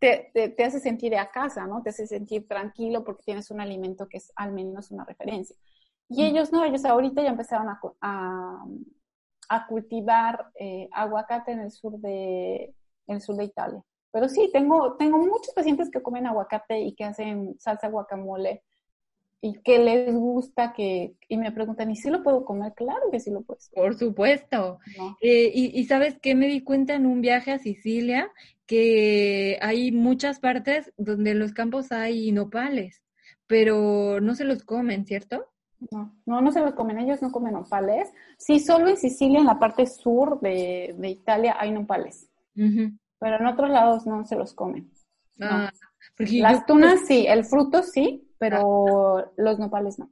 Te, 0.00 0.32
te, 0.34 0.64
hace 0.64 0.80
sentir 0.80 1.16
a 1.16 1.30
casa, 1.30 1.64
¿no? 1.64 1.80
Te 1.80 1.90
hace 1.90 2.08
sentir 2.08 2.48
tranquilo 2.48 3.04
porque 3.04 3.22
tienes 3.22 3.52
un 3.52 3.60
alimento 3.60 4.08
que 4.08 4.16
es 4.16 4.32
al 4.34 4.50
menos 4.50 4.90
una 4.90 5.04
referencia. 5.04 5.54
Y 6.08 6.24
ellos 6.24 6.50
no, 6.50 6.64
ellos 6.64 6.84
ahorita 6.84 7.22
ya 7.22 7.28
empezaron 7.28 7.68
a, 7.68 8.64
a, 9.48 9.66
cultivar 9.68 10.50
eh, 10.56 10.88
aguacate 10.90 11.52
en 11.52 11.60
el 11.60 11.70
sur 11.70 12.00
de, 12.00 12.74
en 13.06 13.14
el 13.14 13.20
sur 13.20 13.36
de 13.36 13.44
Italia. 13.44 13.80
Pero 14.12 14.28
sí, 14.28 14.50
tengo, 14.52 14.94
tengo 14.96 15.18
muchos 15.18 15.52
pacientes 15.54 15.90
que 15.90 16.02
comen 16.02 16.26
aguacate 16.26 16.80
y 16.80 16.94
que 16.94 17.04
hacen 17.04 17.56
salsa 17.58 17.88
guacamole 17.88 18.62
y 19.44 19.54
que 19.54 19.80
les 19.80 20.14
gusta, 20.14 20.72
que, 20.72 21.14
y 21.28 21.36
me 21.36 21.50
preguntan, 21.50 21.90
¿y 21.90 21.96
si 21.96 22.10
lo 22.10 22.22
puedo 22.22 22.44
comer? 22.44 22.74
Claro 22.74 23.10
que 23.10 23.18
sí 23.18 23.30
lo 23.30 23.42
puedes. 23.42 23.70
Por 23.74 23.96
supuesto. 23.96 24.78
Eh, 25.20 25.50
y, 25.52 25.78
y, 25.78 25.84
sabes 25.86 26.16
qué 26.20 26.36
me 26.36 26.46
di 26.46 26.62
cuenta 26.62 26.94
en 26.94 27.06
un 27.06 27.20
viaje 27.20 27.50
a 27.50 27.58
Sicilia, 27.58 28.30
que 28.66 29.58
hay 29.60 29.90
muchas 29.90 30.38
partes 30.38 30.92
donde 30.96 31.32
en 31.32 31.40
los 31.40 31.52
campos 31.52 31.90
hay 31.90 32.30
nopales, 32.30 33.02
pero 33.48 34.20
no 34.20 34.36
se 34.36 34.44
los 34.44 34.62
comen, 34.62 35.06
¿cierto? 35.06 35.48
No, 35.90 36.14
no, 36.24 36.40
no 36.40 36.52
se 36.52 36.60
los 36.60 36.74
comen, 36.74 37.00
ellos 37.00 37.20
no 37.20 37.32
comen 37.32 37.54
nopales. 37.54 38.12
Sí, 38.38 38.60
solo 38.60 38.88
en 38.88 38.96
Sicilia, 38.96 39.40
en 39.40 39.46
la 39.46 39.58
parte 39.58 39.86
sur 39.86 40.38
de, 40.40 40.94
de 40.96 41.08
Italia, 41.08 41.56
hay 41.58 41.72
nopales, 41.72 42.28
pero 43.22 43.36
en 43.36 43.46
otros 43.46 43.70
lados 43.70 44.04
no 44.04 44.24
se 44.24 44.34
los 44.34 44.52
comen. 44.52 44.90
Ah, 45.40 45.70
Las 46.18 46.66
tunas 46.66 47.06
sí, 47.06 47.24
el 47.28 47.44
fruto 47.44 47.84
sí, 47.84 48.28
pero 48.36 49.32
los 49.36 49.60
nopales 49.60 50.00
no. 50.00 50.10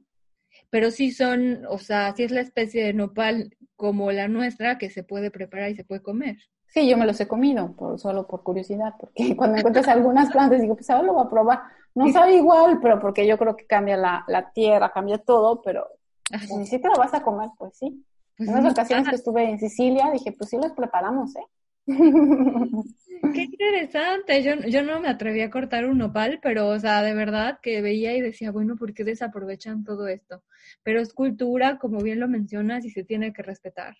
Pero 0.69 0.91
sí 0.91 1.11
son, 1.11 1.65
o 1.67 1.77
sea, 1.77 2.13
sí 2.15 2.23
es 2.23 2.31
la 2.31 2.39
especie 2.39 2.85
de 2.85 2.93
nopal 2.93 3.53
como 3.75 4.13
la 4.13 4.29
nuestra 4.29 4.77
que 4.77 4.89
se 4.89 5.03
puede 5.03 5.29
preparar 5.29 5.69
y 5.71 5.75
se 5.75 5.83
puede 5.83 6.01
comer. 6.01 6.37
Sí, 6.67 6.87
yo 6.87 6.95
me 6.95 7.05
los 7.05 7.19
he 7.19 7.27
comido, 7.27 7.75
por, 7.75 7.99
solo 7.99 8.25
por 8.25 8.43
curiosidad, 8.43 8.93
porque 8.97 9.35
cuando 9.35 9.57
encuentras 9.57 9.89
algunas 9.89 10.31
plantas 10.31 10.61
digo, 10.61 10.75
pues 10.75 10.89
ahora 10.89 11.07
lo 11.07 11.13
voy 11.13 11.25
a 11.25 11.29
probar. 11.29 11.59
No 11.93 12.09
sabe 12.13 12.37
igual, 12.37 12.79
pero 12.81 12.97
porque 13.01 13.27
yo 13.27 13.37
creo 13.37 13.57
que 13.57 13.67
cambia 13.67 13.97
la, 13.97 14.23
la 14.29 14.53
tierra, 14.53 14.93
cambia 14.93 15.17
todo, 15.17 15.61
pero 15.61 15.85
pues, 16.29 16.69
si 16.69 16.79
te 16.79 16.87
lo 16.87 16.95
vas 16.95 17.13
a 17.13 17.21
comer, 17.21 17.49
pues 17.57 17.77
sí. 17.77 18.05
Pues 18.37 18.47
en 18.47 18.57
unas 18.57 18.71
ocasiones 18.71 19.09
que 19.09 19.15
estuve 19.15 19.49
en 19.49 19.59
Sicilia 19.59 20.09
dije, 20.13 20.31
pues 20.31 20.49
sí 20.49 20.55
los 20.55 20.71
preparamos, 20.71 21.35
¿eh? 21.35 21.43
Qué 23.33 23.41
interesante. 23.41 24.43
Yo, 24.43 24.55
yo 24.67 24.83
no 24.83 24.99
me 24.99 25.07
atreví 25.07 25.41
a 25.41 25.49
cortar 25.49 25.85
un 25.85 25.99
nopal, 25.99 26.39
pero, 26.41 26.67
o 26.69 26.79
sea, 26.79 27.01
de 27.03 27.13
verdad 27.13 27.59
que 27.61 27.81
veía 27.81 28.15
y 28.15 28.21
decía, 28.21 28.51
bueno, 28.51 28.75
¿por 28.75 28.93
qué 28.93 29.03
desaprovechan 29.03 29.83
todo 29.83 30.07
esto? 30.07 30.43
Pero 30.83 31.01
es 31.01 31.13
cultura, 31.13 31.77
como 31.77 32.01
bien 32.01 32.19
lo 32.19 32.27
mencionas, 32.27 32.85
y 32.85 32.89
se 32.89 33.03
tiene 33.03 33.33
que 33.33 33.43
respetar. 33.43 33.95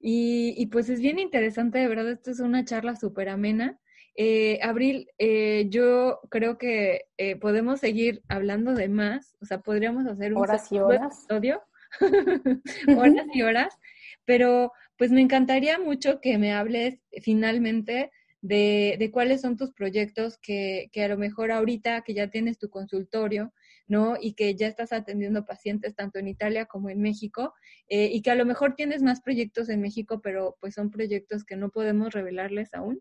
Y, 0.00 0.54
y 0.56 0.66
pues 0.66 0.88
es 0.90 1.00
bien 1.00 1.18
interesante, 1.18 1.78
de 1.78 1.88
verdad, 1.88 2.10
esto 2.10 2.30
es 2.30 2.40
una 2.40 2.64
charla 2.64 2.96
súper 2.96 3.28
amena. 3.28 3.78
Eh, 4.16 4.60
Abril, 4.62 5.08
eh, 5.18 5.66
yo 5.70 6.20
creo 6.30 6.56
que 6.56 7.06
eh, 7.16 7.36
podemos 7.36 7.80
seguir 7.80 8.22
hablando 8.28 8.74
de 8.74 8.88
más, 8.88 9.36
o 9.40 9.44
sea, 9.44 9.60
podríamos 9.60 10.06
hacer 10.06 10.34
un 10.34 10.40
horas 10.40 10.70
y 10.70 10.78
horas. 10.78 11.24
episodio, 11.24 11.62
horas 12.98 13.26
y 13.34 13.42
horas, 13.42 13.78
pero 14.24 14.72
pues 14.96 15.10
me 15.10 15.20
encantaría 15.20 15.78
mucho 15.78 16.20
que 16.20 16.38
me 16.38 16.52
hables 16.52 17.00
finalmente 17.22 18.10
de, 18.40 18.96
de 18.98 19.10
cuáles 19.10 19.40
son 19.40 19.56
tus 19.56 19.72
proyectos 19.72 20.36
que, 20.38 20.90
que, 20.92 21.02
a 21.02 21.08
lo 21.08 21.16
mejor 21.16 21.50
ahorita 21.50 22.02
que 22.02 22.12
ya 22.12 22.28
tienes 22.28 22.58
tu 22.58 22.68
consultorio, 22.68 23.54
¿no? 23.88 24.16
Y 24.20 24.34
que 24.34 24.54
ya 24.54 24.66
estás 24.66 24.92
atendiendo 24.92 25.46
pacientes 25.46 25.94
tanto 25.94 26.18
en 26.18 26.28
Italia 26.28 26.66
como 26.66 26.90
en 26.90 27.00
México, 27.00 27.54
eh, 27.88 28.10
y 28.12 28.20
que 28.20 28.30
a 28.30 28.34
lo 28.34 28.44
mejor 28.44 28.74
tienes 28.74 29.02
más 29.02 29.22
proyectos 29.22 29.70
en 29.70 29.80
México, 29.80 30.20
pero 30.22 30.56
pues 30.60 30.74
son 30.74 30.90
proyectos 30.90 31.44
que 31.44 31.56
no 31.56 31.70
podemos 31.70 32.12
revelarles 32.12 32.74
aún. 32.74 33.00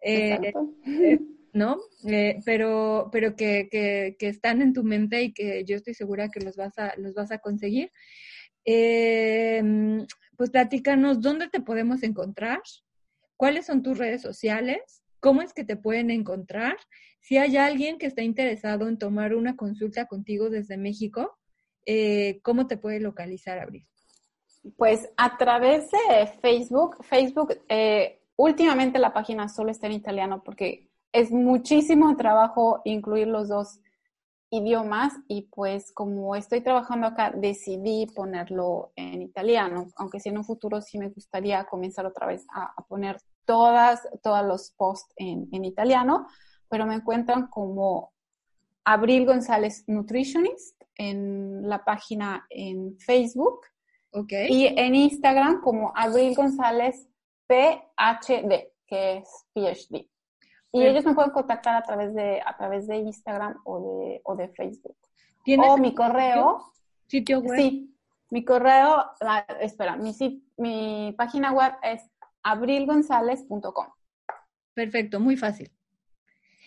Eh, 0.00 0.38
eh 0.42 1.18
¿no? 1.52 1.78
Eh, 2.08 2.40
pero 2.46 3.10
pero 3.12 3.36
que, 3.36 3.68
que, 3.70 4.16
que, 4.18 4.28
están 4.28 4.62
en 4.62 4.72
tu 4.72 4.84
mente 4.84 5.22
y 5.22 5.34
que 5.34 5.64
yo 5.64 5.76
estoy 5.76 5.92
segura 5.92 6.30
que 6.30 6.40
los 6.40 6.56
vas 6.56 6.78
a, 6.78 6.94
los 6.96 7.12
vas 7.12 7.30
a 7.30 7.38
conseguir. 7.38 7.92
Eh, 8.64 9.62
pues 10.42 10.50
platícanos 10.50 11.20
dónde 11.20 11.48
te 11.48 11.60
podemos 11.60 12.02
encontrar, 12.02 12.60
cuáles 13.36 13.64
son 13.64 13.84
tus 13.84 13.96
redes 13.96 14.22
sociales, 14.22 15.04
cómo 15.20 15.40
es 15.40 15.52
que 15.52 15.62
te 15.62 15.76
pueden 15.76 16.10
encontrar, 16.10 16.76
si 17.20 17.36
hay 17.38 17.56
alguien 17.56 17.96
que 17.96 18.06
está 18.06 18.22
interesado 18.22 18.88
en 18.88 18.98
tomar 18.98 19.36
una 19.36 19.54
consulta 19.54 20.06
contigo 20.06 20.50
desde 20.50 20.76
México, 20.76 21.38
eh, 21.86 22.40
¿cómo 22.42 22.66
te 22.66 22.76
puede 22.76 22.98
localizar, 22.98 23.60
Abril? 23.60 23.86
Pues 24.76 25.08
a 25.16 25.36
través 25.36 25.92
de 25.92 26.26
Facebook, 26.40 26.96
Facebook, 27.04 27.60
eh, 27.68 28.20
últimamente 28.34 28.98
la 28.98 29.12
página 29.12 29.48
solo 29.48 29.70
está 29.70 29.86
en 29.86 29.92
italiano 29.92 30.42
porque 30.42 30.90
es 31.12 31.30
muchísimo 31.30 32.16
trabajo 32.16 32.82
incluir 32.84 33.28
los 33.28 33.46
dos 33.46 33.78
idiomas 34.52 35.14
y 35.28 35.48
pues 35.50 35.92
como 35.92 36.36
estoy 36.36 36.60
trabajando 36.60 37.06
acá 37.06 37.32
decidí 37.34 38.06
ponerlo 38.14 38.92
en 38.96 39.22
italiano, 39.22 39.88
aunque 39.96 40.20
si 40.20 40.28
en 40.28 40.36
un 40.36 40.44
futuro 40.44 40.82
sí 40.82 40.98
me 40.98 41.08
gustaría 41.08 41.64
comenzar 41.64 42.04
otra 42.04 42.26
vez 42.26 42.44
a, 42.54 42.74
poner 42.86 43.16
todas, 43.46 44.06
todos 44.22 44.44
los 44.44 44.70
posts 44.72 45.14
en, 45.16 45.48
en, 45.52 45.64
italiano, 45.64 46.26
pero 46.68 46.84
me 46.84 46.96
encuentran 46.96 47.46
como 47.46 48.12
Abril 48.84 49.24
González 49.24 49.84
Nutritionist 49.86 50.82
en 50.96 51.66
la 51.66 51.82
página 51.82 52.46
en 52.50 52.98
Facebook 52.98 53.60
okay. 54.12 54.48
y 54.50 54.66
en 54.66 54.94
Instagram 54.94 55.62
como 55.62 55.92
Abril 55.96 56.34
González 56.34 57.08
PhD, 57.46 58.70
que 58.86 59.16
es 59.16 59.46
PhD. 59.54 60.11
Y 60.72 60.86
ellos 60.86 61.04
me 61.04 61.14
pueden 61.14 61.30
contactar 61.30 61.76
a 61.76 61.82
través 61.82 62.14
de, 62.14 62.40
a 62.44 62.56
través 62.56 62.86
de 62.86 62.96
Instagram 62.96 63.60
o 63.64 63.80
de, 63.80 64.20
o 64.24 64.34
de 64.34 64.48
Facebook. 64.48 64.96
O 65.58 65.76
mi 65.76 65.94
correo. 65.94 66.72
¿Sitio 67.06 67.40
web? 67.40 67.58
Sí, 67.58 67.94
mi 68.30 68.44
correo, 68.44 69.04
espera, 69.60 69.96
mi, 69.96 70.16
mi 70.56 71.14
página 71.18 71.52
web 71.52 71.74
es 71.82 72.02
abrilgonzalez.com. 72.42 73.86
Perfecto, 74.72 75.20
muy 75.20 75.36
fácil. 75.36 75.70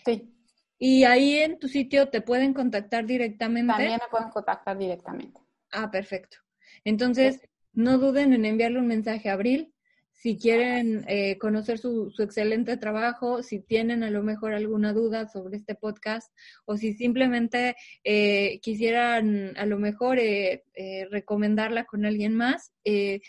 Sí. 0.04 0.32
Y 0.78 1.02
ahí 1.04 1.38
en 1.38 1.58
tu 1.58 1.66
sitio 1.66 2.08
te 2.08 2.20
pueden 2.20 2.54
contactar 2.54 3.06
directamente. 3.06 3.72
También 3.72 3.98
me 4.00 4.08
pueden 4.08 4.30
contactar 4.30 4.78
directamente. 4.78 5.40
Ah, 5.72 5.90
perfecto. 5.90 6.36
Entonces, 6.84 7.40
no 7.72 7.98
duden 7.98 8.32
en 8.32 8.44
enviarle 8.44 8.78
un 8.78 8.86
mensaje 8.86 9.28
a 9.28 9.32
Abril 9.32 9.74
si 10.16 10.38
quieren 10.38 11.04
eh, 11.08 11.36
conocer 11.38 11.78
su, 11.78 12.10
su, 12.10 12.22
excelente 12.22 12.76
trabajo, 12.78 13.42
si 13.42 13.60
tienen 13.60 14.02
a 14.02 14.10
lo 14.10 14.22
mejor 14.22 14.54
alguna 14.54 14.92
duda 14.92 15.28
sobre 15.28 15.58
este 15.58 15.74
podcast 15.74 16.32
o 16.64 16.76
si 16.76 16.94
simplemente 16.94 17.76
eh, 18.02 18.58
quisieran 18.60 19.56
a 19.56 19.66
lo 19.66 19.78
mejor 19.78 20.18
eh, 20.18 20.64
eh 20.74 21.06
recomendarla 21.10 21.84
con 21.84 22.06
alguien 22.06 22.34
más 22.34 22.72
eh, 22.84 23.20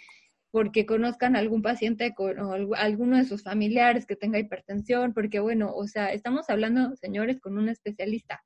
porque 0.50 0.86
conozcan 0.86 1.36
a 1.36 1.40
algún 1.40 1.62
paciente 1.62 2.14
con, 2.16 2.40
o 2.40 2.74
alguno 2.76 3.18
de 3.18 3.26
sus 3.26 3.44
familiares 3.44 4.06
que 4.06 4.16
tenga 4.16 4.40
hipertensión, 4.40 5.14
porque 5.14 5.40
bueno, 5.40 5.74
o 5.76 5.88
sea, 5.88 6.14
estamos 6.14 6.50
hablando, 6.50 6.96
señores, 6.96 7.40
con 7.40 7.58
un 7.58 7.70
especialista. 7.70 8.42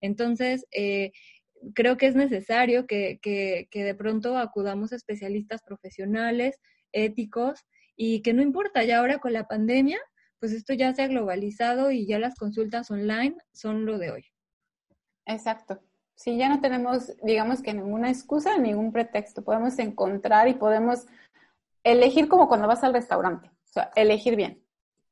Entonces, 0.00 0.66
eh, 0.72 1.12
creo 1.74 1.96
que 1.96 2.08
es 2.08 2.16
necesario 2.16 2.86
que, 2.86 3.18
que, 3.22 3.68
que 3.70 3.84
de 3.84 3.94
pronto 3.94 4.36
acudamos 4.36 4.92
a 4.92 4.96
especialistas 4.96 5.62
profesionales, 5.62 6.60
éticos, 6.92 7.64
y 7.96 8.22
que 8.22 8.32
no 8.32 8.42
importa, 8.42 8.84
ya 8.84 8.98
ahora 8.98 9.18
con 9.18 9.32
la 9.32 9.46
pandemia, 9.46 9.98
pues 10.40 10.52
esto 10.52 10.74
ya 10.74 10.92
se 10.94 11.02
ha 11.02 11.08
globalizado 11.08 11.90
y 11.90 12.06
ya 12.06 12.18
las 12.18 12.34
consultas 12.34 12.90
online 12.90 13.36
son 13.52 13.86
lo 13.86 13.98
de 13.98 14.10
hoy. 14.10 14.24
Exacto. 15.26 15.80
Sí, 16.16 16.36
ya 16.36 16.48
no 16.48 16.60
tenemos, 16.60 17.12
digamos 17.22 17.62
que 17.62 17.74
ninguna 17.74 18.10
excusa, 18.10 18.58
ningún 18.58 18.92
pretexto. 18.92 19.42
Podemos 19.42 19.78
encontrar 19.78 20.48
y 20.48 20.54
podemos 20.54 21.06
elegir 21.82 22.28
como 22.28 22.48
cuando 22.48 22.68
vas 22.68 22.84
al 22.84 22.92
restaurante. 22.92 23.48
O 23.48 23.72
sea, 23.72 23.90
elegir 23.96 24.36
bien. 24.36 24.62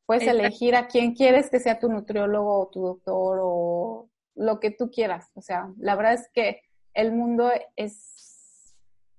Puedes 0.06 0.28
elegir 0.28 0.76
a 0.76 0.88
quién 0.88 1.14
quieres 1.14 1.48
que 1.48 1.60
sea 1.60 1.78
tu 1.78 1.88
nutriólogo 1.88 2.60
o 2.60 2.68
tu 2.68 2.82
doctor 2.82 3.38
o 3.42 4.10
lo 4.34 4.60
que 4.60 4.70
tú 4.70 4.90
quieras. 4.90 5.30
O 5.34 5.40
sea, 5.40 5.72
la 5.78 5.96
verdad 5.96 6.14
es 6.14 6.28
que 6.32 6.60
el 6.94 7.12
mundo 7.12 7.50
es, 7.76 8.74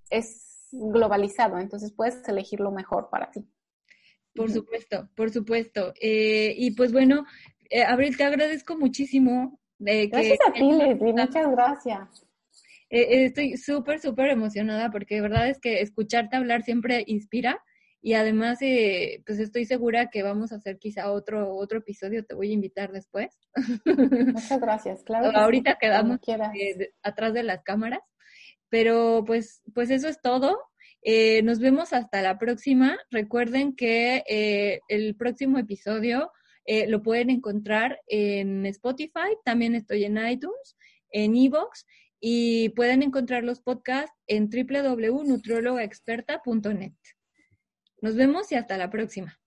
es 0.10 0.68
globalizado, 0.72 1.58
entonces 1.58 1.92
puedes 1.92 2.28
elegir 2.28 2.60
lo 2.60 2.72
mejor 2.72 3.10
para 3.10 3.32
ti. 3.32 3.48
Por 4.36 4.52
supuesto, 4.52 5.10
por 5.16 5.30
supuesto. 5.32 5.94
Eh, 6.00 6.54
y 6.58 6.72
pues 6.72 6.92
bueno, 6.92 7.26
eh, 7.70 7.84
Abril, 7.84 8.18
te 8.18 8.24
agradezco 8.24 8.78
muchísimo. 8.78 9.60
De 9.78 10.08
gracias 10.08 10.40
a 10.48 10.54
ti, 10.54 10.72
Leslie, 10.72 11.14
muchas 11.14 11.52
gracias. 11.52 12.26
Eh, 12.90 13.26
estoy 13.26 13.58
súper, 13.58 14.00
súper 14.00 14.30
emocionada 14.30 14.92
porque 14.92 15.16
de 15.16 15.22
verdad 15.22 15.50
es 15.50 15.60
que 15.60 15.82
escucharte 15.82 16.36
hablar 16.36 16.64
siempre 16.64 17.04
inspira 17.08 17.62
y 18.02 18.14
además 18.14 18.60
pues 19.26 19.40
estoy 19.40 19.66
segura 19.66 20.10
que 20.10 20.24
vamos 20.24 20.52
a 20.52 20.56
hacer 20.56 20.78
quizá 20.78 21.12
otro, 21.12 21.56
otro 21.56 21.80
episodio, 21.80 22.26
te 22.26 22.36
voy 22.36 22.50
a 22.52 22.54
invitar 22.54 22.92
después. 22.92 23.40
Muchas 23.86 24.60
gracias, 24.60 25.04
claro. 25.04 25.32
Ahorita 25.38 25.78
quedamos 25.80 26.20
atrás 27.02 27.34
de 27.34 27.44
las 27.44 27.64
cámaras, 27.64 28.02
pero 28.70 29.24
pues, 29.26 29.62
pues 29.74 29.90
eso 29.90 30.08
es 30.08 30.20
todo. 30.22 30.58
Eh, 31.04 31.42
nos 31.44 31.60
vemos 31.60 31.94
hasta 31.94 32.22
la 32.22 32.38
próxima. 32.38 32.98
Recuerden 33.12 33.76
que 33.76 34.24
eh, 34.28 34.82
el 34.88 35.16
próximo 35.16 35.60
episodio 35.60 36.32
eh, 36.66 36.88
lo 36.88 37.04
pueden 37.04 37.30
encontrar 37.30 38.00
en 38.08 38.66
Spotify, 38.66 39.36
también 39.44 39.76
estoy 39.76 40.06
en 40.06 40.18
iTunes, 40.18 40.78
en 41.10 41.36
Evox 41.36 41.86
y 42.22 42.70
pueden 42.70 43.04
encontrar 43.04 43.44
los 43.44 43.60
podcasts 43.60 44.16
en 44.28 44.50
www.nutriologaexperta.net. 44.50 46.94
Nos 48.02 48.16
vemos 48.16 48.50
y 48.54 48.56
hasta 48.56 48.78
la 48.78 48.90
próxima. 48.90 49.43